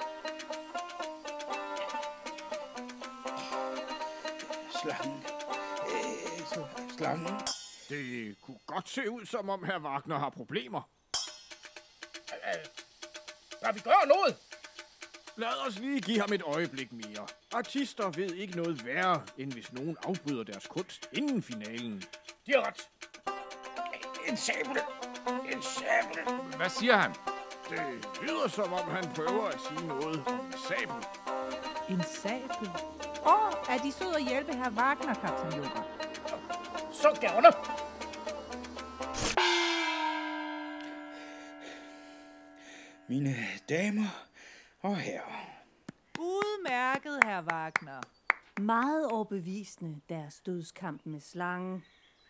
slangen. 4.83 5.25
Øh, 5.87 6.47
så 6.47 6.67
slangen. 6.97 7.35
Det 7.89 8.37
kunne 8.43 8.59
godt 8.67 8.89
se 8.89 9.11
ud, 9.11 9.27
som 9.27 9.49
om 9.51 9.65
herr 9.65 9.79
Wagner 9.79 10.19
har 10.19 10.31
problemer. 10.31 10.83
Bør 13.63 13.73
vi 13.73 13.81
gøre 13.81 14.07
noget? 14.07 14.37
Lad 15.41 15.67
os 15.67 15.79
lige 15.79 16.01
give 16.01 16.21
ham 16.21 16.33
et 16.33 16.43
øjeblik 16.43 16.93
mere. 16.93 17.27
Artister 17.53 18.11
ved 18.11 18.35
ikke 18.35 18.57
noget 18.57 18.87
værre, 18.87 19.23
end 19.39 19.53
hvis 19.53 19.73
nogen 19.73 19.97
afbryder 20.03 20.45
deres 20.45 20.67
kunst 20.67 21.09
inden 21.13 21.43
finalen. 21.43 22.03
De 22.47 22.53
har 22.53 22.67
ret. 22.67 22.89
En 24.29 24.37
sabel. 24.37 24.77
En 25.53 25.63
sabel. 25.63 26.35
Hvad 26.57 26.69
siger 26.69 26.97
han? 26.97 27.15
Det 27.71 27.81
lyder 28.23 28.49
som 28.49 28.73
om, 28.73 28.91
han 28.91 29.05
prøver 29.15 29.47
at 29.47 29.61
sige 29.69 29.87
noget 29.89 30.23
om 30.27 30.47
en 30.47 30.53
sabel. 30.69 31.07
En 31.89 32.03
sabel. 32.03 32.69
Åh, 33.27 33.47
oh, 33.47 33.53
er 33.69 33.79
de 33.79 33.93
søde 33.93 34.17
at 34.17 34.25
hjælpe 34.29 34.53
her 34.53 34.71
Wagner, 34.71 35.15
kaptajn 35.15 35.53
Junker? 35.53 35.83
Så 36.93 37.19
gerne. 37.21 37.53
Mine 43.09 43.37
damer 43.69 44.30
og 44.83 44.97
herrer. 44.97 45.63
Udmærket, 46.19 47.25
her 47.25 47.43
Wagner. 47.43 48.01
Meget 48.61 49.07
overbevisende, 49.11 50.01
deres 50.09 50.41
dødskamp 50.41 51.07
med 51.07 51.21
slangen. 51.21 51.85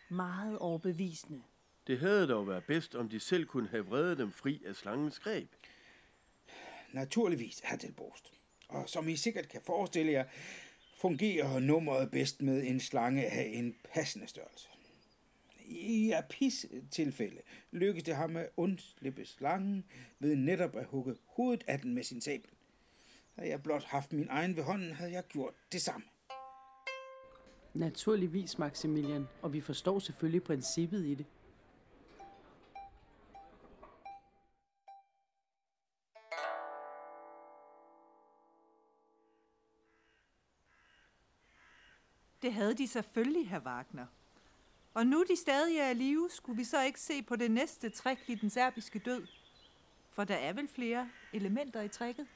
Meget 0.09 0.57
overbevisende. 0.59 1.41
Det 1.87 1.99
havde 1.99 2.27
dog 2.27 2.47
været 2.47 2.63
bedst, 2.63 2.95
om 2.95 3.09
de 3.09 3.19
selv 3.19 3.45
kunne 3.45 3.69
have 3.69 3.85
vredet 3.85 4.17
dem 4.17 4.31
fri 4.31 4.63
af 4.67 4.75
slangens 4.75 5.19
greb. 5.19 5.49
Naturligvis, 6.93 7.61
herr 7.63 7.77
Delborst. 7.77 8.33
Og 8.69 8.89
som 8.89 9.07
I 9.07 9.15
sikkert 9.15 9.49
kan 9.49 9.61
forestille 9.65 10.11
jer, 10.11 10.25
fungerer 10.97 11.59
nummeret 11.59 12.11
bedst 12.11 12.41
med 12.41 12.63
en 12.63 12.79
slange 12.79 13.25
af 13.25 13.51
en 13.53 13.75
passende 13.93 14.27
størrelse. 14.27 14.70
I 15.71 16.11
Apis 16.11 16.65
tilfælde 16.91 17.41
lykkedes 17.71 18.03
det 18.03 18.15
ham 18.15 18.37
at 18.37 18.49
undslippe 18.57 19.25
slangen 19.25 19.85
ved 20.19 20.35
netop 20.35 20.75
at 20.75 20.85
hugge 20.85 21.15
hovedet 21.25 21.63
af 21.67 21.79
den 21.79 21.93
med 21.93 22.03
sin 22.03 22.21
sabel. 22.21 22.49
Havde 23.35 23.49
jeg 23.49 23.63
blot 23.63 23.83
haft 23.83 24.13
min 24.13 24.27
egen 24.29 24.55
ved 24.55 24.63
hånden, 24.63 24.91
havde 24.91 25.11
jeg 25.11 25.23
gjort 25.27 25.53
det 25.71 25.81
samme. 25.81 26.05
Naturligvis, 27.73 28.57
Maximilian, 28.57 29.27
og 29.41 29.53
vi 29.53 29.61
forstår 29.61 29.99
selvfølgelig 29.99 30.43
princippet 30.43 31.05
i 31.05 31.15
det. 31.15 31.25
Det 42.41 42.53
havde 42.53 42.73
de 42.73 42.87
selvfølgelig, 42.87 43.49
her 43.49 43.59
Wagner. 43.59 44.05
Og 44.93 45.07
nu 45.07 45.23
de 45.29 45.35
stadig 45.35 45.77
er 45.77 45.89
i 45.89 45.93
live, 45.93 46.29
skulle 46.29 46.57
vi 46.57 46.63
så 46.63 46.83
ikke 46.83 46.99
se 46.99 47.23
på 47.23 47.35
det 47.35 47.51
næste 47.51 47.89
trick 47.89 48.19
i 48.27 48.35
den 48.35 48.49
serbiske 48.49 48.99
død? 48.99 49.27
For 50.11 50.23
der 50.23 50.35
er 50.35 50.53
vel 50.53 50.67
flere 50.67 51.09
elementer 51.33 51.81
i 51.81 51.87
tricket? 51.87 52.27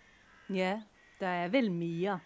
Ja, 0.49 0.81
der 1.19 1.27
er 1.27 1.47
vel 1.47 1.71
mere. 1.71 2.19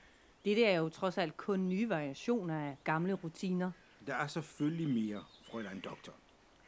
Det 0.45 0.67
er 0.67 0.77
jo 0.77 0.89
trods 0.89 1.17
alt 1.17 1.37
kun 1.37 1.69
nye 1.69 1.89
variationer 1.89 2.59
af 2.59 2.77
gamle 2.83 3.13
rutiner. 3.13 3.71
Der 4.07 4.15
er 4.15 4.27
selvfølgelig 4.27 4.89
mere, 4.89 5.23
frøland 5.51 5.81
doktor. 5.81 6.13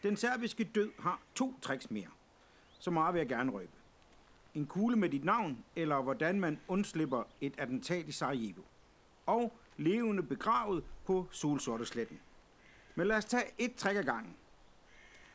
Den 0.04 0.18
serbiske 0.18 0.64
død 0.64 0.92
har 1.00 1.22
to 1.36 1.60
tricks 1.62 1.92
mere. 1.92 2.10
Så 2.80 2.92
meget 2.92 3.14
vil 3.14 3.20
jeg 3.20 3.30
gerne 3.30 3.52
røbe. 3.52 3.72
En 4.56 4.66
kugle 4.66 4.96
med 4.96 5.10
dit 5.10 5.24
navn, 5.24 5.66
eller 5.76 6.02
hvordan 6.02 6.40
man 6.40 6.60
undslipper 6.68 7.24
et 7.42 7.54
attentat 7.58 8.08
i 8.08 8.12
Sarajevo. 8.12 8.62
Og 9.26 9.54
levende 9.78 10.24
begravet 10.24 10.84
på 11.06 11.28
Solsortesletten. 11.32 12.20
Men 12.96 13.08
lad 13.08 13.18
os 13.18 13.26
tage 13.26 13.44
et 13.58 13.76
træk 13.76 13.96
ad 13.96 14.04
gangen. 14.04 14.36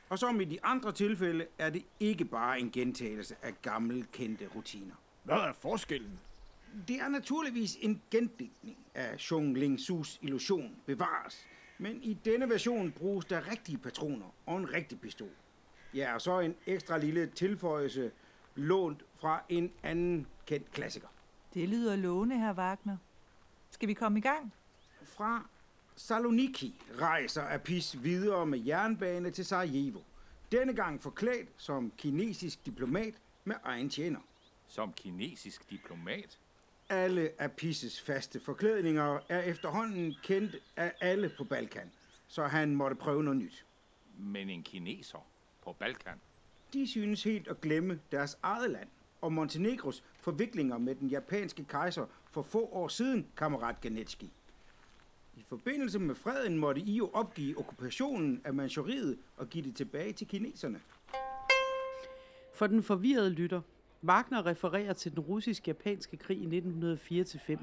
Og 0.08 0.18
som 0.18 0.40
i 0.40 0.44
de 0.44 0.64
andre 0.64 0.92
tilfælde 0.92 1.46
er 1.58 1.70
det 1.70 1.84
ikke 2.00 2.24
bare 2.24 2.60
en 2.60 2.70
gentagelse 2.70 3.36
af 3.42 3.62
gamle 3.62 4.06
kendte 4.12 4.46
rutiner. 4.54 4.94
Hvad 5.22 5.36
er 5.36 5.52
forskellen? 5.52 6.20
Det 6.88 7.00
er 7.00 7.08
naturligvis 7.08 7.76
en 7.80 8.02
gendigtning 8.10 8.76
af 8.94 9.20
Zhong 9.20 9.58
Ling 9.58 9.80
Sus 9.80 10.18
illusion 10.22 10.76
bevares, 10.86 11.46
men 11.78 12.02
i 12.02 12.14
denne 12.14 12.48
version 12.48 12.92
bruges 12.92 13.24
der 13.24 13.50
rigtige 13.50 13.78
patroner 13.78 14.34
og 14.46 14.56
en 14.56 14.72
rigtig 14.72 15.00
pistol. 15.00 15.30
Ja, 15.94 16.14
og 16.14 16.20
så 16.20 16.40
en 16.40 16.54
ekstra 16.66 16.98
lille 16.98 17.26
tilføjelse 17.26 18.10
lånt 18.54 19.02
fra 19.14 19.42
en 19.48 19.72
anden 19.82 20.26
kendt 20.46 20.72
klassiker. 20.72 21.08
Det 21.54 21.68
lyder 21.68 21.96
lovende, 21.96 22.38
her 22.38 22.54
Wagner. 22.54 22.96
Skal 23.70 23.88
vi 23.88 23.94
komme 23.94 24.18
i 24.18 24.22
gang? 24.22 24.52
Fra 25.02 25.48
Saloniki 25.98 26.80
rejser 27.00 27.42
Apis 27.42 28.02
videre 28.02 28.46
med 28.46 28.58
jernbane 28.58 29.30
til 29.30 29.44
Sarajevo. 29.44 30.00
Denne 30.52 30.74
gang 30.74 31.00
forklædt 31.00 31.48
som 31.56 31.92
kinesisk 31.98 32.66
diplomat 32.66 33.14
med 33.44 33.56
egen 33.64 33.90
tjener. 33.90 34.20
Som 34.66 34.92
kinesisk 34.92 35.70
diplomat? 35.70 36.38
Alle 36.88 37.30
Apis' 37.40 38.04
faste 38.04 38.40
forklædninger 38.40 39.18
er 39.28 39.40
efterhånden 39.40 40.14
kendt 40.22 40.56
af 40.76 40.92
alle 41.00 41.32
på 41.36 41.44
Balkan, 41.44 41.90
så 42.28 42.44
han 42.46 42.76
måtte 42.76 42.96
prøve 42.96 43.24
noget 43.24 43.38
nyt. 43.38 43.66
Men 44.18 44.50
en 44.50 44.62
kineser 44.62 45.26
på 45.64 45.72
Balkan? 45.72 46.20
De 46.72 46.88
synes 46.88 47.22
helt 47.22 47.48
at 47.48 47.60
glemme 47.60 48.00
deres 48.12 48.38
eget 48.42 48.70
land 48.70 48.88
og 49.20 49.32
Montenegros 49.32 50.04
forviklinger 50.20 50.78
med 50.78 50.94
den 50.94 51.08
japanske 51.08 51.64
kejser 51.64 52.06
for 52.30 52.42
få 52.42 52.68
år 52.72 52.88
siden, 52.88 53.26
kammerat 53.36 53.80
Ganetski. 53.80 54.32
I 55.36 55.42
forbindelse 55.48 55.98
med 55.98 56.14
freden 56.14 56.58
måtte 56.58 56.80
I 56.80 56.96
jo 56.96 57.10
opgive 57.12 57.58
okkupationen 57.58 58.40
af 58.44 58.54
Manchuriet 58.54 59.18
og 59.36 59.48
give 59.48 59.64
det 59.64 59.76
tilbage 59.76 60.12
til 60.12 60.26
kineserne. 60.26 60.80
For 62.54 62.66
den 62.66 62.82
forvirrede 62.82 63.30
lytter, 63.30 63.60
Wagner 64.04 64.46
refererer 64.46 64.92
til 64.92 65.12
den 65.12 65.20
russisk-japanske 65.20 66.16
krig 66.16 66.38
i 66.38 66.60
1904-5. 66.60 67.58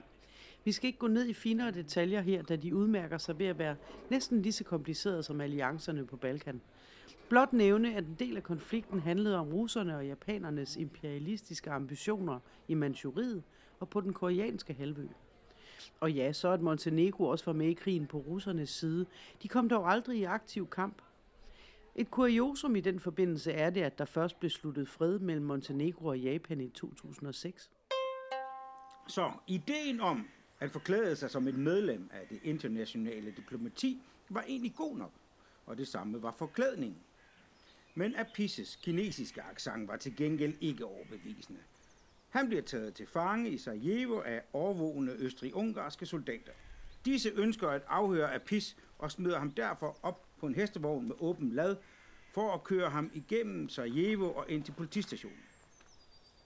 Vi 0.64 0.72
skal 0.72 0.88
ikke 0.88 1.00
gå 1.00 1.08
ned 1.08 1.26
i 1.26 1.34
finere 1.34 1.72
detaljer 1.72 2.22
her, 2.22 2.42
da 2.42 2.56
de 2.56 2.76
udmærker 2.76 3.18
sig 3.18 3.40
ved 3.40 3.46
at 3.46 3.60
være 3.60 3.76
næsten 4.10 4.42
lige 4.42 4.54
så 4.54 4.64
komplicerede 4.64 5.24
som 5.24 5.42
alliancerne 5.42 6.06
på 6.06 6.18
Balkan. 6.18 6.62
Blot 7.30 7.54
nævne, 7.54 7.96
at 7.96 8.04
en 8.04 8.16
del 8.20 8.38
af 8.38 8.44
konflikten 8.44 9.00
handlede 9.00 9.38
om 9.38 9.54
russerne 9.54 9.98
og 9.98 10.08
japanernes 10.08 10.78
imperialistiske 10.78 11.72
ambitioner 11.72 12.40
i 12.68 12.74
Manchuriet 12.74 13.44
og 13.80 13.90
på 13.90 14.02
den 14.02 14.14
koreanske 14.14 14.74
halvø. 14.74 15.08
Og 16.00 16.12
ja, 16.12 16.34
så 16.34 16.50
at 16.50 16.62
Montenegro 16.62 17.26
også 17.26 17.46
var 17.46 17.54
med 17.54 17.68
i 17.68 17.74
krigen 17.74 18.08
på 18.08 18.18
russernes 18.18 18.70
side. 18.70 19.06
De 19.44 19.48
kom 19.48 19.70
dog 19.70 19.92
aldrig 19.92 20.20
i 20.20 20.24
aktiv 20.24 20.70
kamp. 20.70 21.02
Et 21.96 22.12
kuriosum 22.12 22.76
i 22.76 22.82
den 22.82 23.00
forbindelse 23.00 23.52
er 23.52 23.70
det, 23.70 23.82
at 23.82 23.98
der 23.98 24.06
først 24.06 24.40
blev 24.40 24.50
sluttet 24.50 24.88
fred 24.88 25.20
mellem 25.20 25.46
Montenegro 25.46 26.08
og 26.08 26.20
Japan 26.20 26.62
i 26.62 26.70
2006. 26.70 27.72
Så 29.08 29.32
ideen 29.48 30.02
om 30.02 30.28
at 30.60 30.72
forklæde 30.72 31.16
sig 31.16 31.32
som 31.32 31.48
et 31.48 31.56
medlem 31.56 32.10
af 32.14 32.28
det 32.30 32.40
internationale 32.44 33.32
diplomati 33.32 34.02
var 34.30 34.42
egentlig 34.48 34.76
god 34.76 34.98
nok, 34.98 35.12
og 35.66 35.78
det 35.78 35.88
samme 35.88 36.24
var 36.24 36.32
forklædningen. 36.32 36.98
Men 37.96 38.16
Apises 38.16 38.76
kinesiske 38.76 39.42
accent 39.42 39.88
var 39.88 39.98
til 39.98 40.16
gengæld 40.16 40.54
ikke 40.62 40.86
overbevisende. 40.86 41.60
Han 42.34 42.48
bliver 42.48 42.62
taget 42.62 42.94
til 42.94 43.08
fange 43.08 43.50
i 43.50 43.58
Sarajevo 43.58 44.20
af 44.20 44.42
overvågende 44.54 45.14
østrig-ungarske 45.14 46.06
soldater. 46.06 46.52
Disse 47.06 47.30
ønsker 47.30 47.70
at 47.70 47.82
afhøre 47.88 48.34
Apis 48.34 48.78
og 48.98 49.12
smider 49.12 49.40
ham 49.40 49.52
derfor 49.52 50.00
op 50.04 50.26
på 50.40 50.48
en 50.48 50.56
hestevogn 50.56 51.08
med 51.08 51.16
åben 51.20 51.52
lad 51.52 51.76
for 52.32 52.54
at 52.54 52.64
køre 52.64 52.90
ham 52.90 53.12
igennem 53.14 53.70
Sarajevo 53.70 54.32
og 54.34 54.46
ind 54.50 54.64
til 54.64 54.72
politistationen. 54.72 55.44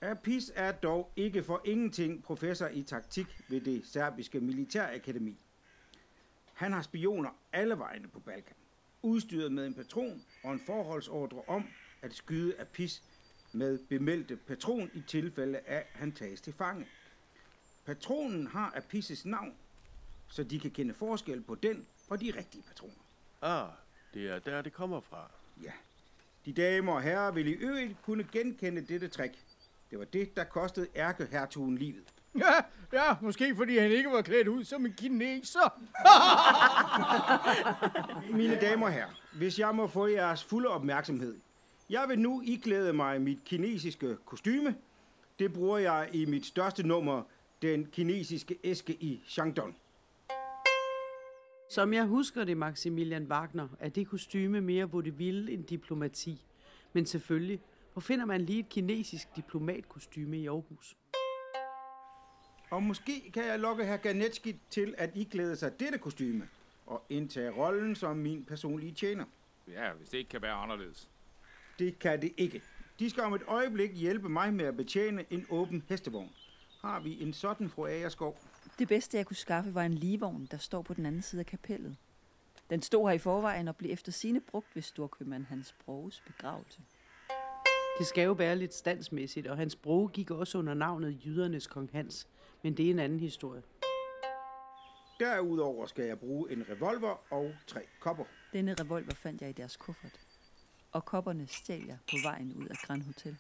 Apis 0.02 0.52
er 0.56 0.72
dog 0.72 1.12
ikke 1.16 1.44
for 1.44 1.62
ingenting 1.66 2.24
professor 2.24 2.68
i 2.68 2.84
taktik 2.84 3.28
ved 3.48 3.62
det 3.62 3.86
serbiske 3.86 4.40
militærakademi. 4.40 5.38
Han 6.54 6.74
har 6.74 6.82
spioner 6.82 7.30
alle 7.54 7.78
vegne 7.78 8.08
på 8.08 8.20
Balkan, 8.20 8.56
udstyret 9.02 9.52
med 9.52 9.68
en 9.68 9.74
patron 9.74 10.24
og 10.44 10.54
en 10.54 10.60
forholdsordre 10.60 11.42
om 11.48 11.66
at 12.02 12.14
skyde 12.14 12.60
Apis 12.60 13.04
med 13.52 13.80
bemeldte 13.90 14.36
patron 14.36 14.92
i 14.94 15.02
tilfælde 15.08 15.60
af, 15.60 15.78
at 15.78 15.86
han 15.94 16.12
tages 16.12 16.42
til 16.42 16.54
fange. 16.54 16.88
Patronen 17.86 18.48
har 18.48 18.72
Apis' 18.72 19.22
navn, 19.30 19.54
så 20.28 20.44
de 20.44 20.60
kan 20.60 20.72
kende 20.72 20.94
forskel 20.94 21.42
på 21.42 21.56
den 21.56 21.86
og 22.10 22.22
de 22.22 22.34
rigtige 22.38 22.64
patroner. 22.68 23.04
Ah, 23.42 23.70
det 24.14 24.30
er 24.30 24.40
der, 24.40 24.62
det 24.62 24.74
kommer 24.74 25.02
fra. 25.02 25.32
Ja. 25.64 25.72
De 26.46 26.54
damer 26.54 26.94
og 26.94 27.02
herrer 27.02 27.32
vil 27.32 27.48
i 27.48 27.52
øvrigt 27.52 28.02
kunne 28.02 28.28
genkende 28.32 28.82
dette 28.82 29.08
trick. 29.08 29.36
Det 29.92 30.00
var 30.00 30.06
det, 30.06 30.36
der 30.36 30.44
kostede 30.44 30.88
ærkehertugen 30.96 31.78
livet. 31.78 32.14
Ja, 32.38 32.54
ja, 32.94 33.16
måske 33.22 33.56
fordi 33.56 33.78
han 33.78 33.92
ikke 33.92 34.10
var 34.10 34.22
klædt 34.22 34.48
ud 34.48 34.64
som 34.64 34.86
en 34.86 34.94
kineser. 34.94 35.82
Mine 38.38 38.60
damer 38.62 38.86
og 38.86 38.94
herrer, 38.94 39.22
hvis 39.34 39.60
jeg 39.60 39.76
må 39.76 39.88
få 39.88 40.08
jeres 40.08 40.44
fulde 40.44 40.70
opmærksomhed. 40.70 41.36
Jeg 41.90 42.06
vil 42.10 42.20
nu 42.20 42.42
iklæde 42.46 42.94
mig 42.94 43.22
mit 43.22 43.44
kinesiske 43.46 44.18
kostyme. 44.26 44.76
Det 45.40 45.54
bruger 45.54 45.78
jeg 45.78 46.10
i 46.14 46.26
mit 46.26 46.46
største 46.46 46.88
nummer, 46.88 47.24
den 47.62 47.86
kinesiske 47.86 48.58
æske 48.64 48.94
i 48.94 49.22
Shandong. 49.26 49.78
Som 51.70 51.94
jeg 51.94 52.06
husker 52.06 52.44
det, 52.44 52.58
Maximilian 52.58 53.24
Wagner, 53.24 53.68
er 53.80 53.90
det 53.90 54.08
kostyme 54.08 54.62
mere 54.62 54.92
vaudeville 54.92 55.52
end 55.52 55.64
diplomati. 55.64 56.46
Men 56.94 57.06
selvfølgelig, 57.06 57.62
hvor 57.94 58.00
finder 58.00 58.26
man 58.26 58.42
lige 58.42 58.60
et 58.60 58.70
kinesisk 58.70 59.36
diplomatkostyme 59.36 60.40
i 60.40 60.48
Aarhus? 60.48 60.98
Og 62.70 62.84
måske 62.84 63.32
kan 63.34 63.46
jeg 63.46 63.60
lokke 63.60 63.86
herr 63.86 63.98
Ganetski 63.98 64.60
til 64.70 64.96
at 64.98 65.10
iklæde 65.16 65.56
sig 65.56 65.80
dette 65.80 65.98
kostyme 65.98 66.48
og 66.86 67.04
indtage 67.10 67.50
rollen 67.50 67.96
som 67.96 68.18
min 68.18 68.46
personlige 68.46 68.92
tjener. 68.92 69.26
Ja, 69.68 69.94
hvis 69.94 70.10
det 70.10 70.18
ikke 70.18 70.30
kan 70.30 70.42
være 70.42 70.54
anderledes. 70.54 71.10
Det 71.80 72.00
kan 72.00 72.22
det 72.22 72.34
ikke. 72.38 72.62
De 73.00 73.10
skal 73.10 73.24
om 73.24 73.34
et 73.34 73.44
øjeblik 73.48 73.96
hjælpe 73.96 74.30
mig 74.30 74.54
med 74.54 74.66
at 74.66 74.78
betjene 74.78 75.26
en 75.30 75.46
åben 75.50 75.84
hestevogn. 75.90 76.32
Har 76.82 77.00
vi 77.00 77.22
en 77.22 77.34
sådan, 77.34 77.70
fru 77.70 77.86
Agerskov? 77.86 78.40
Det 78.80 78.88
bedste, 78.88 79.18
jeg 79.18 79.26
kunne 79.26 79.36
skaffe, 79.36 79.76
var 79.76 79.84
en 79.84 79.94
ligevogn, 79.94 80.48
der 80.52 80.58
står 80.58 80.82
på 80.82 80.94
den 80.94 81.06
anden 81.06 81.22
side 81.22 81.40
af 81.40 81.46
kapellet. 81.46 81.98
Den 82.70 82.82
stod 82.82 83.10
her 83.10 83.16
i 83.16 83.18
forvejen 83.18 83.68
og 83.68 83.76
blev 83.76 83.92
efter 83.92 84.12
sine 84.12 84.42
brugt 84.42 84.76
ved 84.76 84.82
storkøbmand 84.82 85.46
Hans 85.46 85.76
Broges 85.86 86.24
begravelse. 86.28 86.82
Det 88.00 88.08
skal 88.08 88.24
jo 88.24 88.32
være 88.32 88.56
lidt 88.56 88.74
standsmæssigt, 88.74 89.48
og 89.48 89.58
hans 89.58 89.76
bror 89.76 90.08
gik 90.08 90.32
også 90.32 90.58
under 90.58 90.74
navnet 90.74 91.26
Jydernes 91.26 91.68
Kong 91.68 91.90
Hans. 91.94 92.28
Men 92.64 92.78
det 92.78 92.86
er 92.86 92.92
en 92.92 93.00
anden 93.00 93.20
historie. 93.20 93.62
Derudover 95.20 95.86
skal 95.86 96.06
jeg 96.06 96.20
bruge 96.20 96.52
en 96.52 96.66
revolver 96.70 97.34
og 97.34 97.52
tre 97.68 97.82
kopper. 98.00 98.26
Denne 98.54 98.74
revolver 98.74 99.14
fandt 99.16 99.42
jeg 99.42 99.50
i 99.50 99.54
deres 99.54 99.78
kuffert. 99.78 100.27
Og 100.92 101.06
kopperne 101.06 101.48
stjal 101.48 101.86
jeg 101.86 101.98
på 102.12 102.16
vejen 102.24 102.54
ud 102.54 102.68
af 102.68 102.76
Grand 102.76 103.02
Hotel. 103.04 103.38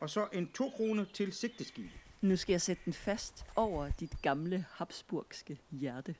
Og 0.00 0.10
så 0.10 0.28
en 0.32 0.52
to 0.52 0.70
kroner 0.70 1.04
til 1.14 1.32
sigteskib. 1.32 1.90
Nu 2.20 2.36
skal 2.36 2.52
jeg 2.52 2.62
sætte 2.62 2.82
den 2.84 2.92
fast 2.92 3.44
over 3.56 3.90
dit 3.90 4.22
gamle 4.22 4.64
habsburgske 4.70 5.60
hjerte. 5.70 6.14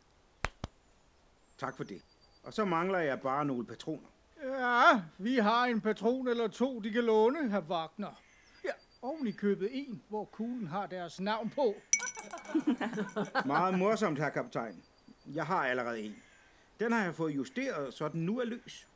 Tak 1.58 1.76
for 1.76 1.84
det. 1.84 2.02
Og 2.42 2.52
så 2.54 2.64
mangler 2.64 2.98
jeg 2.98 3.20
bare 3.20 3.44
nogle 3.44 3.66
patroner. 3.66 4.08
Ja, 4.42 5.02
vi 5.18 5.36
har 5.36 5.64
en 5.66 5.80
patron 5.80 6.28
eller 6.28 6.48
to, 6.48 6.80
de 6.80 6.90
kan 6.90 7.04
låne, 7.04 7.50
herr 7.50 7.60
Wagner. 7.60 8.22
Ja, 8.64 8.70
oven 9.02 9.26
i 9.26 9.30
købet 9.30 9.68
en, 9.72 10.02
hvor 10.08 10.24
kuglen 10.24 10.66
har 10.66 10.86
deres 10.86 11.20
navn 11.20 11.50
på. 11.50 11.74
Meget 13.46 13.78
morsomt, 13.78 14.18
herr 14.18 14.30
kaptajn. 14.30 14.82
Jeg 15.26 15.46
har 15.46 15.66
allerede 15.66 16.00
en. 16.00 16.16
Den 16.80 16.92
har 16.92 17.04
jeg 17.04 17.14
fået 17.14 17.36
justeret, 17.36 17.94
så 17.94 18.08
den 18.08 18.26
nu 18.26 18.40
er 18.40 18.44
løs. 18.44 18.88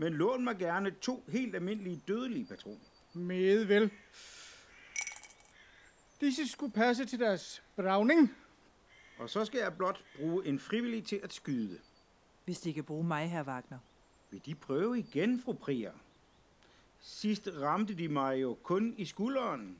Men 0.00 0.12
lån 0.12 0.44
mig 0.44 0.58
gerne 0.58 0.90
to 0.90 1.24
helt 1.28 1.54
almindelige 1.54 2.02
dødelige 2.08 2.46
patroner. 2.46 2.84
Med 3.12 3.64
vel. 3.64 3.90
Disse 6.20 6.48
skulle 6.48 6.72
passe 6.72 7.04
til 7.04 7.18
deres 7.18 7.62
browning. 7.76 8.36
Og 9.18 9.30
så 9.30 9.44
skal 9.44 9.60
jeg 9.60 9.74
blot 9.76 10.04
bruge 10.16 10.46
en 10.46 10.58
frivillig 10.58 11.04
til 11.04 11.20
at 11.22 11.32
skyde. 11.32 11.78
Hvis 12.44 12.60
de 12.60 12.74
kan 12.74 12.84
bruge 12.84 13.04
mig, 13.04 13.30
her 13.30 13.44
Wagner. 13.44 13.78
Vil 14.30 14.46
de 14.46 14.54
prøve 14.54 14.98
igen, 14.98 15.40
fru 15.40 15.52
Prier? 15.52 15.92
Sidst 17.00 17.48
ramte 17.60 17.94
de 17.94 18.08
mig 18.08 18.42
jo 18.42 18.58
kun 18.62 18.94
i 18.96 19.04
skulderen. 19.04 19.78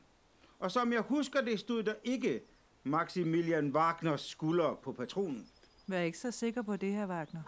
Og 0.59 0.71
som 0.71 0.93
jeg 0.93 1.01
husker 1.01 1.41
det, 1.41 1.61
stod 1.61 1.83
der 1.83 1.95
ikke 2.05 2.41
Maximilian 2.85 3.77
Wagners 3.77 4.21
skulder 4.21 4.75
på 4.75 4.93
patronen. 4.93 5.49
Vær 5.91 6.01
ikke 6.01 6.19
så 6.19 6.31
sikker 6.31 6.63
på 6.63 6.77
det 6.77 6.93
her, 6.93 7.07
Wagner. 7.07 7.43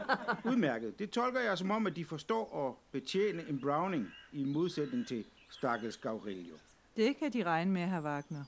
Udmærket. 0.50 0.98
Det 0.98 1.10
tolker 1.10 1.40
jeg 1.40 1.58
som 1.58 1.70
om, 1.70 1.86
at 1.86 1.96
de 1.96 2.04
forstår 2.04 2.68
at 2.68 2.74
betjene 2.92 3.48
en 3.48 3.60
Browning 3.60 4.08
i 4.32 4.44
modsætning 4.44 5.06
til 5.06 5.24
Stakkels 5.50 5.96
Gavrilo. 5.96 6.56
Det 6.96 7.16
kan 7.16 7.32
de 7.32 7.44
regne 7.44 7.70
med, 7.70 7.82
herr 7.86 8.00
Wagner. 8.00 8.44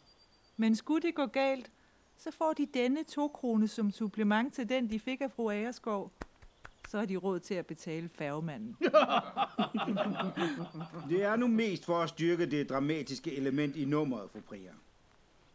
Men 0.56 0.76
skulle 0.76 1.02
det 1.02 1.14
gå 1.14 1.26
galt, 1.26 1.70
så 2.16 2.30
får 2.30 2.52
de 2.52 2.66
denne 2.74 3.04
to 3.04 3.28
krone 3.28 3.68
som 3.68 3.90
supplement 3.90 4.54
til 4.54 4.68
den, 4.68 4.90
de 4.90 5.00
fik 5.00 5.20
af 5.20 5.30
fru 5.30 5.50
Agerskov. 5.50 6.12
Så 6.88 6.98
har 6.98 7.06
de 7.06 7.16
råd 7.16 7.40
til 7.40 7.54
at 7.54 7.66
betale 7.66 8.08
færgemanden. 8.14 8.76
Det 11.10 11.22
er 11.22 11.36
nu 11.36 11.46
mest 11.46 11.84
for 11.84 11.98
at 11.98 12.08
styrke 12.08 12.46
det 12.46 12.68
dramatiske 12.68 13.36
element 13.36 13.76
i 13.76 13.84
nummeret, 13.84 14.30
fru 14.30 14.40
Priya. 14.40 14.72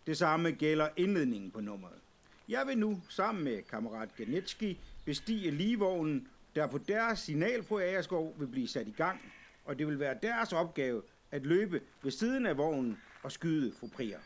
Det 0.08 0.18
samme 0.18 0.52
gælder 0.52 0.90
indledningen 0.98 1.52
på 1.52 1.62
nummeret. 1.62 2.03
Jeg 2.50 2.68
vil 2.68 2.78
nu 2.78 3.02
sammen 3.10 3.44
med 3.44 3.62
kammerat 3.62 4.16
Genetski 4.16 4.80
bestige 5.06 5.52
ligevognen, 5.52 6.28
der 6.56 6.68
på 6.68 6.78
deres 6.78 7.20
signal, 7.20 7.64
fru 7.64 7.80
Agerskov, 7.80 8.36
vil 8.40 8.48
blive 8.48 8.68
sat 8.68 8.88
i 8.88 8.92
gang, 8.92 9.22
og 9.66 9.80
det 9.80 9.88
vil 9.88 10.00
være 10.00 10.18
deres 10.24 10.54
opgave 10.54 11.02
at 11.32 11.46
løbe 11.46 11.82
ved 12.02 12.12
siden 12.12 12.46
af 12.46 12.58
vognen 12.58 12.98
og 13.24 13.32
skyde 13.32 13.74
fru 13.80 13.88
Priya. 13.88 14.20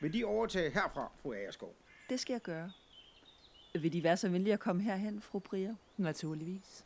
Vil 0.00 0.12
de 0.12 0.24
overtage 0.24 0.70
herfra, 0.70 1.12
fru 1.22 1.32
Agerskov? 1.32 1.74
Det 2.08 2.20
skal 2.20 2.34
jeg 2.34 2.42
gøre. 2.42 2.72
Vil 3.74 3.92
de 3.92 4.02
være 4.02 4.16
så 4.16 4.28
venlige 4.28 4.52
at 4.52 4.60
komme 4.60 4.82
herhen, 4.82 5.20
fru 5.20 5.38
Brier? 5.38 5.74
Naturligvis. 5.96 6.84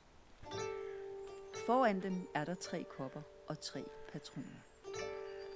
Foran 1.67 2.03
dem 2.03 2.29
er 2.35 2.45
der 2.45 2.55
tre 2.55 2.85
kopper 2.97 3.23
og 3.49 3.61
tre 3.61 3.85
patroner. 4.13 4.61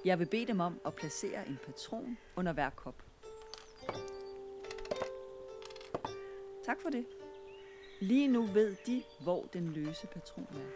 Jeg 0.05 0.19
vil 0.19 0.25
bede 0.25 0.47
dem 0.47 0.59
om 0.59 0.79
at 0.85 0.95
placere 0.95 1.47
en 1.47 1.59
patron 1.65 2.17
under 2.35 2.53
hver 2.53 2.69
kop. 2.69 3.08
Tak 6.69 6.81
for 6.81 6.89
det. 6.89 7.05
Lige 7.99 8.27
nu 8.27 8.45
ved 8.45 8.75
de, 8.85 9.03
hvor 9.19 9.45
den 9.53 9.71
løse 9.71 10.07
patron 10.07 10.47
er. 10.51 10.69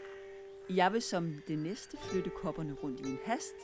Jeg 0.74 0.94
vil 0.94 1.02
som 1.02 1.41
det 1.48 1.60
næste 1.60 1.98
flytte 1.98 2.30
kopperne 2.30 2.74
rundt 2.84 3.00
i 3.00 3.04
en 3.04 3.20
hast, 3.26 3.56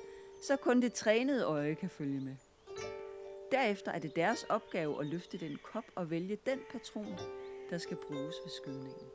så 0.41 0.57
kun 0.57 0.81
det 0.81 0.93
trænede 0.93 1.45
øje 1.45 1.75
kan 1.75 1.89
følge 1.89 2.21
med. 2.21 2.35
Derefter 3.51 3.91
er 3.91 3.99
det 3.99 4.15
deres 4.15 4.43
opgave 4.43 4.99
at 4.99 5.05
løfte 5.05 5.37
den 5.37 5.57
kop 5.63 5.83
og 5.95 6.09
vælge 6.09 6.37
den 6.45 6.59
patron, 6.71 7.17
der 7.69 7.77
skal 7.77 7.97
bruges 8.07 8.35
ved 8.43 8.51
skydningen. 8.51 9.07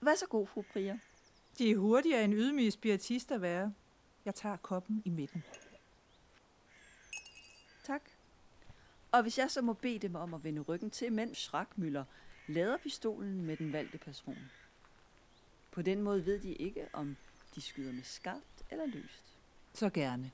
Hvad 0.00 0.16
så 0.16 0.26
god, 0.26 0.46
fru 0.46 0.62
Prier? 0.72 0.98
De 1.58 1.70
er 1.70 1.76
hurtigere 1.76 2.24
end 2.24 2.34
ydmyge 2.34 2.70
spiritist 2.70 3.32
at 3.32 3.42
være. 3.42 3.74
Jeg 4.24 4.34
tager 4.34 4.56
koppen 4.56 5.02
i 5.04 5.10
midten. 5.10 5.44
Tak. 7.84 8.02
Og 9.12 9.22
hvis 9.22 9.38
jeg 9.38 9.50
så 9.50 9.62
må 9.62 9.72
bede 9.72 9.98
dem 9.98 10.14
om 10.14 10.34
at 10.34 10.44
vende 10.44 10.60
ryggen 10.60 10.90
til, 10.90 11.12
mens 11.12 11.48
Schrackmüller 11.48 12.02
lader 12.48 12.76
pistolen 12.76 13.42
med 13.42 13.56
den 13.56 13.72
valgte 13.72 13.98
patron. 13.98 14.50
På 15.70 15.82
den 15.82 16.02
måde 16.02 16.26
ved 16.26 16.40
de 16.40 16.52
ikke, 16.52 16.88
om 16.92 17.16
de 17.54 17.60
skyder 17.60 17.92
med 17.92 18.02
skarpt 18.02 18.62
eller 18.70 18.86
løst. 18.86 19.22
Så 19.74 19.90
gerne. 19.90 20.30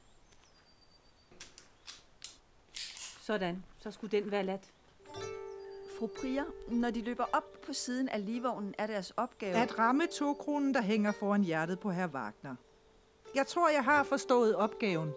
Sådan, 3.21 3.65
så 3.79 3.91
skulle 3.91 4.11
den 4.11 4.31
være 4.31 4.45
lat. 4.45 4.71
Fru 6.01 6.07
Prier, 6.07 6.45
når 6.69 6.91
de 6.91 7.03
løber 7.03 7.25
op 7.33 7.61
på 7.67 7.73
siden 7.73 8.09
af 8.09 8.27
livvognen, 8.27 8.75
er 8.79 8.87
deres 8.87 9.11
opgave... 9.17 9.57
At 9.57 9.79
ramme 9.79 10.07
to 10.07 10.35
kronen, 10.35 10.75
der 10.75 10.83
hænger 10.83 11.13
foran 11.13 11.43
hjertet 11.43 11.81
på 11.81 11.91
herr 11.91 12.09
Wagner. 12.09 12.57
Jeg 13.35 13.47
tror, 13.47 13.69
jeg 13.69 13.85
har 13.85 14.03
forstået 14.03 14.57
opgaven. 14.57 15.11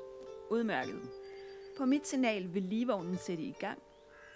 Udmærket. 0.49 0.99
På 1.77 1.85
mit 1.85 2.07
signal 2.07 2.53
vil 2.53 2.63
livvognen 2.63 3.17
sætte 3.17 3.43
i 3.43 3.55
gang, 3.59 3.79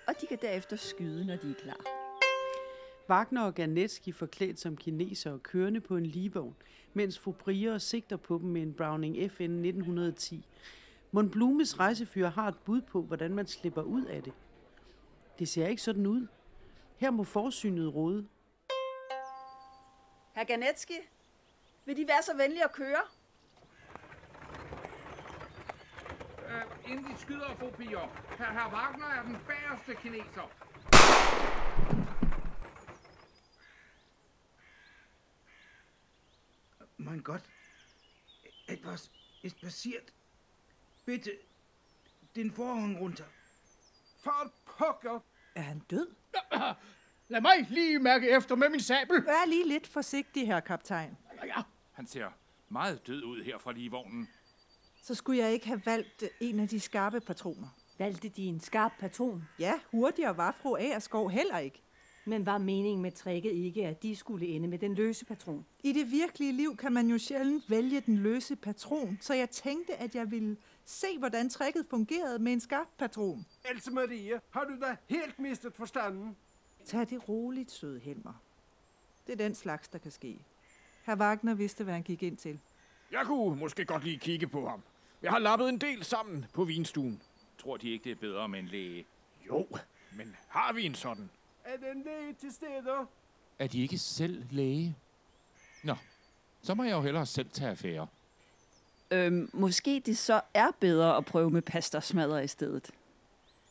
og 0.08 0.14
de 0.22 0.28
kan 0.28 0.38
derefter 0.42 0.76
skyde, 0.76 1.26
når 1.26 1.36
de 1.36 1.50
er 1.50 1.62
klar. 1.64 1.80
Wagner 3.10 3.42
og 3.42 3.56
Garnetski 3.56 4.12
forklædt 4.12 4.60
som 4.60 4.78
kineser 4.78 5.32
og 5.32 5.44
kørende 5.44 5.80
på 5.80 5.98
en 5.98 6.06
livvogn, 6.06 6.56
mens 6.94 7.20
fru 7.20 7.32
Brier 7.32 7.78
sigter 7.78 8.18
på 8.18 8.38
dem 8.38 8.50
med 8.50 8.62
en 8.62 8.74
Browning 8.74 9.32
FN 9.32 9.44
1910. 9.44 10.48
Mon 11.12 11.30
Blumes 11.30 11.80
rejsefyr 11.80 12.28
har 12.28 12.48
et 12.48 12.58
bud 12.66 12.82
på, 12.82 13.02
hvordan 13.02 13.34
man 13.34 13.48
slipper 13.48 13.82
ud 13.82 14.06
af 14.06 14.24
det. 14.24 14.34
Det 15.40 15.48
ser 15.48 15.68
ikke 15.68 15.82
sådan 15.82 16.06
ud. 16.06 16.28
Her 16.98 17.12
må 17.12 17.24
forsynet 17.24 17.96
råde. 17.96 18.28
Herr 20.34 20.44
Ganetski, 20.44 20.94
vil 21.86 21.98
de 21.98 22.08
være 22.08 22.24
så 22.24 22.38
venlige 22.38 22.64
at 22.64 22.72
køre? 22.74 23.02
Øh, 26.50 26.92
inden 26.92 27.06
de 27.06 27.18
skyder, 27.20 27.56
fru 27.56 27.70
Piger. 27.70 28.08
Herr, 28.38 28.52
herr 28.52 28.72
Wagner 28.72 29.06
er 29.06 29.24
den 29.24 29.38
bagerste 29.48 29.96
kineser. 29.96 30.52
Mein 36.98 37.24
Gott, 37.24 37.44
etwas 38.68 39.12
ist 39.44 39.62
passiert. 39.62 40.14
Bitte, 41.06 41.32
den 42.36 42.58
Vorhang 42.58 43.00
runter. 43.00 43.26
For 44.24 44.52
pokker! 44.66 45.20
Er 45.56 45.62
han 45.62 45.80
død? 45.80 46.08
Lad 47.30 47.42
mig 47.42 47.66
lige 47.70 48.00
mærke 48.00 48.30
efter 48.30 48.56
med 48.56 48.70
min 48.70 48.80
sabel. 48.80 49.26
Vær 49.26 49.48
lige 49.48 49.68
lidt 49.68 49.88
forsigtig, 49.88 50.48
herr 50.48 50.60
kaptajn. 50.60 51.18
Ja, 51.46 51.62
Han 51.92 52.08
ser 52.08 52.28
meget 52.70 53.08
død 53.08 53.24
ud 53.24 53.44
her 53.44 53.58
fra 53.58 53.72
livvognen. 53.72 54.30
Så 55.04 55.16
skulle 55.16 55.44
jeg 55.44 55.54
ikke 55.54 55.68
have 55.68 55.82
valgt 55.86 56.24
en 56.40 56.60
af 56.60 56.68
de 56.68 56.80
skarpe 56.80 57.20
patroner. 57.20 57.68
Valgte 58.00 58.30
de 58.30 58.44
en 58.44 58.60
skarp 58.60 58.92
patron? 59.00 59.44
Ja, 59.60 59.74
hurtigere 59.92 60.38
var 60.38 60.56
fru 60.62 60.76
Agerskov 60.78 61.30
heller 61.30 61.58
ikke. 61.58 61.82
Men 62.26 62.46
var 62.46 62.58
meningen 62.58 63.02
med 63.02 63.12
tricket 63.12 63.52
ikke, 63.52 63.88
at 63.88 64.04
de 64.04 64.16
skulle 64.16 64.48
ende 64.48 64.68
med 64.68 64.80
den 64.80 64.96
løse 64.96 65.26
patron? 65.26 65.66
I 65.84 65.92
det 65.94 66.12
virkelige 66.12 66.52
liv 66.52 66.78
kan 66.78 66.94
man 66.94 67.08
jo 67.08 67.18
sjældent 67.18 67.70
vælge 67.70 68.02
den 68.02 68.18
løse 68.18 68.56
patron, 68.56 69.18
så 69.22 69.34
jeg 69.34 69.50
tænkte, 69.50 69.96
at 69.96 70.16
jeg 70.16 70.32
ville 70.32 70.58
se, 70.88 71.18
hvordan 71.18 71.50
tricket 71.50 71.86
fungerede 71.90 72.40
med 72.40 72.54
en 72.54 72.60
skarp 72.60 72.88
patron. 72.98 73.46
Else 73.72 73.92
Marie, 73.92 74.42
har 74.52 74.64
du 74.64 74.80
da 74.82 74.96
helt 75.08 75.40
mistet 75.40 75.74
forstanden? 75.74 76.38
Tag 76.86 77.10
det 77.10 77.30
roligt, 77.30 77.72
søde 77.72 78.00
Helmer. 78.00 78.34
Det 79.28 79.34
er 79.34 79.38
den 79.38 79.56
slags, 79.56 79.88
der 79.88 80.00
kan 80.00 80.12
ske. 80.12 80.40
Herr 81.04 81.16
Wagner 81.16 81.54
vidste, 81.54 81.84
hvad 81.84 81.94
han 81.94 82.04
gik 82.04 82.24
ind 82.24 82.38
til. 82.38 82.60
Jeg 83.12 83.26
kunne 83.26 83.60
måske 83.60 83.86
godt 83.86 84.04
lige 84.04 84.18
kigge 84.20 84.48
på 84.48 84.70
ham. 84.70 84.84
Jeg 85.22 85.32
har 85.32 85.40
lappet 85.40 85.70
en 85.70 85.78
del 85.78 86.04
sammen 86.04 86.46
på 86.54 86.64
vinstuen. 86.66 87.22
Tror 87.58 87.78
de 87.78 87.90
ikke, 87.90 88.04
det 88.04 88.12
er 88.12 88.16
bedre 88.16 88.50
med 88.50 88.60
en 88.60 88.68
læge? 88.68 89.06
Jo, 89.48 89.68
men 90.16 90.36
har 90.48 90.74
vi 90.74 90.86
en 90.86 90.96
sådan? 90.96 91.30
Er 91.64 91.78
den 91.78 92.04
læge 92.04 92.34
til 92.34 92.54
stede? 92.54 93.08
Er 93.60 93.68
de 93.68 93.82
ikke 93.82 93.98
selv 93.98 94.46
læge? 94.52 94.98
Nå, 95.84 95.96
så 96.62 96.74
må 96.74 96.84
jeg 96.84 96.92
jo 96.92 97.02
hellere 97.02 97.26
selv 97.26 97.50
tage 97.50 97.70
affære. 97.72 98.08
Øhm, 99.12 99.50
måske 99.54 100.02
det 100.06 100.18
så 100.18 100.42
er 100.54 100.68
bedre 100.80 101.18
at 101.18 101.26
prøve 101.26 101.50
med 101.50 101.62
pasta 101.62 102.00
smadre 102.00 102.44
i 102.44 102.48
stedet. 102.48 102.92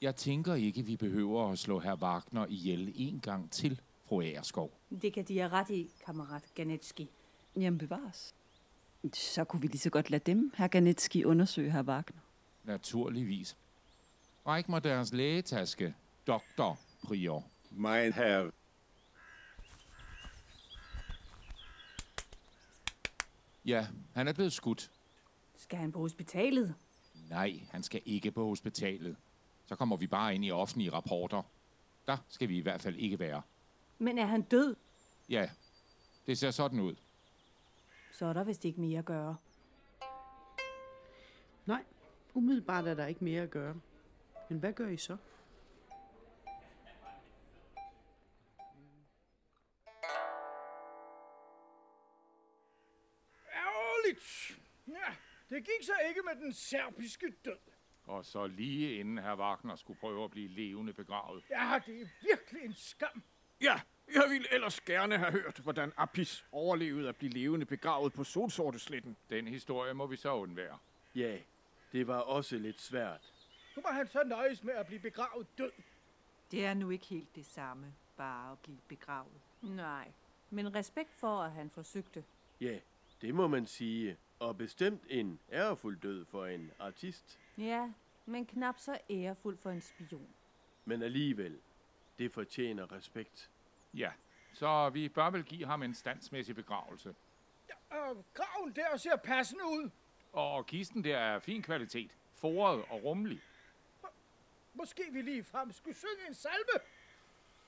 Jeg 0.02 0.16
tænker 0.16 0.54
ikke, 0.54 0.82
vi 0.82 0.96
behøver 0.96 1.52
at 1.52 1.58
slå 1.58 1.78
herr 1.78 2.02
Wagner 2.02 2.46
ihjel 2.48 2.92
en 2.94 3.20
gang 3.20 3.50
til, 3.50 3.80
fru 4.08 4.20
Agerskov. 4.22 4.70
Det 5.02 5.12
kan 5.12 5.24
de 5.24 5.38
have 5.38 5.52
ret 5.52 5.70
i, 5.70 5.90
kammerat 6.06 6.42
Ganetski. 6.54 7.10
Jamen 7.56 7.78
bevares. 7.78 8.34
Så 9.14 9.44
kunne 9.44 9.62
vi 9.62 9.66
lige 9.66 9.78
så 9.78 9.90
godt 9.90 10.10
lade 10.10 10.22
dem, 10.26 10.52
herr 10.56 10.68
Ganetski, 10.68 11.24
undersøge 11.24 11.70
herr 11.70 11.82
Wagner. 11.82 12.20
Naturligvis. 12.64 13.56
Ræk 14.46 14.68
mig 14.68 14.84
deres 14.84 15.12
lægetaske, 15.12 15.94
doktor 16.26 16.78
Prior. 17.02 17.44
Mein 17.70 18.12
Herr, 18.12 18.50
Ja, 23.66 23.86
han 24.14 24.28
er 24.28 24.32
blevet 24.32 24.52
skudt. 24.52 24.90
Skal 25.56 25.78
han 25.78 25.92
på 25.92 25.98
hospitalet? 25.98 26.74
Nej, 27.30 27.60
han 27.70 27.82
skal 27.82 28.02
ikke 28.04 28.30
på 28.30 28.46
hospitalet. 28.46 29.16
Så 29.66 29.76
kommer 29.76 29.96
vi 29.96 30.06
bare 30.06 30.34
ind 30.34 30.44
i 30.44 30.50
offentlige 30.50 30.92
rapporter. 30.92 31.42
Der 32.06 32.16
skal 32.28 32.48
vi 32.48 32.58
i 32.58 32.60
hvert 32.60 32.82
fald 32.82 32.96
ikke 32.96 33.18
være. 33.18 33.42
Men 33.98 34.18
er 34.18 34.26
han 34.26 34.42
død? 34.42 34.76
Ja, 35.28 35.50
det 36.26 36.38
ser 36.38 36.50
sådan 36.50 36.80
ud. 36.80 36.94
Så 38.12 38.26
er 38.26 38.32
der 38.32 38.44
vist 38.44 38.64
ikke 38.64 38.80
mere 38.80 38.98
at 38.98 39.04
gøre. 39.04 39.36
Nej, 41.66 41.84
umiddelbart 42.34 42.86
er 42.86 42.94
der 42.94 43.06
ikke 43.06 43.24
mere 43.24 43.42
at 43.42 43.50
gøre. 43.50 43.74
Men 44.48 44.58
hvad 44.58 44.72
gør 44.72 44.88
I 44.88 44.96
så? 44.96 45.16
Det 55.50 55.64
gik 55.64 55.82
så 55.86 55.92
ikke 56.08 56.20
med 56.24 56.42
den 56.44 56.52
serbiske 56.52 57.32
død. 57.44 57.58
Og 58.06 58.24
så 58.24 58.46
lige 58.46 58.98
inden 58.98 59.18
herr 59.18 59.36
Wagner 59.36 59.76
skulle 59.76 59.98
prøve 60.00 60.24
at 60.24 60.30
blive 60.30 60.48
levende 60.48 60.92
begravet. 60.92 61.44
Ja, 61.50 61.80
det 61.86 62.02
er 62.02 62.06
virkelig 62.22 62.62
en 62.64 62.74
skam. 62.74 63.22
Ja, 63.60 63.80
Jeg 64.14 64.22
ville 64.30 64.54
ellers 64.54 64.80
gerne 64.80 65.18
have 65.18 65.32
hørt, 65.32 65.58
hvordan 65.58 65.92
Apis 65.96 66.44
overlevede 66.52 67.08
at 67.08 67.16
blive 67.16 67.32
levende 67.32 67.66
begravet 67.66 68.12
på 68.12 68.24
Solsortesletten. 68.24 69.16
Den 69.30 69.46
historie 69.48 69.94
må 69.94 70.06
vi 70.06 70.16
så 70.16 70.34
undvære. 70.34 70.78
Ja, 71.14 71.38
det 71.92 72.06
var 72.06 72.18
også 72.20 72.56
lidt 72.56 72.80
svært. 72.80 73.32
Nu 73.76 73.82
må 73.82 73.88
han 73.88 74.08
så 74.08 74.22
nøjes 74.26 74.64
med 74.64 74.74
at 74.74 74.86
blive 74.86 75.00
begravet 75.00 75.46
død. 75.58 75.72
Det 76.50 76.64
er 76.66 76.74
nu 76.74 76.90
ikke 76.90 77.06
helt 77.06 77.36
det 77.36 77.46
samme, 77.46 77.94
bare 78.16 78.52
at 78.52 78.58
blive 78.58 78.78
begravet. 78.88 79.40
Nej, 79.62 80.12
men 80.50 80.74
respekt 80.74 81.14
for, 81.14 81.42
at 81.42 81.52
han 81.52 81.70
forsøgte. 81.70 82.24
Ja, 82.60 82.78
det 83.20 83.34
må 83.34 83.46
man 83.46 83.66
sige. 83.66 84.16
Og 84.38 84.58
bestemt 84.58 85.02
en 85.08 85.40
ærefuld 85.52 86.00
død 86.00 86.24
for 86.24 86.46
en 86.46 86.70
artist. 86.78 87.38
Ja, 87.58 87.92
men 88.26 88.46
knap 88.46 88.78
så 88.78 88.98
ærefuld 89.10 89.58
for 89.58 89.70
en 89.70 89.80
spion. 89.80 90.28
Men 90.84 91.02
alligevel, 91.02 91.60
det 92.18 92.32
fortjener 92.32 92.92
respekt. 92.92 93.50
Ja, 93.94 94.12
så 94.52 94.90
vi 94.90 95.08
bør 95.08 95.30
vel 95.30 95.44
give 95.44 95.66
ham 95.66 95.82
en 95.82 95.94
standsmæssig 95.94 96.54
begravelse. 96.54 97.14
Og 97.90 98.24
graven 98.34 98.72
der 98.76 98.96
ser 98.96 99.16
passende 99.16 99.64
ud. 99.64 99.90
Og 100.32 100.66
kisten 100.66 101.04
der 101.04 101.18
er 101.18 101.38
fin 101.38 101.62
kvalitet. 101.62 102.16
Foret 102.34 102.84
og 102.90 103.04
rummelig. 103.04 103.40
Måske 104.74 105.02
vi 105.12 105.22
lige 105.22 105.44
frem 105.44 105.72
skulle 105.72 105.96
synge 105.96 106.28
en 106.28 106.34
salme. 106.34 106.80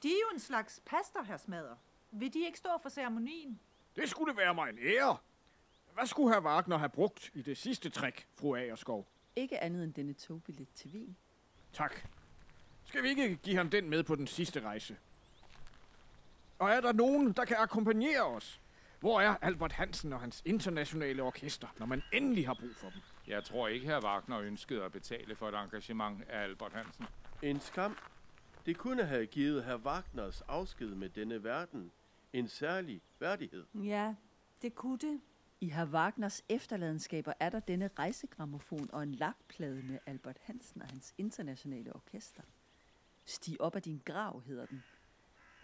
De 0.03 0.09
er 0.09 0.19
jo 0.31 0.35
en 0.35 0.41
slags 0.41 0.83
pastor, 0.87 1.23
her 1.23 1.37
smadrer. 1.37 1.77
Vil 2.11 2.35
de 2.35 2.47
ikke 2.47 2.59
stå 2.59 2.71
for 2.83 2.89
ceremonien? 2.89 3.61
Det 3.97 4.09
skulle 4.09 4.37
være 4.37 4.55
mig 4.55 4.71
en 4.71 4.79
ære. 4.79 5.17
Hvad 5.99 6.07
skulle 6.07 6.35
herr 6.35 6.41
Wagner 6.41 6.79
have 6.79 6.89
brugt 6.89 7.31
i 7.35 7.43
det 7.43 7.57
sidste 7.57 7.91
træk, 7.91 8.27
fru 8.35 8.57
Agerskov? 8.57 9.09
Ikke 9.37 9.63
andet 9.63 9.85
end 9.85 9.95
denne 9.95 10.13
togbillet 10.13 10.69
til 10.75 10.91
Wien. 10.91 11.17
Tak. 11.73 11.95
Skal 12.85 13.03
vi 13.03 13.09
ikke 13.09 13.37
give 13.37 13.57
ham 13.57 13.71
den 13.71 13.91
med 13.91 14.03
på 14.03 14.15
den 14.15 14.27
sidste 14.27 14.61
rejse? 14.61 14.97
Og 16.59 16.71
er 16.71 16.81
der 16.81 16.93
nogen, 16.93 17.33
der 17.33 17.45
kan 17.45 17.57
akkompagnere 17.57 18.23
os? 18.23 18.61
Hvor 19.01 19.21
er 19.21 19.37
Albert 19.43 19.73
Hansen 19.73 20.13
og 20.13 20.21
hans 20.21 20.43
internationale 20.45 21.23
orkester, 21.23 21.69
når 21.79 21.87
man 21.87 22.03
endelig 22.13 22.47
har 22.47 22.55
brug 22.61 22.77
for 22.77 22.91
dem? 22.91 23.01
Jeg 23.27 23.45
tror 23.45 23.69
ikke, 23.69 23.87
herr 23.87 24.05
Wagner 24.05 24.41
ønskede 24.41 24.85
at 24.85 24.93
betale 24.93 25.37
for 25.37 25.49
et 25.49 25.55
engagement 25.55 26.23
af 26.29 26.43
Albert 26.43 26.73
Hansen. 26.73 27.05
En 27.43 27.61
skam. 27.61 27.97
Det 28.67 28.77
kunne 28.79 29.05
have 29.05 29.27
givet 29.27 29.65
herr 29.65 29.77
Wagners 29.77 30.43
afsked 30.49 30.89
med 30.89 31.09
denne 31.09 31.45
verden 31.45 31.93
en 32.33 32.49
særlig 32.49 33.03
værdighed. 33.19 33.65
Ja, 33.75 34.15
det 34.63 34.75
kunne 34.75 34.99
det. 34.99 35.21
I 35.61 35.69
herr 35.69 35.87
Wagners 35.87 36.45
efterladenskaber 36.49 37.33
er 37.41 37.51
der 37.51 37.61
denne 37.61 37.91
rejsegrammofon 37.99 38.91
og 38.93 39.03
en 39.03 39.15
lakplade 39.15 39.83
med 39.83 39.99
Albert 40.07 40.39
Hansen 40.43 40.83
og 40.83 40.89
hans 40.89 41.15
internationale 41.19 41.95
orkester. 41.95 42.43
Stig 43.27 43.61
op 43.61 43.77
af 43.77 43.83
din 43.83 44.03
grav, 44.05 44.43
hedder 44.47 44.67
den. 44.67 44.85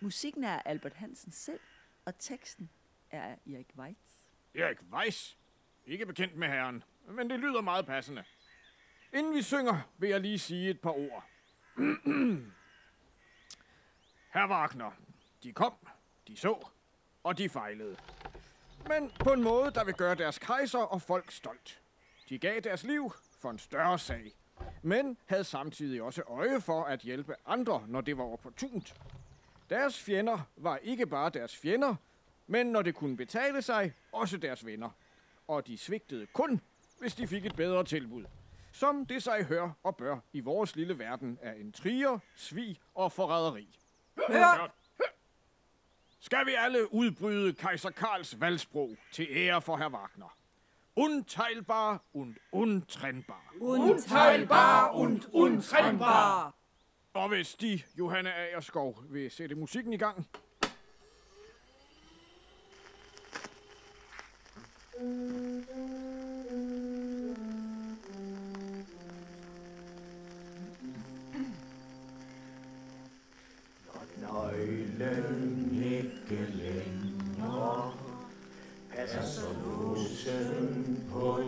Musikken 0.01 0.45
er 0.45 0.62
Albert 0.62 0.95
Hansen 0.95 1.32
selv, 1.32 1.61
og 2.05 2.18
teksten 2.18 2.70
er 3.11 3.36
Erik 3.47 3.68
Weitz. 3.76 4.24
Erik 4.55 4.78
Weiss. 4.92 5.38
Ikke 5.86 6.07
bekendt 6.07 6.36
med 6.36 6.49
herren, 6.49 6.84
men 7.09 7.30
det 7.30 7.40
lyder 7.40 7.61
meget 7.61 7.86
passende. 7.86 8.24
Inden 9.12 9.34
vi 9.34 9.42
synger, 9.42 9.90
vil 9.99 10.11
jeg 10.11 10.20
lige 10.20 10.38
sige 10.38 10.70
et 10.70 10.80
par 10.80 10.90
ord. 10.90 11.24
Herr 14.34 14.49
Wagner, 14.49 14.90
de 15.42 15.53
kom, 15.53 15.74
de 16.28 16.36
så, 16.36 16.68
og 17.22 17.38
de 17.38 17.49
fejlede. 17.49 17.97
Men 18.89 19.11
på 19.20 19.32
en 19.32 19.43
måde, 19.43 19.70
der 19.70 19.85
vil 19.85 19.95
gøre 19.95 20.14
deres 20.14 20.39
kejser 20.39 20.78
og 20.78 21.03
folk 21.03 21.30
stolt. 21.30 21.80
De 22.28 22.39
gav 22.39 22.61
deres 22.61 22.85
liv 22.85 23.12
for 23.39 23.51
en 23.51 23.59
større 23.59 23.99
sag, 23.99 24.32
men 24.82 25.18
havde 25.26 25.45
samtidig 25.45 26.03
også 26.03 26.22
øje 26.26 26.61
for 26.61 26.85
at 26.85 27.01
hjælpe 27.01 27.35
andre, 27.47 27.85
når 27.89 28.01
det 28.01 28.18
var 28.18 28.24
opportunt. 28.24 28.95
Deres 29.70 30.03
fjender 30.03 30.39
var 30.57 30.76
ikke 30.76 31.07
bare 31.07 31.30
deres 31.30 31.57
fjender, 31.57 31.95
men 32.47 32.66
når 32.66 32.82
det 32.82 32.95
kunne 32.95 33.16
betale 33.16 33.62
sig, 33.62 33.93
også 34.12 34.37
deres 34.37 34.66
venner. 34.66 34.91
Og 35.49 35.66
de 35.66 35.78
svigtede 35.78 36.26
kun, 36.26 36.61
hvis 37.01 37.14
de 37.14 37.26
fik 37.26 37.47
et 37.47 37.57
bedre 37.57 37.85
tilbud. 37.85 38.24
Som 38.72 39.07
det 39.07 39.22
sig 39.22 39.45
hører 39.45 39.70
og 39.82 39.97
bør 39.97 40.18
i 40.32 40.41
vores 40.41 40.76
lille 40.76 40.99
verden 40.99 41.39
af 41.43 41.55
intriger, 41.59 42.18
svig 42.35 42.80
og 42.95 43.12
forræderi. 43.12 43.78
Hør! 44.28 44.74
Skal 46.25 46.47
vi 46.47 46.55
alle 46.59 46.95
udbryde 46.95 47.53
kejser 47.53 47.91
Karls 47.91 48.41
valgsprog 48.41 48.97
til 49.12 49.27
ære 49.31 49.62
for 49.62 49.77
herr 49.77 49.93
Wagner? 49.93 50.37
Unteilbar 50.97 52.03
und 52.14 52.37
untrennbar. 52.53 53.55
Unteilbar 53.61 54.91
und 54.91 55.29
untrennbar. 55.33 56.55
Og 57.14 57.29
hvis 57.29 57.55
de, 57.55 57.81
Johanne 57.99 58.35
Agerskov, 58.35 59.05
vil 59.11 59.31
sætte 59.31 59.55
musikken 59.55 59.93
i 59.93 59.97
gang. 59.97 60.27
Nøglen 74.99 75.43
ikke 76.31 76.47
længere 76.55 77.93
passer 78.91 79.43
låsen 79.64 81.05
på 81.12 81.41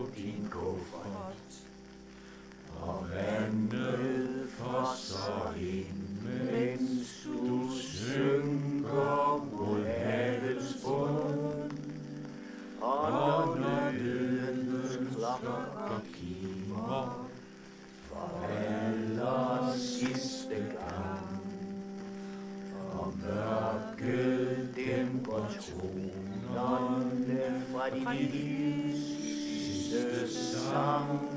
sidste 30.66 31.35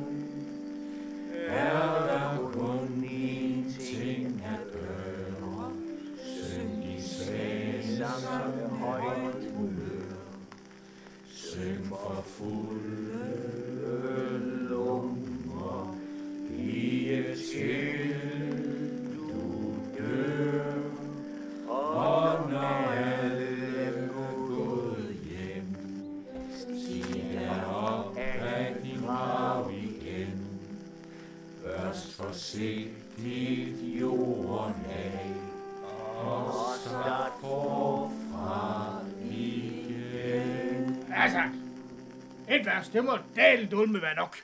Vers, 42.80 42.90
det 42.90 43.06
må 43.06 43.12
dalen 43.36 43.70
dulme 43.70 44.02
være 44.02 44.16
nok. 44.16 44.36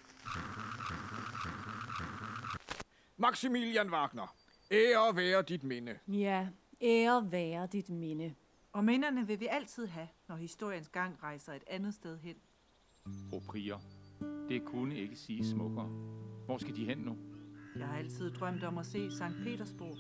Maximilian 3.18 3.90
Wagner, 3.90 4.36
ære 4.72 5.16
være 5.16 5.42
dit 5.42 5.64
minde. 5.64 5.98
Ja, 6.08 6.48
ære 6.82 7.32
være 7.32 7.68
dit 7.72 7.90
minde. 7.90 8.34
Og 8.72 8.86
minderne 8.86 9.28
vil 9.28 9.40
vi 9.40 9.48
altid 9.52 9.88
have, 9.88 10.08
når 10.28 10.36
historiens 10.36 10.90
gang 10.90 11.24
rejser 11.24 11.54
et 11.54 11.64
andet 11.68 11.94
sted 11.94 12.18
hen. 12.20 12.36
Fru 13.30 13.40
Prier, 13.40 13.78
det 14.50 14.66
kunne 14.66 14.96
ikke 14.96 15.16
sige 15.16 15.50
smukkere. 15.50 15.88
Hvor 16.46 16.58
skal 16.58 16.76
de 16.76 16.86
hen 16.86 16.98
nu? 16.98 17.18
Jeg 17.80 17.88
har 17.88 17.98
altid 17.98 18.32
drømt 18.32 18.64
om 18.64 18.78
at 18.78 18.86
se 18.86 19.12
Sankt 19.12 19.38
Petersborg. 19.44 19.98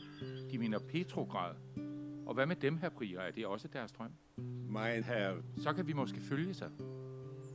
De 0.51 0.57
mener 0.57 0.79
Petrograd. 0.79 1.55
Og 2.25 2.33
hvad 2.33 2.45
med 2.45 2.55
dem, 2.55 2.77
her 2.77 2.89
Prier? 2.89 3.19
Er 3.19 3.31
det 3.31 3.45
også 3.45 3.67
deres 3.67 3.91
drøm? 3.91 4.11
Mein 4.69 5.03
herr, 5.03 5.35
Så 5.57 5.73
kan 5.73 5.87
vi 5.87 5.93
måske 5.93 6.21
følge 6.21 6.53
sig. 6.53 6.71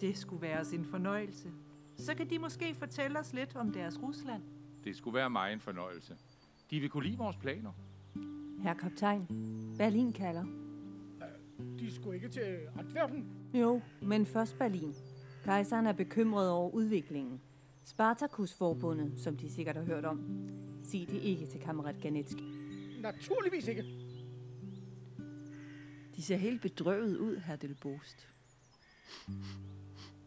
Det 0.00 0.16
skulle 0.16 0.42
være 0.42 0.60
os 0.60 0.72
en 0.72 0.84
fornøjelse. 0.84 1.50
Så 1.96 2.14
kan 2.14 2.30
de 2.30 2.38
måske 2.38 2.74
fortælle 2.74 3.18
os 3.18 3.32
lidt 3.32 3.56
om 3.56 3.72
deres 3.72 4.02
Rusland. 4.02 4.42
Det 4.84 4.96
skulle 4.96 5.14
være 5.14 5.30
mig 5.30 5.52
en 5.52 5.60
fornøjelse. 5.60 6.16
De 6.70 6.80
vil 6.80 6.90
kunne 6.90 7.04
lide 7.04 7.18
vores 7.18 7.36
planer. 7.36 7.72
Herr 8.62 8.74
kaptajn, 8.74 9.26
Berlin 9.78 10.12
kalder. 10.12 10.44
De 11.78 11.94
skulle 11.94 12.16
ikke 12.16 12.28
til 12.28 12.58
Antwerpen. 12.78 13.24
Jo, 13.54 13.80
men 14.02 14.26
først 14.26 14.58
Berlin. 14.58 14.94
Kejseren 15.44 15.86
er 15.86 15.92
bekymret 15.92 16.50
over 16.50 16.70
udviklingen. 16.70 17.40
Spartakus-forbundet, 17.84 19.20
som 19.20 19.36
de 19.36 19.50
sikkert 19.50 19.76
har 19.76 19.84
hørt 19.84 20.04
om. 20.04 20.20
Sig 20.84 21.06
det 21.10 21.22
ikke 21.22 21.46
til 21.46 21.60
kammerat 21.60 21.96
Ganetski. 22.00 22.44
Naturligvis 23.00 23.68
ikke. 23.68 23.84
De 26.16 26.22
ser 26.22 26.36
helt 26.36 26.62
bedrøvet 26.62 27.16
ud, 27.16 27.36
herr 27.36 27.56
Delbost. 27.56 28.28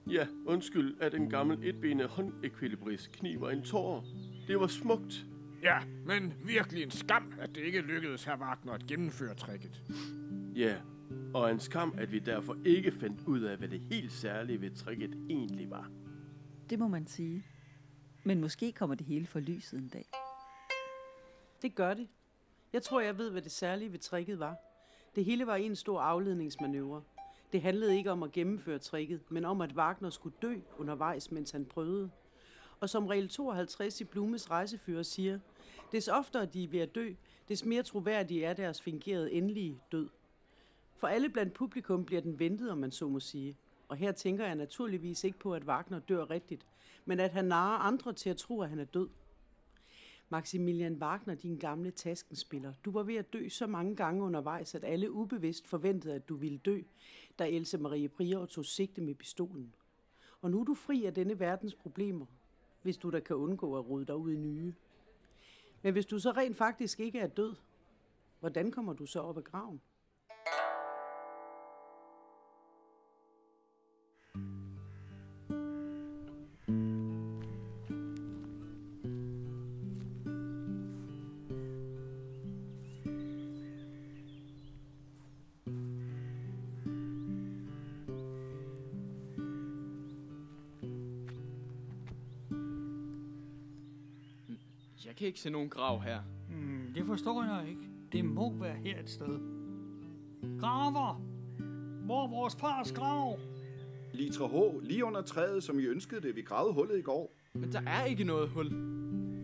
Ja, 0.07 0.27
undskyld, 0.45 0.97
at 1.01 1.13
en 1.13 1.29
gammel 1.29 1.63
etbenet 1.63 2.07
håndekvilibrist 2.07 3.11
kniver 3.11 3.49
en 3.49 3.61
tår. 3.61 4.05
Det 4.47 4.59
var 4.59 4.67
smukt. 4.67 5.25
Ja, 5.63 5.79
men 6.05 6.33
virkelig 6.45 6.83
en 6.83 6.91
skam, 6.91 7.33
at 7.39 7.49
det 7.55 7.61
ikke 7.61 7.81
lykkedes 7.81 8.23
herr 8.23 8.37
Wagner 8.37 8.73
at 8.73 8.87
gennemføre 8.87 9.35
tricket. 9.35 9.83
Ja, 10.55 10.75
og 11.33 11.51
en 11.51 11.59
skam, 11.59 11.95
at 11.97 12.11
vi 12.11 12.19
derfor 12.19 12.57
ikke 12.65 12.91
fandt 12.91 13.27
ud 13.27 13.41
af, 13.41 13.57
hvad 13.57 13.67
det 13.67 13.79
helt 13.79 14.11
særlige 14.11 14.61
ved 14.61 14.71
tricket 14.71 15.13
egentlig 15.29 15.69
var. 15.69 15.91
Det 16.69 16.79
må 16.79 16.87
man 16.87 17.07
sige. 17.07 17.45
Men 18.23 18.41
måske 18.41 18.71
kommer 18.71 18.95
det 18.95 19.05
hele 19.05 19.27
for 19.27 19.39
lyset 19.39 19.79
en 19.79 19.87
dag. 19.87 20.05
Det 21.61 21.75
gør 21.75 21.93
det. 21.93 22.07
Jeg 22.73 22.83
tror, 22.83 23.01
jeg 23.01 23.17
ved, 23.17 23.31
hvad 23.31 23.41
det 23.41 23.51
særlige 23.51 23.91
ved 23.91 23.99
tricket 23.99 24.39
var. 24.39 24.55
Det 25.15 25.25
hele 25.25 25.47
var 25.47 25.55
en 25.55 25.75
stor 25.75 26.01
afledningsmanøvre. 26.01 27.01
Det 27.53 27.61
handlede 27.61 27.97
ikke 27.97 28.11
om 28.11 28.23
at 28.23 28.31
gennemføre 28.31 28.79
tricket, 28.79 29.31
men 29.31 29.45
om, 29.45 29.61
at 29.61 29.73
Wagner 29.73 30.09
skulle 30.09 30.35
dø 30.41 30.55
undervejs, 30.77 31.31
mens 31.31 31.51
han 31.51 31.65
prøvede. 31.65 32.11
Og 32.79 32.89
som 32.89 33.07
regel 33.07 33.29
52 33.29 34.01
i 34.01 34.03
Blumes 34.03 34.51
rejsefører 34.51 35.03
siger, 35.03 35.39
des 35.91 36.07
oftere 36.07 36.45
de 36.45 36.63
er 36.63 36.67
ved 36.67 36.79
at 36.79 36.95
dø, 36.95 37.13
des 37.47 37.65
mere 37.65 37.83
troværdige 37.83 38.45
er 38.45 38.53
deres 38.53 38.81
fingerede 38.81 39.31
endelige 39.31 39.81
død. 39.91 40.09
For 40.97 41.07
alle 41.07 41.29
blandt 41.29 41.53
publikum 41.53 42.05
bliver 42.05 42.21
den 42.21 42.39
ventet, 42.39 42.71
om 42.71 42.77
man 42.77 42.91
så 42.91 43.07
må 43.07 43.19
sige. 43.19 43.57
Og 43.87 43.97
her 43.97 44.11
tænker 44.11 44.45
jeg 44.45 44.55
naturligvis 44.55 45.23
ikke 45.23 45.39
på, 45.39 45.53
at 45.53 45.63
Wagner 45.63 45.99
dør 45.99 46.29
rigtigt, 46.29 46.65
men 47.05 47.19
at 47.19 47.31
han 47.31 47.45
narer 47.45 47.79
andre 47.79 48.13
til 48.13 48.29
at 48.29 48.37
tro, 48.37 48.61
at 48.61 48.69
han 48.69 48.79
er 48.79 48.85
død. 48.85 49.09
Maximilian 50.33 50.95
Wagner, 50.95 51.35
din 51.35 51.57
gamle 51.57 51.91
taskenspiller, 51.91 52.73
du 52.85 52.91
var 52.91 53.03
ved 53.03 53.15
at 53.15 53.33
dø 53.33 53.49
så 53.49 53.67
mange 53.67 53.95
gange 53.95 54.23
undervejs, 54.23 54.75
at 54.75 54.83
alle 54.83 55.11
ubevidst 55.11 55.67
forventede, 55.67 56.15
at 56.15 56.29
du 56.29 56.35
ville 56.35 56.57
dø, 56.57 56.81
da 57.39 57.49
Else 57.49 57.77
Marie 57.77 58.09
Prior 58.09 58.45
tog 58.45 58.65
sigte 58.65 59.01
med 59.01 59.15
pistolen. 59.15 59.75
Og 60.41 60.51
nu 60.51 60.59
er 60.59 60.63
du 60.63 60.73
fri 60.73 61.05
af 61.05 61.13
denne 61.13 61.39
verdens 61.39 61.75
problemer, 61.75 62.25
hvis 62.81 62.97
du 62.97 63.09
da 63.09 63.19
kan 63.19 63.35
undgå 63.35 63.77
at 63.77 63.89
rode 63.89 64.05
dig 64.05 64.15
ud 64.15 64.31
i 64.31 64.37
nye. 64.37 64.73
Men 65.81 65.93
hvis 65.93 66.05
du 66.05 66.19
så 66.19 66.31
rent 66.31 66.57
faktisk 66.57 66.99
ikke 66.99 67.19
er 67.19 67.27
død, 67.27 67.55
hvordan 68.39 68.71
kommer 68.71 68.93
du 68.93 69.05
så 69.05 69.19
op 69.19 69.37
af 69.37 69.43
graven? 69.43 69.81
Jeg 95.33 95.37
kan 95.37 95.39
ikke 95.39 95.41
se 95.41 95.49
nogen 95.49 95.69
grav 95.69 96.01
her. 96.01 96.21
Hmm, 96.49 96.93
det 96.95 97.05
forstår 97.05 97.43
jeg 97.43 97.69
ikke. 97.69 97.81
Det 98.11 98.25
må 98.25 98.53
være 98.53 98.75
her 98.75 98.99
et 98.99 99.09
sted. 99.09 99.39
Graver! 100.59 101.13
Hvor 102.05 102.23
er 102.23 102.27
vores 102.27 102.55
fars 102.55 102.91
grav? 102.91 103.39
Litra 104.13 104.47
H, 104.47 104.83
lige 104.83 105.05
under 105.05 105.21
træet, 105.21 105.63
som 105.63 105.79
I 105.79 105.83
ønskede 105.83 106.21
det. 106.21 106.35
Vi 106.35 106.41
gravede 106.41 106.73
hullet 106.73 106.99
i 106.99 107.01
går. 107.01 107.35
Men 107.53 107.71
der 107.71 107.81
er 107.81 108.05
ikke 108.05 108.23
noget 108.23 108.49
hul. 108.49 108.65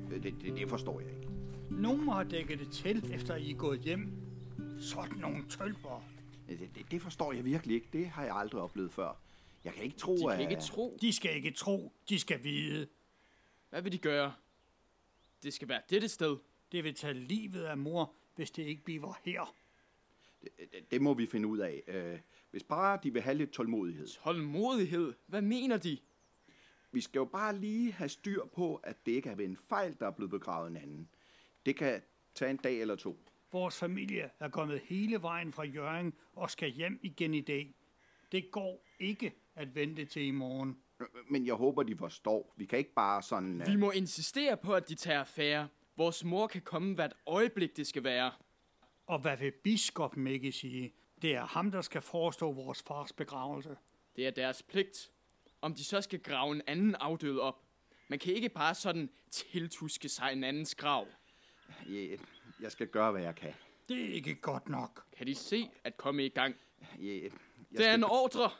Det, 0.09 0.23
det, 0.23 0.57
det 0.57 0.69
forstår 0.69 0.99
jeg 0.99 1.09
ikke. 1.09 1.27
Nogen 1.69 2.05
må 2.05 2.11
have 2.11 2.29
dækket 2.29 2.59
det 2.59 2.71
til, 2.71 3.13
efter 3.13 3.35
I 3.35 3.51
er 3.51 3.55
gået 3.55 3.79
hjem. 3.79 4.11
Sådan 4.79 5.17
nogle 5.17 5.43
tølper. 5.49 6.03
Det, 6.49 6.59
det, 6.75 6.91
det 6.91 7.01
forstår 7.01 7.33
jeg 7.33 7.45
virkelig 7.45 7.75
ikke. 7.75 7.89
Det 7.93 8.07
har 8.07 8.23
jeg 8.23 8.35
aldrig 8.35 8.61
oplevet 8.61 8.91
før. 8.91 9.17
Jeg 9.65 9.73
kan 9.73 9.83
ikke 9.83 9.97
tro, 9.97 10.15
De 10.15 10.21
kan 10.21 10.31
at... 10.31 10.51
ikke 10.51 10.61
tro. 10.61 10.97
De 11.01 11.13
skal 11.13 11.35
ikke 11.35 11.51
tro. 11.51 11.93
De 12.09 12.19
skal 12.19 12.43
vide. 12.43 12.87
Hvad 13.69 13.81
vil 13.81 13.91
de 13.91 13.97
gøre? 13.97 14.33
Det 15.43 15.53
skal 15.53 15.67
være 15.67 15.81
dette 15.89 16.07
sted. 16.07 16.37
Det 16.71 16.83
vil 16.83 16.95
tage 16.95 17.13
livet 17.13 17.63
af 17.63 17.77
mor, 17.77 18.13
hvis 18.35 18.51
det 18.51 18.63
ikke 18.63 18.83
bliver 18.83 19.19
her. 19.25 19.55
Det, 20.41 20.49
det, 20.57 20.91
det 20.91 21.01
må 21.01 21.13
vi 21.13 21.25
finde 21.25 21.47
ud 21.47 21.57
af. 21.57 21.83
Øh, 21.87 22.19
Hvis 22.51 22.63
bare 22.63 22.99
de 23.03 23.13
vil 23.13 23.21
have 23.21 23.37
lidt 23.37 23.51
tålmodighed. 23.51 24.07
Tålmodighed? 24.07 25.13
Hvad 25.27 25.41
mener 25.41 25.77
de? 25.77 25.97
Vi 26.91 27.01
skal 27.01 27.19
jo 27.19 27.25
bare 27.25 27.57
lige 27.57 27.91
have 27.91 28.09
styr 28.09 28.45
på, 28.45 28.75
at 28.75 29.05
det 29.05 29.11
ikke 29.11 29.29
er 29.29 29.35
ved 29.35 29.45
en 29.45 29.57
fejl, 29.57 29.95
der 29.99 30.07
er 30.07 30.11
blevet 30.11 30.31
begravet 30.31 30.69
en 30.69 30.77
anden. 30.77 31.09
Det 31.65 31.75
kan 31.75 32.01
tage 32.35 32.51
en 32.51 32.57
dag 32.57 32.81
eller 32.81 32.95
to. 32.95 33.19
Vores 33.51 33.77
familie 33.79 34.29
er 34.39 34.49
kommet 34.49 34.79
hele 34.79 35.21
vejen 35.21 35.53
fra 35.53 35.63
Jørgen 35.63 36.13
og 36.33 36.51
skal 36.51 36.69
hjem 36.69 36.99
igen 37.01 37.33
i 37.33 37.41
dag. 37.41 37.73
Det 38.31 38.51
går 38.51 38.85
ikke 38.99 39.33
at 39.55 39.75
vente 39.75 40.05
til 40.05 40.21
i 40.25 40.31
morgen. 40.31 40.77
Men 41.29 41.45
jeg 41.45 41.53
håber, 41.53 41.83
de 41.83 41.97
forstår. 41.97 42.53
Vi 42.57 42.65
kan 42.65 42.79
ikke 42.79 42.93
bare 42.93 43.21
sådan... 43.21 43.63
Vi 43.67 43.75
må 43.75 43.91
insistere 43.91 44.57
på, 44.57 44.73
at 44.73 44.89
de 44.89 44.95
tager 44.95 45.19
affære. 45.19 45.67
Vores 45.97 46.23
mor 46.23 46.47
kan 46.47 46.61
komme 46.61 46.95
hvert 46.95 47.13
øjeblik, 47.25 47.77
det 47.77 47.87
skal 47.87 48.03
være. 48.03 48.31
Og 49.07 49.19
hvad 49.19 49.37
vil 49.37 49.51
biskoppen 49.63 50.27
ikke 50.27 50.51
sige? 50.51 50.93
Det 51.21 51.35
er 51.35 51.45
ham, 51.45 51.71
der 51.71 51.81
skal 51.81 52.01
forestå 52.01 52.51
vores 52.51 52.83
fars 52.83 53.13
begravelse. 53.13 53.77
Det 54.15 54.27
er 54.27 54.31
deres 54.31 54.63
pligt. 54.63 55.11
Om 55.61 55.73
de 55.73 55.83
så 55.83 56.01
skal 56.01 56.19
grave 56.19 56.55
en 56.55 56.61
anden 56.67 56.95
afdød 56.95 57.39
op. 57.39 57.63
Man 58.07 58.19
kan 58.19 58.33
ikke 58.33 58.49
bare 58.49 58.75
sådan 58.75 59.09
tiltuske 59.31 60.09
sig 60.09 60.33
en 60.33 60.43
andens 60.43 60.75
grav. 60.75 61.07
Jeg, 61.89 62.19
jeg 62.61 62.71
skal 62.71 62.87
gøre, 62.87 63.11
hvad 63.11 63.21
jeg 63.21 63.35
kan. 63.35 63.53
Det 63.89 64.09
er 64.09 64.13
ikke 64.13 64.35
godt 64.35 64.69
nok. 64.69 65.03
Kan 65.17 65.27
de 65.27 65.35
se 65.35 65.69
at 65.83 65.97
komme 65.97 66.25
i 66.25 66.29
gang? 66.29 66.55
Jeg, 66.99 67.21
jeg 67.23 67.31
Det 67.71 67.87
er 67.87 67.93
en 67.93 68.03
ordre. 68.03 68.51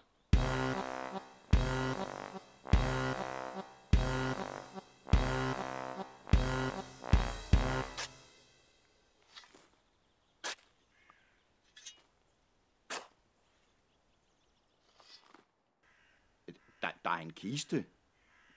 Kiste. 17.50 17.86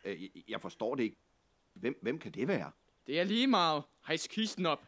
Øh, 0.05 0.23
Jeg, 0.49 0.61
forstår 0.61 0.95
det 0.95 1.03
ikke. 1.03 1.17
Hvem, 1.75 1.99
hvem 2.03 2.19
kan 2.19 2.33
det 2.33 2.49
være? 2.49 2.71
Det 3.07 3.21
er 3.21 3.25
lige 3.25 3.47
meget. 3.47 3.83
Hejs 4.07 4.27
kisten 4.27 4.67
op. 4.67 4.87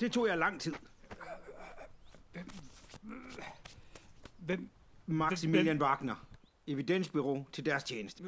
Det 0.00 0.12
tog 0.12 0.28
jeg 0.28 0.38
lang 0.38 0.60
tid. 0.60 0.74
Hvem? 4.38 4.68
Maximilian 5.06 5.82
Wagner. 5.82 6.27
Evidensbyrå 6.68 7.44
til 7.52 7.66
deres 7.66 7.84
tjeneste. 7.84 8.24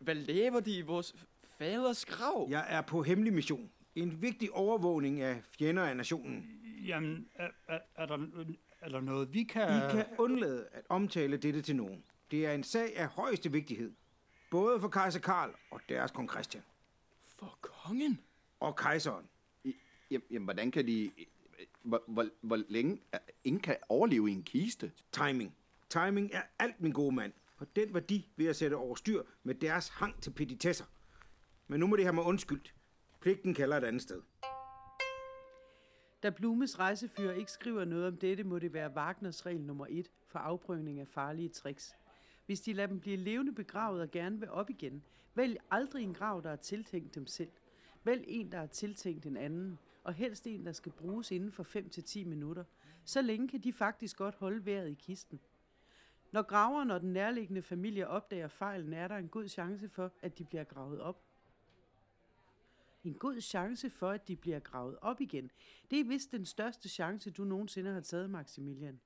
Hvad 0.00 0.14
laver 0.14 0.60
de 0.60 0.76
i 0.76 0.82
vores 0.82 1.14
faders 1.58 2.04
grav? 2.04 2.46
Jeg 2.50 2.66
er 2.68 2.80
på 2.80 3.02
hemmelig 3.02 3.32
mission. 3.32 3.70
En 3.94 4.22
vigtig 4.22 4.52
overvågning 4.52 5.20
af 5.20 5.42
fjender 5.58 5.82
af 5.82 5.96
nationen. 5.96 6.60
Jamen, 6.86 7.28
er, 7.34 7.48
er, 7.68 7.78
er, 7.94 8.06
der, 8.06 8.18
er 8.80 8.88
der 8.88 9.00
noget, 9.00 9.34
vi 9.34 9.42
kan... 9.42 9.76
I 9.76 9.90
kan 9.90 10.04
undlade 10.18 10.68
at 10.72 10.82
omtale 10.88 11.36
dette 11.36 11.62
til 11.62 11.76
nogen. 11.76 12.04
Det 12.30 12.46
er 12.46 12.52
en 12.52 12.62
sag 12.62 12.96
af 12.96 13.06
højeste 13.06 13.52
vigtighed. 13.52 13.92
Både 14.50 14.80
for 14.80 14.88
kejser 14.88 15.20
Karl 15.20 15.54
og 15.70 15.80
deres 15.88 16.10
kong 16.10 16.30
Christian. 16.30 16.64
For 17.38 17.58
kongen? 17.60 18.20
Og 18.60 18.76
kejseren. 18.76 19.28
Jamen, 20.10 20.26
jamen 20.30 20.44
hvordan 20.44 20.70
kan 20.70 20.86
de... 20.86 21.10
Hvor, 21.82 22.02
hvor, 22.06 22.28
hvor 22.40 22.62
længe... 22.68 23.00
Ingen 23.44 23.62
kan 23.62 23.76
overleve 23.88 24.30
i 24.30 24.32
en 24.32 24.42
kiste? 24.42 24.92
Timing. 25.12 25.54
Timing 25.94 26.30
er 26.32 26.42
alt, 26.58 26.80
min 26.80 26.92
gode 26.92 27.14
mand. 27.14 27.32
Og 27.56 27.76
den 27.76 27.94
var 27.94 28.00
de 28.00 28.22
ved 28.36 28.46
at 28.46 28.56
sætte 28.56 28.74
over 28.74 28.94
styr 28.94 29.22
med 29.42 29.54
deres 29.54 29.88
hang 29.88 30.22
til 30.22 30.30
petitesser. 30.30 30.84
Men 31.66 31.80
nu 31.80 31.86
må 31.86 31.96
det 31.96 32.04
have 32.04 32.12
mig 32.12 32.24
undskyldt. 32.24 32.74
Pligten 33.20 33.54
kalder 33.54 33.76
et 33.76 33.84
andet 33.84 34.02
sted. 34.02 34.22
Da 36.22 36.30
Blumes 36.30 36.78
rejsefyr 36.78 37.30
ikke 37.30 37.52
skriver 37.52 37.84
noget 37.84 38.06
om 38.06 38.16
dette, 38.16 38.44
må 38.44 38.58
det 38.58 38.72
være 38.72 38.92
Wagners 38.96 39.46
regel 39.46 39.60
nummer 39.60 39.86
et 39.88 40.10
for 40.26 40.38
afprøvning 40.38 41.00
af 41.00 41.08
farlige 41.08 41.48
tricks. 41.48 41.94
Hvis 42.46 42.60
de 42.60 42.72
lader 42.72 42.88
dem 42.88 43.00
blive 43.00 43.16
levende 43.16 43.52
begravet 43.52 44.02
og 44.02 44.10
gerne 44.10 44.40
vil 44.40 44.50
op 44.50 44.70
igen, 44.70 45.02
vælg 45.34 45.58
aldrig 45.70 46.02
en 46.02 46.14
grav, 46.14 46.40
der 46.42 46.50
er 46.50 46.56
tiltænkt 46.56 47.14
dem 47.14 47.26
selv. 47.26 47.50
Vælg 48.04 48.24
en, 48.26 48.52
der 48.52 48.58
er 48.58 48.66
tiltænkt 48.66 49.26
en 49.26 49.36
anden, 49.36 49.78
og 50.04 50.14
helst 50.14 50.46
en, 50.46 50.66
der 50.66 50.72
skal 50.72 50.92
bruges 50.92 51.30
inden 51.30 51.52
for 51.52 51.62
5-10 51.62 52.28
minutter. 52.28 52.64
Så 53.04 53.22
længe 53.22 53.48
kan 53.48 53.60
de 53.60 53.72
faktisk 53.72 54.16
godt 54.16 54.34
holde 54.34 54.66
vejret 54.66 54.90
i 54.90 54.94
kisten. 54.94 55.40
Når 56.34 56.42
graveren 56.42 56.90
og 56.90 57.00
den 57.00 57.12
nærliggende 57.12 57.62
familie 57.62 58.08
opdager 58.08 58.48
fejlen, 58.48 58.92
er 58.92 59.08
der 59.08 59.16
en 59.16 59.28
god 59.28 59.48
chance 59.48 59.88
for, 59.88 60.12
at 60.22 60.38
de 60.38 60.44
bliver 60.44 60.64
gravet 60.64 61.00
op. 61.00 61.22
En 63.04 63.14
god 63.14 63.40
chance 63.40 63.90
for, 63.90 64.10
at 64.10 64.28
de 64.28 64.36
bliver 64.36 64.58
gravet 64.58 64.96
op 65.00 65.20
igen. 65.20 65.50
Det 65.90 66.00
er 66.00 66.04
vist 66.04 66.32
den 66.32 66.46
største 66.46 66.88
chance, 66.88 67.30
du 67.30 67.44
nogensinde 67.44 67.92
har 67.92 68.00
taget, 68.00 68.30
Maximilian. 68.30 69.00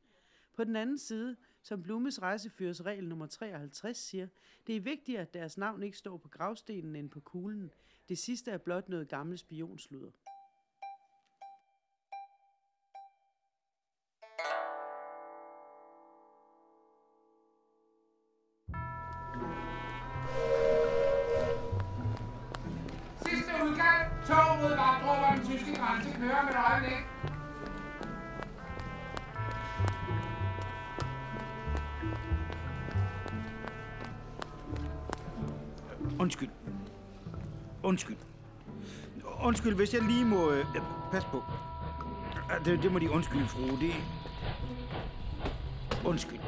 På 0.56 0.64
den 0.64 0.76
anden 0.76 0.98
side, 0.98 1.36
som 1.62 1.82
Blumes 1.82 2.22
rejsefyrs 2.22 2.84
regel 2.84 3.08
nummer 3.08 3.26
53 3.26 3.96
siger, 3.96 4.28
det 4.66 4.76
er 4.76 4.80
vigtigere, 4.80 5.22
at 5.22 5.34
deres 5.34 5.58
navn 5.58 5.82
ikke 5.82 5.98
står 5.98 6.16
på 6.16 6.28
gravstenen 6.28 6.96
end 6.96 7.10
på 7.10 7.20
kuglen. 7.20 7.70
Det 8.08 8.18
sidste 8.18 8.50
er 8.50 8.58
blot 8.58 8.88
noget 8.88 9.08
gammelt 9.08 9.40
spionsluder. 9.40 10.10
Undskyld, 39.48 39.74
hvis 39.74 39.94
jeg 39.94 40.02
lige 40.02 40.24
må... 40.24 40.50
Øh, 40.50 40.64
pas 41.12 41.24
på. 41.24 41.42
Det, 42.64 42.82
det 42.82 42.92
må 42.92 42.98
de 42.98 43.10
undskylde, 43.10 43.46
fru. 43.46 43.60
Det... 43.60 43.94
Undskyld. 46.04 46.40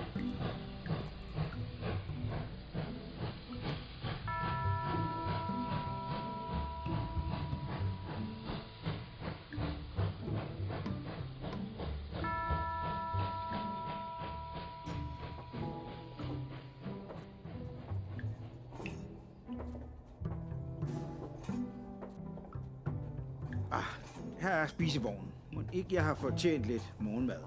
Her 24.41 24.49
er 24.51 24.67
spisevognen. 24.67 25.33
Må 25.53 25.63
ikke 25.73 25.95
jeg 25.95 26.05
har 26.05 26.15
fortjent 26.15 26.65
lidt 26.65 26.95
morgenmad. 27.01 27.41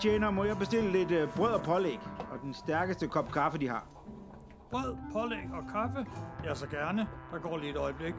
Tjener, 0.00 0.30
må 0.30 0.44
jeg 0.44 0.58
bestille 0.58 0.92
lidt 0.92 1.10
øh, 1.10 1.28
brød 1.34 1.52
og 1.52 1.62
pålæg, 1.62 1.98
og 2.32 2.38
den 2.42 2.54
stærkeste 2.54 3.08
kop 3.08 3.32
kaffe, 3.32 3.58
de 3.58 3.68
har. 3.68 3.86
Brød, 4.70 4.96
pålæg 5.12 5.44
og 5.52 5.62
kaffe? 5.72 6.06
Ja, 6.44 6.54
så 6.54 6.66
gerne. 6.66 7.08
Der 7.32 7.38
går 7.38 7.56
lige 7.58 7.70
et 7.70 7.76
øjeblik. 7.76 8.14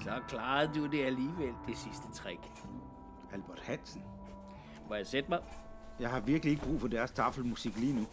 Så 0.00 0.10
klarede 0.28 0.70
du 0.74 0.86
det 0.86 1.04
alligevel, 1.04 1.54
det 1.66 1.76
sidste 1.78 2.12
trick. 2.12 2.40
Albert 3.32 3.60
Hansen. 3.60 4.02
Må 4.88 4.94
jeg 4.94 5.06
sætte 5.06 5.30
mig? 5.30 5.38
Jeg 6.00 6.10
har 6.10 6.20
virkelig 6.20 6.50
ikke 6.52 6.64
brug 6.64 6.80
for 6.80 6.88
deres 6.88 7.10
taffelmusik 7.10 7.78
lige 7.78 7.94
nu. 7.96 8.06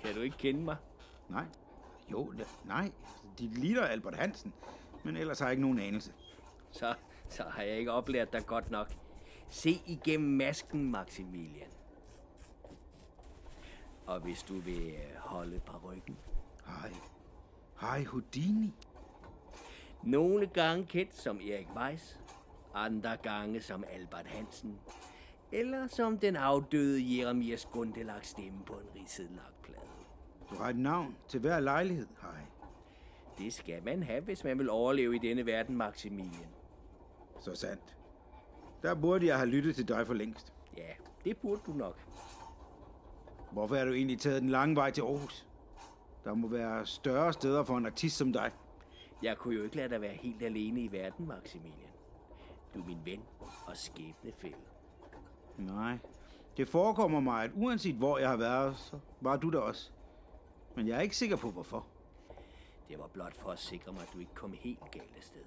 Kan 0.00 0.14
du 0.14 0.20
ikke 0.20 0.36
kende 0.36 0.60
mig? 0.60 0.76
Nej. 1.28 1.44
Jo, 2.12 2.24
ne- 2.24 2.68
nej. 2.68 2.90
De 3.38 3.46
ligner 3.46 3.82
Albert 3.82 4.14
Hansen, 4.16 4.52
men 5.06 5.16
ellers 5.16 5.38
har 5.38 5.46
jeg 5.46 5.52
ikke 5.52 5.62
nogen 5.62 5.78
anelse. 5.78 6.12
Så, 6.70 6.94
så 7.28 7.42
har 7.42 7.62
jeg 7.62 7.78
ikke 7.78 7.92
oplært 7.92 8.32
dig 8.32 8.46
godt 8.46 8.70
nok. 8.70 8.92
Se 9.48 9.82
igennem 9.86 10.30
masken, 10.30 10.90
Maximilian. 10.90 11.70
Og 14.06 14.20
hvis 14.20 14.42
du 14.42 14.58
vil 14.58 14.86
øh, 14.86 15.16
holde 15.16 15.60
på 15.66 15.88
ryggen. 15.88 16.16
Hej. 16.66 16.92
Hej, 17.80 18.04
Houdini. 18.04 18.74
Nogle 20.02 20.46
gange 20.46 20.86
kendt 20.86 21.14
som 21.14 21.36
Erik 21.36 21.68
Weiss, 21.76 22.20
andre 22.74 23.16
gange 23.16 23.60
som 23.60 23.84
Albert 23.88 24.26
Hansen, 24.26 24.78
eller 25.52 25.86
som 25.86 26.18
den 26.18 26.36
afdøde 26.36 27.18
Jeremias 27.18 27.68
Gundelag 27.72 28.24
stemme 28.24 28.64
på 28.64 28.72
en 28.72 29.00
ridset 29.00 29.30
lakplade. 29.30 29.90
Du 30.50 30.54
har 30.54 30.68
et 30.68 30.78
navn 30.78 31.16
til 31.28 31.40
hver 31.40 31.60
lejlighed, 31.60 32.06
hej. 32.22 32.55
Det 33.38 33.52
skal 33.52 33.84
man 33.84 34.02
have, 34.02 34.20
hvis 34.20 34.44
man 34.44 34.58
vil 34.58 34.70
overleve 34.70 35.16
i 35.16 35.18
denne 35.18 35.46
verden, 35.46 35.76
Maximilian. 35.76 36.48
Så 37.40 37.54
sandt. 37.54 37.96
Der 38.82 38.94
burde 38.94 39.26
jeg 39.26 39.36
have 39.36 39.48
lyttet 39.48 39.76
til 39.76 39.88
dig 39.88 40.06
for 40.06 40.14
længst. 40.14 40.52
Ja, 40.76 40.92
det 41.24 41.36
burde 41.36 41.60
du 41.66 41.72
nok. 41.72 42.00
Hvorfor 43.52 43.76
er 43.76 43.84
du 43.84 43.92
egentlig 43.92 44.20
taget 44.20 44.42
den 44.42 44.50
lange 44.50 44.76
vej 44.76 44.90
til 44.90 45.02
Aarhus? 45.02 45.46
Der 46.24 46.34
må 46.34 46.48
være 46.48 46.86
større 46.86 47.32
steder 47.32 47.64
for 47.64 47.76
en 47.76 47.86
artist 47.86 48.16
som 48.16 48.32
dig. 48.32 48.52
Jeg 49.22 49.36
kunne 49.36 49.54
jo 49.54 49.62
ikke 49.62 49.76
lade 49.76 49.88
dig 49.88 50.00
være 50.00 50.12
helt 50.12 50.42
alene 50.42 50.80
i 50.80 50.92
verden, 50.92 51.26
Maximilian. 51.26 51.90
Du 52.74 52.82
er 52.82 52.86
min 52.86 52.98
ven 53.04 53.22
og 53.66 53.76
skæbnefælde. 53.76 54.56
Nej, 55.58 55.98
det 56.56 56.68
forekommer 56.68 57.20
mig, 57.20 57.44
at 57.44 57.50
uanset 57.54 57.94
hvor 57.94 58.18
jeg 58.18 58.28
har 58.28 58.36
været, 58.36 58.76
så 58.76 58.98
var 59.20 59.36
du 59.36 59.50
der 59.50 59.58
også. 59.58 59.90
Men 60.74 60.88
jeg 60.88 60.96
er 60.96 61.00
ikke 61.00 61.16
sikker 61.16 61.36
på, 61.36 61.50
hvorfor. 61.50 61.86
Det 62.88 62.98
var 62.98 63.06
blot 63.06 63.34
for 63.34 63.50
at 63.50 63.58
sikre 63.58 63.92
mig, 63.92 64.02
at 64.02 64.08
du 64.14 64.18
ikke 64.18 64.34
kom 64.34 64.52
helt 64.52 64.90
galt 64.90 65.24
sted. 65.24 65.44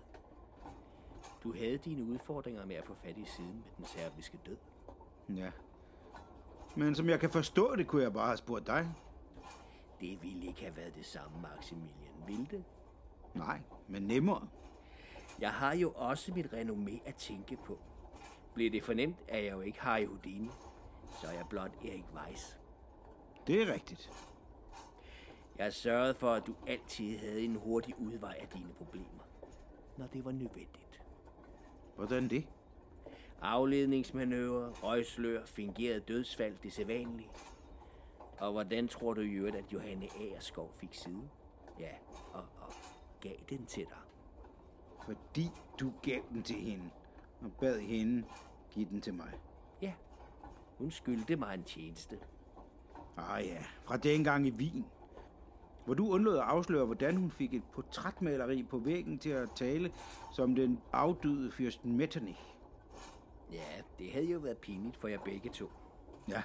Du 1.43 1.53
havde 1.53 1.77
dine 1.77 2.03
udfordringer 2.03 2.65
med 2.65 2.75
at 2.75 2.85
få 2.85 2.93
fat 2.93 3.17
i 3.17 3.25
siden 3.25 3.53
med 3.53 3.71
den 3.77 3.85
serbiske 3.85 4.39
død. 4.45 4.57
Ja. 5.29 5.51
Men 6.75 6.95
som 6.95 7.09
jeg 7.09 7.19
kan 7.19 7.29
forstå 7.29 7.75
det, 7.75 7.87
kunne 7.87 8.03
jeg 8.03 8.13
bare 8.13 8.25
have 8.25 8.37
spurgt 8.37 8.67
dig. 8.67 8.95
Det 10.01 10.23
ville 10.23 10.47
ikke 10.47 10.61
have 10.61 10.77
været 10.77 10.95
det 10.95 11.05
samme, 11.05 11.41
Maximilian. 11.41 12.13
Ville 12.27 12.47
det? 12.51 12.63
Nej, 13.33 13.61
men 13.87 14.03
nemmere. 14.03 14.47
Jeg 15.39 15.53
har 15.53 15.75
jo 15.75 15.91
også 15.95 16.33
mit 16.33 16.45
renommé 16.45 16.99
at 17.05 17.15
tænke 17.15 17.57
på. 17.65 17.79
Bliver 18.53 18.71
det 18.71 18.83
fornemt, 18.83 19.17
at 19.27 19.43
jeg 19.43 19.51
jo 19.51 19.61
ikke 19.61 19.81
har 19.81 20.05
Houdini, 20.05 20.49
så 21.21 21.27
er 21.27 21.31
jeg 21.31 21.45
blot 21.49 21.71
Erik 21.85 22.05
Weiss. 22.13 22.57
Det 23.47 23.61
er 23.61 23.73
rigtigt. 23.73 24.11
Jeg 25.59 25.73
sørgede 25.73 26.13
for, 26.13 26.33
at 26.33 26.47
du 26.47 26.55
altid 26.67 27.17
havde 27.17 27.41
en 27.41 27.55
hurtig 27.55 27.99
udvej 27.99 28.37
af 28.41 28.47
dine 28.47 28.73
problemer, 28.73 29.23
når 29.97 30.07
det 30.07 30.25
var 30.25 30.31
nødvendigt. 30.31 31.01
Hvordan 31.95 32.29
det? 32.29 32.47
Afledningsmanøvre, 33.41 34.69
røgslør, 34.69 35.45
fingeret 35.45 36.07
dødsfald, 36.07 36.57
det 36.63 36.73
sædvanlige. 36.73 37.29
Og 38.39 38.51
hvordan 38.51 38.87
tror 38.87 39.13
du 39.13 39.21
i 39.21 39.33
øvrigt, 39.33 39.55
at 39.55 39.73
Johanne 39.73 40.07
Aerskov 40.19 40.71
fik 40.77 40.93
siden? 40.93 41.29
Ja, 41.79 41.91
og, 42.33 42.43
og 42.61 42.73
gav 43.21 43.35
den 43.49 43.65
til 43.65 43.85
dig. 43.85 43.97
Fordi 45.05 45.49
du 45.79 45.93
gav 46.01 46.21
den 46.29 46.43
til 46.43 46.55
hende, 46.55 46.89
og 47.41 47.51
bad 47.59 47.79
hende 47.79 48.27
give 48.71 48.89
den 48.89 49.01
til 49.01 49.13
mig. 49.13 49.33
Ja, 49.81 49.93
hun 50.77 50.91
skyldte 50.91 51.35
mig 51.35 51.53
en 51.53 51.63
tjeneste. 51.63 52.19
Ah 53.17 53.47
ja, 53.47 53.63
fra 53.83 53.97
dengang 53.97 54.47
i 54.47 54.51
Wien. 54.51 54.85
Hvor 55.89 55.95
du 55.95 56.09
undlod 56.11 56.37
at 56.37 56.43
afsløre, 56.43 56.85
hvordan 56.85 57.15
hun 57.15 57.31
fik 57.31 57.53
et 57.53 57.63
portrætmaleri 57.73 58.63
på 58.63 58.77
væggen 58.77 59.19
til 59.19 59.29
at 59.29 59.49
tale 59.55 59.91
som 60.33 60.55
den 60.55 60.81
afdøde 60.93 61.51
fyrsten 61.51 61.97
Metternich. 61.97 62.39
Ja, 63.51 63.81
det 63.99 64.11
havde 64.11 64.25
jo 64.25 64.39
været 64.39 64.57
pinligt 64.57 64.97
for 64.97 65.07
jer 65.07 65.19
begge 65.19 65.49
to. 65.49 65.71
Ja. 66.27 66.43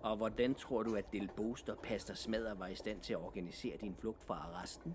Og 0.00 0.16
hvordan 0.16 0.54
tror 0.54 0.82
du, 0.82 0.94
at 0.94 1.12
Del 1.12 1.30
Bost 1.36 1.68
og 1.68 1.78
Pastor 1.78 2.14
Smadder 2.14 2.54
var 2.54 2.66
i 2.66 2.74
stand 2.74 3.00
til 3.00 3.12
at 3.12 3.18
organisere 3.18 3.76
din 3.80 3.96
flugt 4.00 4.24
fra 4.24 4.34
arresten? 4.34 4.94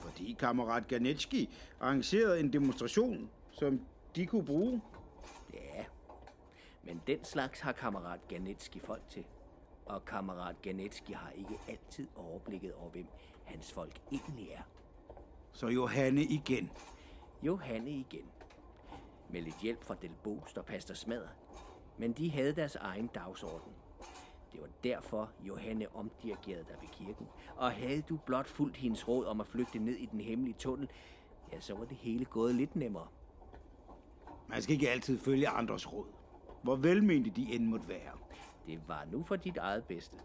Fordi 0.00 0.36
kammerat 0.38 0.88
Ganetski 0.88 1.54
arrangerede 1.80 2.40
en 2.40 2.52
demonstration, 2.52 3.30
som 3.50 3.80
de 4.16 4.26
kunne 4.26 4.44
bruge. 4.44 4.82
Ja, 5.54 5.84
men 6.82 7.02
den 7.06 7.24
slags 7.24 7.60
har 7.60 7.72
kammerat 7.72 8.20
Ganetski 8.28 8.78
folk 8.78 9.02
til. 9.08 9.24
Og 9.86 10.04
kammerat 10.04 10.62
Ganetski 10.62 11.12
har 11.12 11.30
ikke 11.30 11.58
altid 11.68 12.08
overblikket 12.16 12.74
over, 12.74 12.90
hvem 12.90 13.06
hans 13.44 13.72
folk 13.72 14.00
egentlig 14.12 14.48
er. 14.50 14.62
Så 15.52 15.66
Johanne 15.66 16.22
igen. 16.22 16.70
Johanne 17.42 17.90
igen. 17.90 18.30
Med 19.30 19.42
lidt 19.42 19.60
hjælp 19.60 19.84
fra 19.84 19.94
Del 20.02 20.14
Bost 20.22 20.58
og 20.58 20.64
Pastor 20.64 20.94
Smadder. 20.94 21.28
Men 21.98 22.12
de 22.12 22.30
havde 22.30 22.52
deres 22.52 22.74
egen 22.76 23.06
dagsorden. 23.06 23.72
Det 24.52 24.60
var 24.60 24.68
derfor, 24.84 25.30
Johanne 25.40 25.96
omdirigerede 25.96 26.64
dig 26.68 26.76
ved 26.80 26.88
kirken. 26.88 27.26
Og 27.56 27.72
havde 27.72 28.02
du 28.02 28.16
blot 28.16 28.46
fulgt 28.46 28.76
hendes 28.76 29.08
råd 29.08 29.26
om 29.26 29.40
at 29.40 29.46
flygte 29.46 29.78
ned 29.78 29.94
i 29.94 30.06
den 30.06 30.20
hemmelige 30.20 30.54
tunnel, 30.58 30.90
ja, 31.52 31.60
så 31.60 31.74
var 31.74 31.84
det 31.84 31.96
hele 31.96 32.24
gået 32.24 32.54
lidt 32.54 32.76
nemmere. 32.76 33.06
Man 34.48 34.62
skal 34.62 34.72
ikke 34.72 34.90
altid 34.90 35.18
følge 35.18 35.48
andres 35.48 35.92
råd. 35.92 36.06
Hvor 36.62 36.76
velmente 36.76 37.30
de 37.30 37.54
end 37.54 37.66
måtte 37.66 37.88
være. 37.88 38.12
Det 38.66 38.80
var 38.88 39.06
nu 39.12 39.22
for 39.22 39.36
dit 39.36 39.56
eget 39.56 39.84
bedste. 39.84 40.16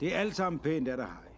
Det 0.00 0.14
er 0.14 0.18
alt 0.18 0.36
sammen 0.36 0.60
pænt 0.60 0.88
af 0.88 0.96
dig, 0.96 1.06
Hej. 1.06 1.30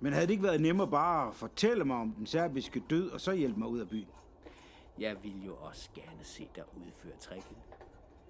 Men 0.00 0.12
havde 0.12 0.26
det 0.26 0.32
ikke 0.32 0.42
været 0.42 0.60
nemmere 0.60 0.88
bare 0.88 1.28
at 1.28 1.34
fortælle 1.34 1.84
mig 1.84 1.96
om 1.96 2.12
den 2.12 2.26
serbiske 2.26 2.82
død, 2.90 3.10
og 3.10 3.20
så 3.20 3.32
hjælpe 3.32 3.58
mig 3.58 3.68
ud 3.68 3.78
af 3.78 3.88
byen? 3.88 4.08
Jeg 4.98 5.16
vil 5.22 5.46
jo 5.46 5.54
også 5.56 5.88
gerne 5.94 6.24
se 6.24 6.48
dig 6.56 6.64
udføre 6.76 7.16
tricket. 7.20 7.56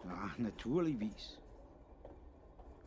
Ja, 0.04 0.42
naturligvis. 0.42 1.40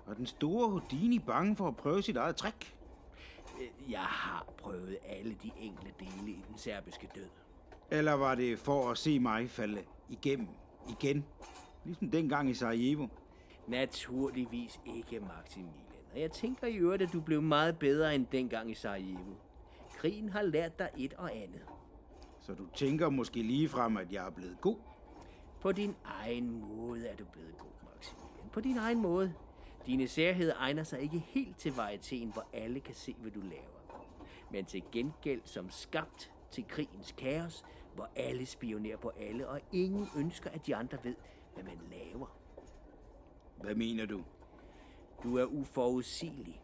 Og 0.06 0.18
den 0.18 0.26
store 0.26 0.70
Houdini 0.70 1.20
bange 1.20 1.56
for 1.56 1.68
at 1.68 1.78
prøve 1.78 2.02
sit 2.02 2.18
eget 2.18 2.36
trick? 2.36 2.76
Jeg 3.90 4.00
har 4.00 4.46
prøvet 4.58 4.98
alle 5.04 5.36
de 5.44 5.52
enkle 5.60 5.94
dele 6.00 6.32
i 6.32 6.44
den 6.48 6.58
serbiske 6.58 7.10
død. 7.16 7.30
Eller 7.92 8.14
var 8.14 8.36
det 8.36 8.60
for 8.60 8.92
at 8.92 8.98
se 8.98 9.20
mig 9.20 9.50
falde 9.50 9.84
igennem 10.10 10.48
igen? 10.90 11.26
Ligesom 11.86 12.12
dengang 12.12 12.50
i 12.50 12.54
Sarajevo. 12.54 13.08
Naturligvis 13.68 14.80
ikke, 14.86 15.20
Maximilian. 15.20 15.76
Og 16.14 16.20
jeg 16.20 16.32
tænker 16.32 16.68
i 16.68 16.76
øvrigt, 16.76 17.02
at 17.02 17.14
du 17.14 17.22
blev 17.22 17.42
meget 17.42 17.80
bedre 17.80 18.16
end 18.16 18.26
dengang 18.32 18.72
i 18.72 18.74
Sarajevo. 18.74 19.34
Krigen 19.98 20.30
har 20.30 20.42
lært 20.42 20.80
dig 20.80 20.90
et 20.98 21.14
og 21.14 21.36
andet. 21.36 21.62
Så 22.42 22.54
du 22.54 22.66
tænker 22.76 23.10
måske 23.10 23.42
lige 23.42 23.70
frem, 23.70 23.98
at 23.98 24.12
jeg 24.12 24.26
er 24.26 24.32
blevet 24.32 24.62
god? 24.62 24.78
På 25.62 25.72
din 25.72 25.96
egen 26.06 26.52
måde 26.52 27.08
er 27.08 27.16
du 27.16 27.26
blevet 27.26 27.58
god, 27.58 27.94
Maximilian. 27.94 28.50
På 28.54 28.62
din 28.62 28.78
egen 28.78 29.02
måde. 29.02 29.34
Dine 29.86 30.08
særheder 30.08 30.54
egner 30.60 30.84
sig 30.84 31.00
ikke 31.00 31.20
helt 31.20 31.58
til 31.58 31.70
varietéen, 31.70 32.34
hvor 32.34 32.46
alle 32.54 32.80
kan 32.80 32.96
se, 32.96 33.16
hvad 33.20 33.32
du 33.32 33.40
laver. 33.40 34.06
Men 34.52 34.66
til 34.66 34.84
gengæld 34.92 35.42
som 35.46 35.70
skabt 35.70 36.32
til 36.52 36.68
krigens 36.68 37.12
kaos, 37.18 37.66
hvor 37.96 38.10
alle 38.16 38.46
spionerer 38.46 38.98
på 38.98 39.12
alle, 39.20 39.48
og 39.48 39.62
ingen 39.72 40.08
ønsker, 40.18 40.50
at 40.50 40.68
de 40.68 40.76
andre 40.76 40.98
ved, 41.04 41.16
hvad 41.54 41.64
man 41.64 41.80
laver. 41.92 42.38
Hvad 43.62 43.76
mener 43.76 44.06
du? 44.06 44.24
Du 45.24 45.38
er 45.38 45.46
uforudsigelig. 45.46 46.62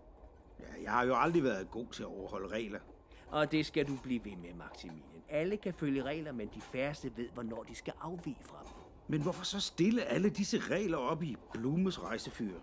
Ja, 0.59 0.83
jeg 0.83 0.91
har 0.91 1.05
jo 1.05 1.15
aldrig 1.15 1.43
været 1.43 1.71
god 1.71 1.87
til 1.87 2.03
at 2.03 2.09
overholde 2.09 2.47
regler. 2.47 2.79
Og 3.27 3.51
det 3.51 3.65
skal 3.65 3.87
du 3.87 3.97
blive 4.03 4.25
ved 4.25 4.35
med, 4.35 4.53
Maximilian. 4.53 5.23
Alle 5.29 5.57
kan 5.57 5.73
følge 5.73 6.03
regler, 6.03 6.31
men 6.31 6.49
de 6.55 6.61
færreste 6.61 7.17
ved, 7.17 7.29
hvornår 7.29 7.63
de 7.63 7.75
skal 7.75 7.93
afvige 8.01 8.37
fra 8.41 8.57
dem. 8.63 8.73
Men 9.07 9.21
hvorfor 9.21 9.45
så 9.45 9.59
stille 9.59 10.03
alle 10.03 10.29
disse 10.29 10.59
regler 10.59 10.97
op 10.97 11.23
i 11.23 11.35
Blumes 11.53 12.03
rejsefyr? 12.03 12.59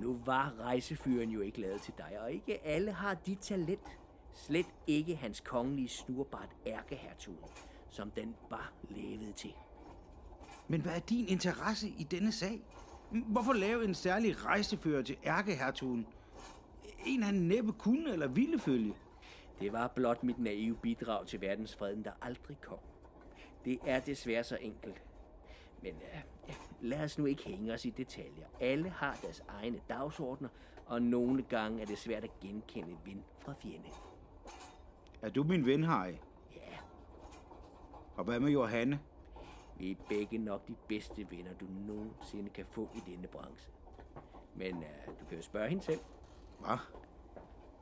Nu 0.00 0.20
var 0.24 0.54
rejsefyren 0.60 1.30
jo 1.30 1.40
ikke 1.40 1.60
lavet 1.60 1.82
til 1.82 1.94
dig, 1.98 2.20
og 2.20 2.32
ikke 2.32 2.66
alle 2.66 2.92
har 2.92 3.14
dit 3.14 3.38
talent. 3.38 3.98
Slet 4.32 4.66
ikke 4.86 5.16
hans 5.16 5.40
kongelige 5.40 5.88
snurbart 5.88 6.56
ærkehertug, 6.66 7.50
som 7.90 8.10
den 8.10 8.36
var 8.50 8.72
lavet 8.90 9.34
til. 9.34 9.54
Men 10.68 10.80
hvad 10.80 10.92
er 10.92 10.98
din 10.98 11.28
interesse 11.28 11.88
i 11.88 12.02
denne 12.02 12.32
sag? 12.32 12.62
Hvorfor 13.10 13.52
lave 13.52 13.84
en 13.84 13.94
særlig 13.94 14.44
rejsefører 14.44 15.02
til 15.02 15.16
ærkehertugen? 15.24 16.06
En 17.06 17.22
han 17.22 17.34
næppe 17.34 17.72
kunne 17.72 18.12
eller 18.12 18.28
ville 18.28 18.58
følge. 18.58 18.94
Det 19.60 19.72
var 19.72 19.88
blot 19.88 20.22
mit 20.22 20.38
naive 20.38 20.76
bidrag 20.76 21.26
til 21.26 21.40
verdensfreden, 21.40 22.04
der 22.04 22.10
aldrig 22.22 22.60
kom. 22.60 22.78
Det 23.64 23.78
er 23.86 24.00
desværre 24.00 24.44
så 24.44 24.58
enkelt. 24.60 25.02
Men 25.82 25.94
uh, 25.94 26.54
lad 26.80 27.00
os 27.00 27.18
nu 27.18 27.24
ikke 27.24 27.42
hænge 27.42 27.72
os 27.72 27.84
i 27.84 27.90
detaljer. 27.90 28.46
Alle 28.60 28.90
har 28.90 29.18
deres 29.22 29.42
egne 29.48 29.80
dagsordner, 29.88 30.48
og 30.86 31.02
nogle 31.02 31.42
gange 31.42 31.82
er 31.82 31.86
det 31.86 31.98
svært 31.98 32.24
at 32.24 32.40
genkende 32.40 32.96
ven 33.04 33.24
fra 33.38 33.54
fjende. 33.62 33.88
Er 35.22 35.30
du 35.30 35.42
min 35.42 35.66
ven, 35.66 35.84
Harry? 35.84 36.14
Ja. 36.56 36.76
Og 38.16 38.24
hvad 38.24 38.40
med 38.40 38.50
Johanne? 38.50 39.00
Vi 39.78 39.90
er 39.90 39.96
begge 40.08 40.38
nok 40.38 40.68
de 40.68 40.74
bedste 40.88 41.30
venner, 41.30 41.52
du 41.54 41.66
nogensinde 41.86 42.50
kan 42.50 42.66
få 42.66 42.88
i 42.94 43.10
denne 43.10 43.28
branche. 43.28 43.72
Men 44.54 44.76
uh, 44.76 45.18
du 45.20 45.24
kan 45.28 45.36
jo 45.36 45.42
spørge 45.42 45.68
hende 45.68 45.82
selv. 45.82 46.00
Hvad? 46.60 46.78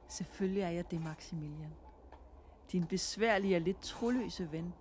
Selvfølgelig 0.08 0.62
er 0.62 0.70
jeg 0.70 0.90
det, 0.90 1.04
Maximilian. 1.04 1.74
Din 2.72 2.86
besværlige 2.86 3.56
og 3.56 3.60
lidt 3.60 3.80
troløse 3.80 4.52
ven. 4.52 4.74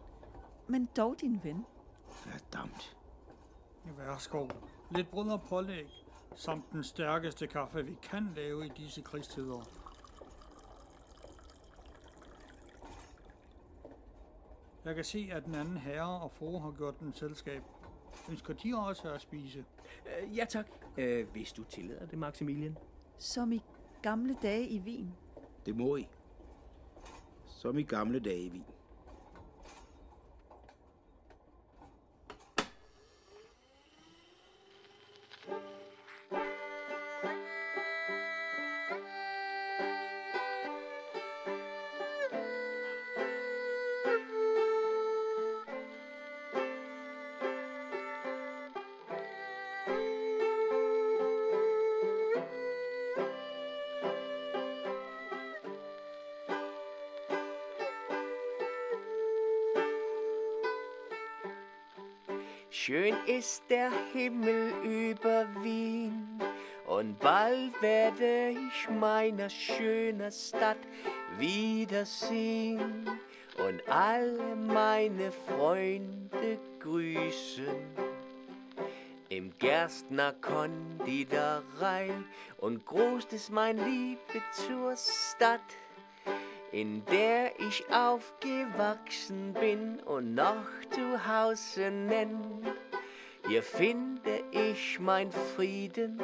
Men 0.68 0.90
dog 0.98 1.16
din 1.22 1.40
ven. 1.44 1.66
Verdammt. 2.26 2.98
Værsgo. 3.98 4.48
Lidt 4.92 5.12
brød 5.12 5.30
og 5.30 5.42
pålæg, 5.42 6.06
samt 6.36 6.72
den 6.72 6.84
stærkeste 6.84 7.48
kaffe, 7.48 7.86
vi 7.86 7.98
kan 8.02 8.32
lave 8.36 8.66
i 8.66 8.70
disse 8.78 9.02
krigstider. 9.02 9.85
Jeg 14.86 14.96
kan 14.96 15.04
se, 15.04 15.30
at 15.32 15.46
den 15.46 15.56
anden 15.56 15.78
herre 15.78 16.22
og 16.22 16.32
fru 16.32 16.60
har 16.60 16.72
gjort 16.72 17.00
den 17.00 17.14
selskab. 17.14 17.64
Ønsker 18.30 18.54
de 18.54 18.74
også 18.78 19.12
at 19.12 19.22
spise? 19.22 19.66
Uh, 20.06 20.38
ja 20.38 20.46
tak, 20.46 20.68
uh, 20.98 21.32
hvis 21.32 21.54
du 21.54 21.64
tillader 21.64 22.06
det, 22.06 22.20
Maximilian. 22.20 22.78
Som 23.18 23.52
i 23.52 23.62
gamle 24.02 24.38
dage 24.42 24.68
i 24.68 24.80
Wien. 24.80 25.14
Det 25.66 25.76
må 25.76 25.96
I. 25.96 26.08
Som 27.46 27.78
i 27.78 27.84
gamle 27.84 28.20
dage 28.20 28.42
i 28.42 28.50
Wien. 28.50 28.75
Ist 63.38 63.64
der 63.70 63.92
Himmel 64.14 64.72
über 64.84 65.46
Wien 65.62 66.40
und 66.88 67.20
bald 67.20 67.82
werde 67.82 68.52
ich 68.52 68.90
meiner 68.90 69.50
schönen 69.50 70.32
Stadt 70.32 70.78
wiedersehen 71.38 73.10
und 73.58 73.82
alle 73.90 74.56
meine 74.56 75.32
Freunde 75.32 76.60
grüßen. 76.80 77.66
Im 79.28 79.52
Gerstner 79.60 80.34
Konditorei 80.40 82.12
und 82.58 82.86
groß 82.86 83.26
ist 83.32 83.52
mein 83.52 83.78
Liebe 83.78 84.42
zur 84.54 84.96
Stadt 84.96 85.60
in 86.76 87.06
der 87.06 87.58
ich 87.58 87.86
aufgewachsen 87.90 89.54
bin 89.54 89.98
und 90.02 90.36
noch 90.36 90.68
zu 90.90 91.26
Hause 91.26 91.90
nenn. 91.90 92.42
Hier 93.48 93.62
finde 93.62 94.44
ich 94.52 95.00
mein 95.00 95.32
Frieden, 95.32 96.20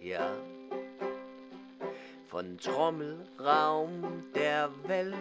ja. 0.00 0.32
Von 2.28 2.56
Trommelraum 2.58 4.22
der 4.34 4.70
Welt. 4.86 5.16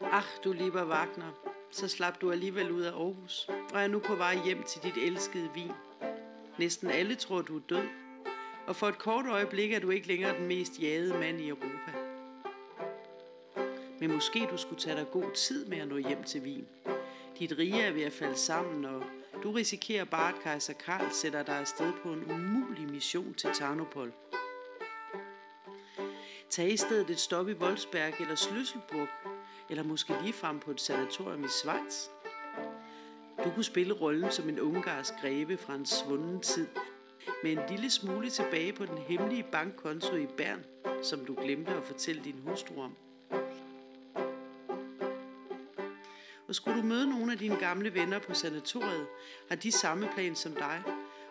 Ach, 0.00 0.38
du 0.44 0.52
lieber 0.52 0.88
Wagner, 0.88 1.32
så 1.70 1.88
slap 1.88 2.20
du 2.20 2.30
alligevel 2.30 2.70
ud 2.70 2.82
af 2.82 2.92
Aarhus, 2.92 3.48
og 3.74 3.80
er 3.80 3.88
nu 3.88 3.98
på 3.98 4.14
vej 4.14 4.38
hjem 4.44 4.62
til 4.62 4.82
dit 4.82 4.96
elskede 4.96 5.50
vin. 5.54 5.72
Næsten 6.58 6.90
alle 6.90 7.14
tror, 7.14 7.42
du 7.42 7.56
er 7.56 7.62
død, 7.68 7.88
og 8.66 8.76
for 8.76 8.88
et 8.88 8.98
kort 8.98 9.26
øjeblik 9.26 9.72
er 9.72 9.80
du 9.80 9.90
ikke 9.90 10.08
længere 10.08 10.38
den 10.38 10.46
mest 10.46 10.82
jagede 10.82 11.18
mand 11.18 11.40
i 11.40 11.48
Europa. 11.48 11.92
Men 14.00 14.12
måske 14.12 14.46
du 14.50 14.56
skulle 14.56 14.80
tage 14.80 14.96
dig 14.96 15.06
god 15.10 15.32
tid 15.34 15.66
med 15.66 15.78
at 15.78 15.88
nå 15.88 15.96
hjem 15.96 16.22
til 16.22 16.40
Wien. 16.40 16.66
Dit 17.38 17.58
rige 17.58 17.82
er 17.82 17.92
ved 17.92 18.02
at 18.02 18.12
falde 18.12 18.36
sammen, 18.36 18.84
og 18.84 19.02
du 19.42 19.50
risikerer 19.50 20.04
bare, 20.04 20.34
at 20.34 20.42
kejser 20.42 20.72
Karl 20.72 21.10
sætter 21.12 21.42
dig 21.42 21.58
afsted 21.58 21.92
på 22.02 22.12
en 22.12 22.30
umulig 22.30 22.90
mission 22.90 23.34
til 23.34 23.50
Tarnopol. 23.54 24.12
Tag 26.50 26.72
i 26.72 26.76
stedet 26.76 27.10
et 27.10 27.20
stop 27.20 27.48
i 27.48 27.52
Wolfsberg 27.52 28.20
eller 28.20 28.34
Schlüsselburg, 28.34 29.08
eller 29.70 29.82
måske 29.82 30.14
lige 30.22 30.32
frem 30.32 30.60
på 30.60 30.70
et 30.70 30.80
sanatorium 30.80 31.44
i 31.44 31.48
Schweiz. 31.48 32.08
Du 33.44 33.50
kunne 33.50 33.64
spille 33.64 33.94
rollen 33.94 34.30
som 34.30 34.48
en 34.48 34.60
ungarsk 34.60 35.14
greve 35.20 35.56
fra 35.56 35.74
en 35.74 35.86
svunden 35.86 36.40
tid, 36.40 36.66
med 37.42 37.52
en 37.52 37.60
lille 37.68 37.90
smule 37.90 38.30
tilbage 38.30 38.72
på 38.72 38.86
den 38.86 38.98
hemmelige 38.98 39.46
bankkonto 39.52 40.16
i 40.16 40.26
Bern, 40.26 40.64
som 41.02 41.24
du 41.24 41.34
glemte 41.34 41.72
at 41.72 41.84
fortælle 41.84 42.24
din 42.24 42.42
hustru 42.46 42.82
om. 42.82 42.96
Og 46.52 46.56
skulle 46.56 46.82
du 46.82 46.86
møde 46.86 47.10
nogle 47.10 47.32
af 47.32 47.38
dine 47.38 47.56
gamle 47.56 47.94
venner 47.94 48.18
på 48.18 48.34
sanatoriet, 48.34 49.06
har 49.48 49.56
de 49.56 49.72
samme 49.72 50.08
plan 50.14 50.36
som 50.36 50.54
dig, 50.54 50.82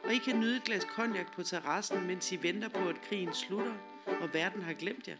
og 0.03 0.13
I 0.13 0.17
kan 0.17 0.39
nyde 0.39 0.57
et 0.57 0.63
glas 0.63 0.85
konjak 0.95 1.35
på 1.35 1.43
terrassen, 1.43 2.07
mens 2.07 2.31
I 2.31 2.43
venter 2.43 2.69
på, 2.69 2.89
at 2.89 3.01
krigen 3.09 3.33
slutter, 3.33 3.73
og 4.21 4.33
verden 4.33 4.61
har 4.61 4.73
glemt 4.73 5.07
jer. 5.07 5.15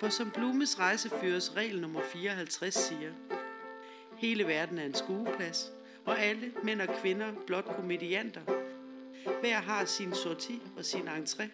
For 0.00 0.08
som 0.08 0.30
Blumes 0.30 0.78
rejsefyres 0.78 1.56
regel 1.56 1.80
nummer 1.80 2.00
54 2.12 2.74
siger, 2.74 3.12
hele 4.16 4.46
verden 4.46 4.78
er 4.78 4.84
en 4.84 4.94
skueplads, 4.94 5.72
og 6.04 6.20
alle, 6.20 6.52
mænd 6.62 6.80
og 6.80 6.88
kvinder, 7.00 7.32
blot 7.46 7.76
komedianter. 7.76 8.42
Hver 9.40 9.58
har 9.58 9.84
sin 9.84 10.14
sorti 10.14 10.62
og 10.76 10.84
sin 10.84 11.08
entré, 11.08 11.48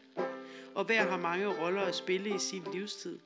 og 0.75 0.85
hver 0.85 1.11
har 1.11 1.19
mange 1.19 1.47
roller 1.47 1.83
at 1.83 1.95
spille 1.95 2.35
i 2.35 2.39
sin 2.39 2.63
livstid. 2.73 3.19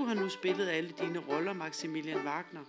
Du 0.00 0.04
har 0.04 0.14
nu 0.14 0.28
spillet 0.28 0.68
alle 0.68 0.90
dine 0.90 1.18
roller, 1.18 1.52
Maximilian 1.52 2.24
Wagner. 2.24 2.64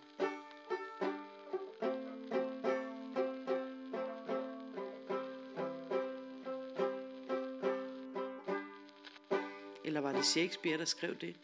Eller 9.85 10.01
var 10.01 10.11
det 10.11 10.25
Shakespeare, 10.25 10.77
der 10.77 10.85
skrev 10.85 11.15
det? 11.15 11.35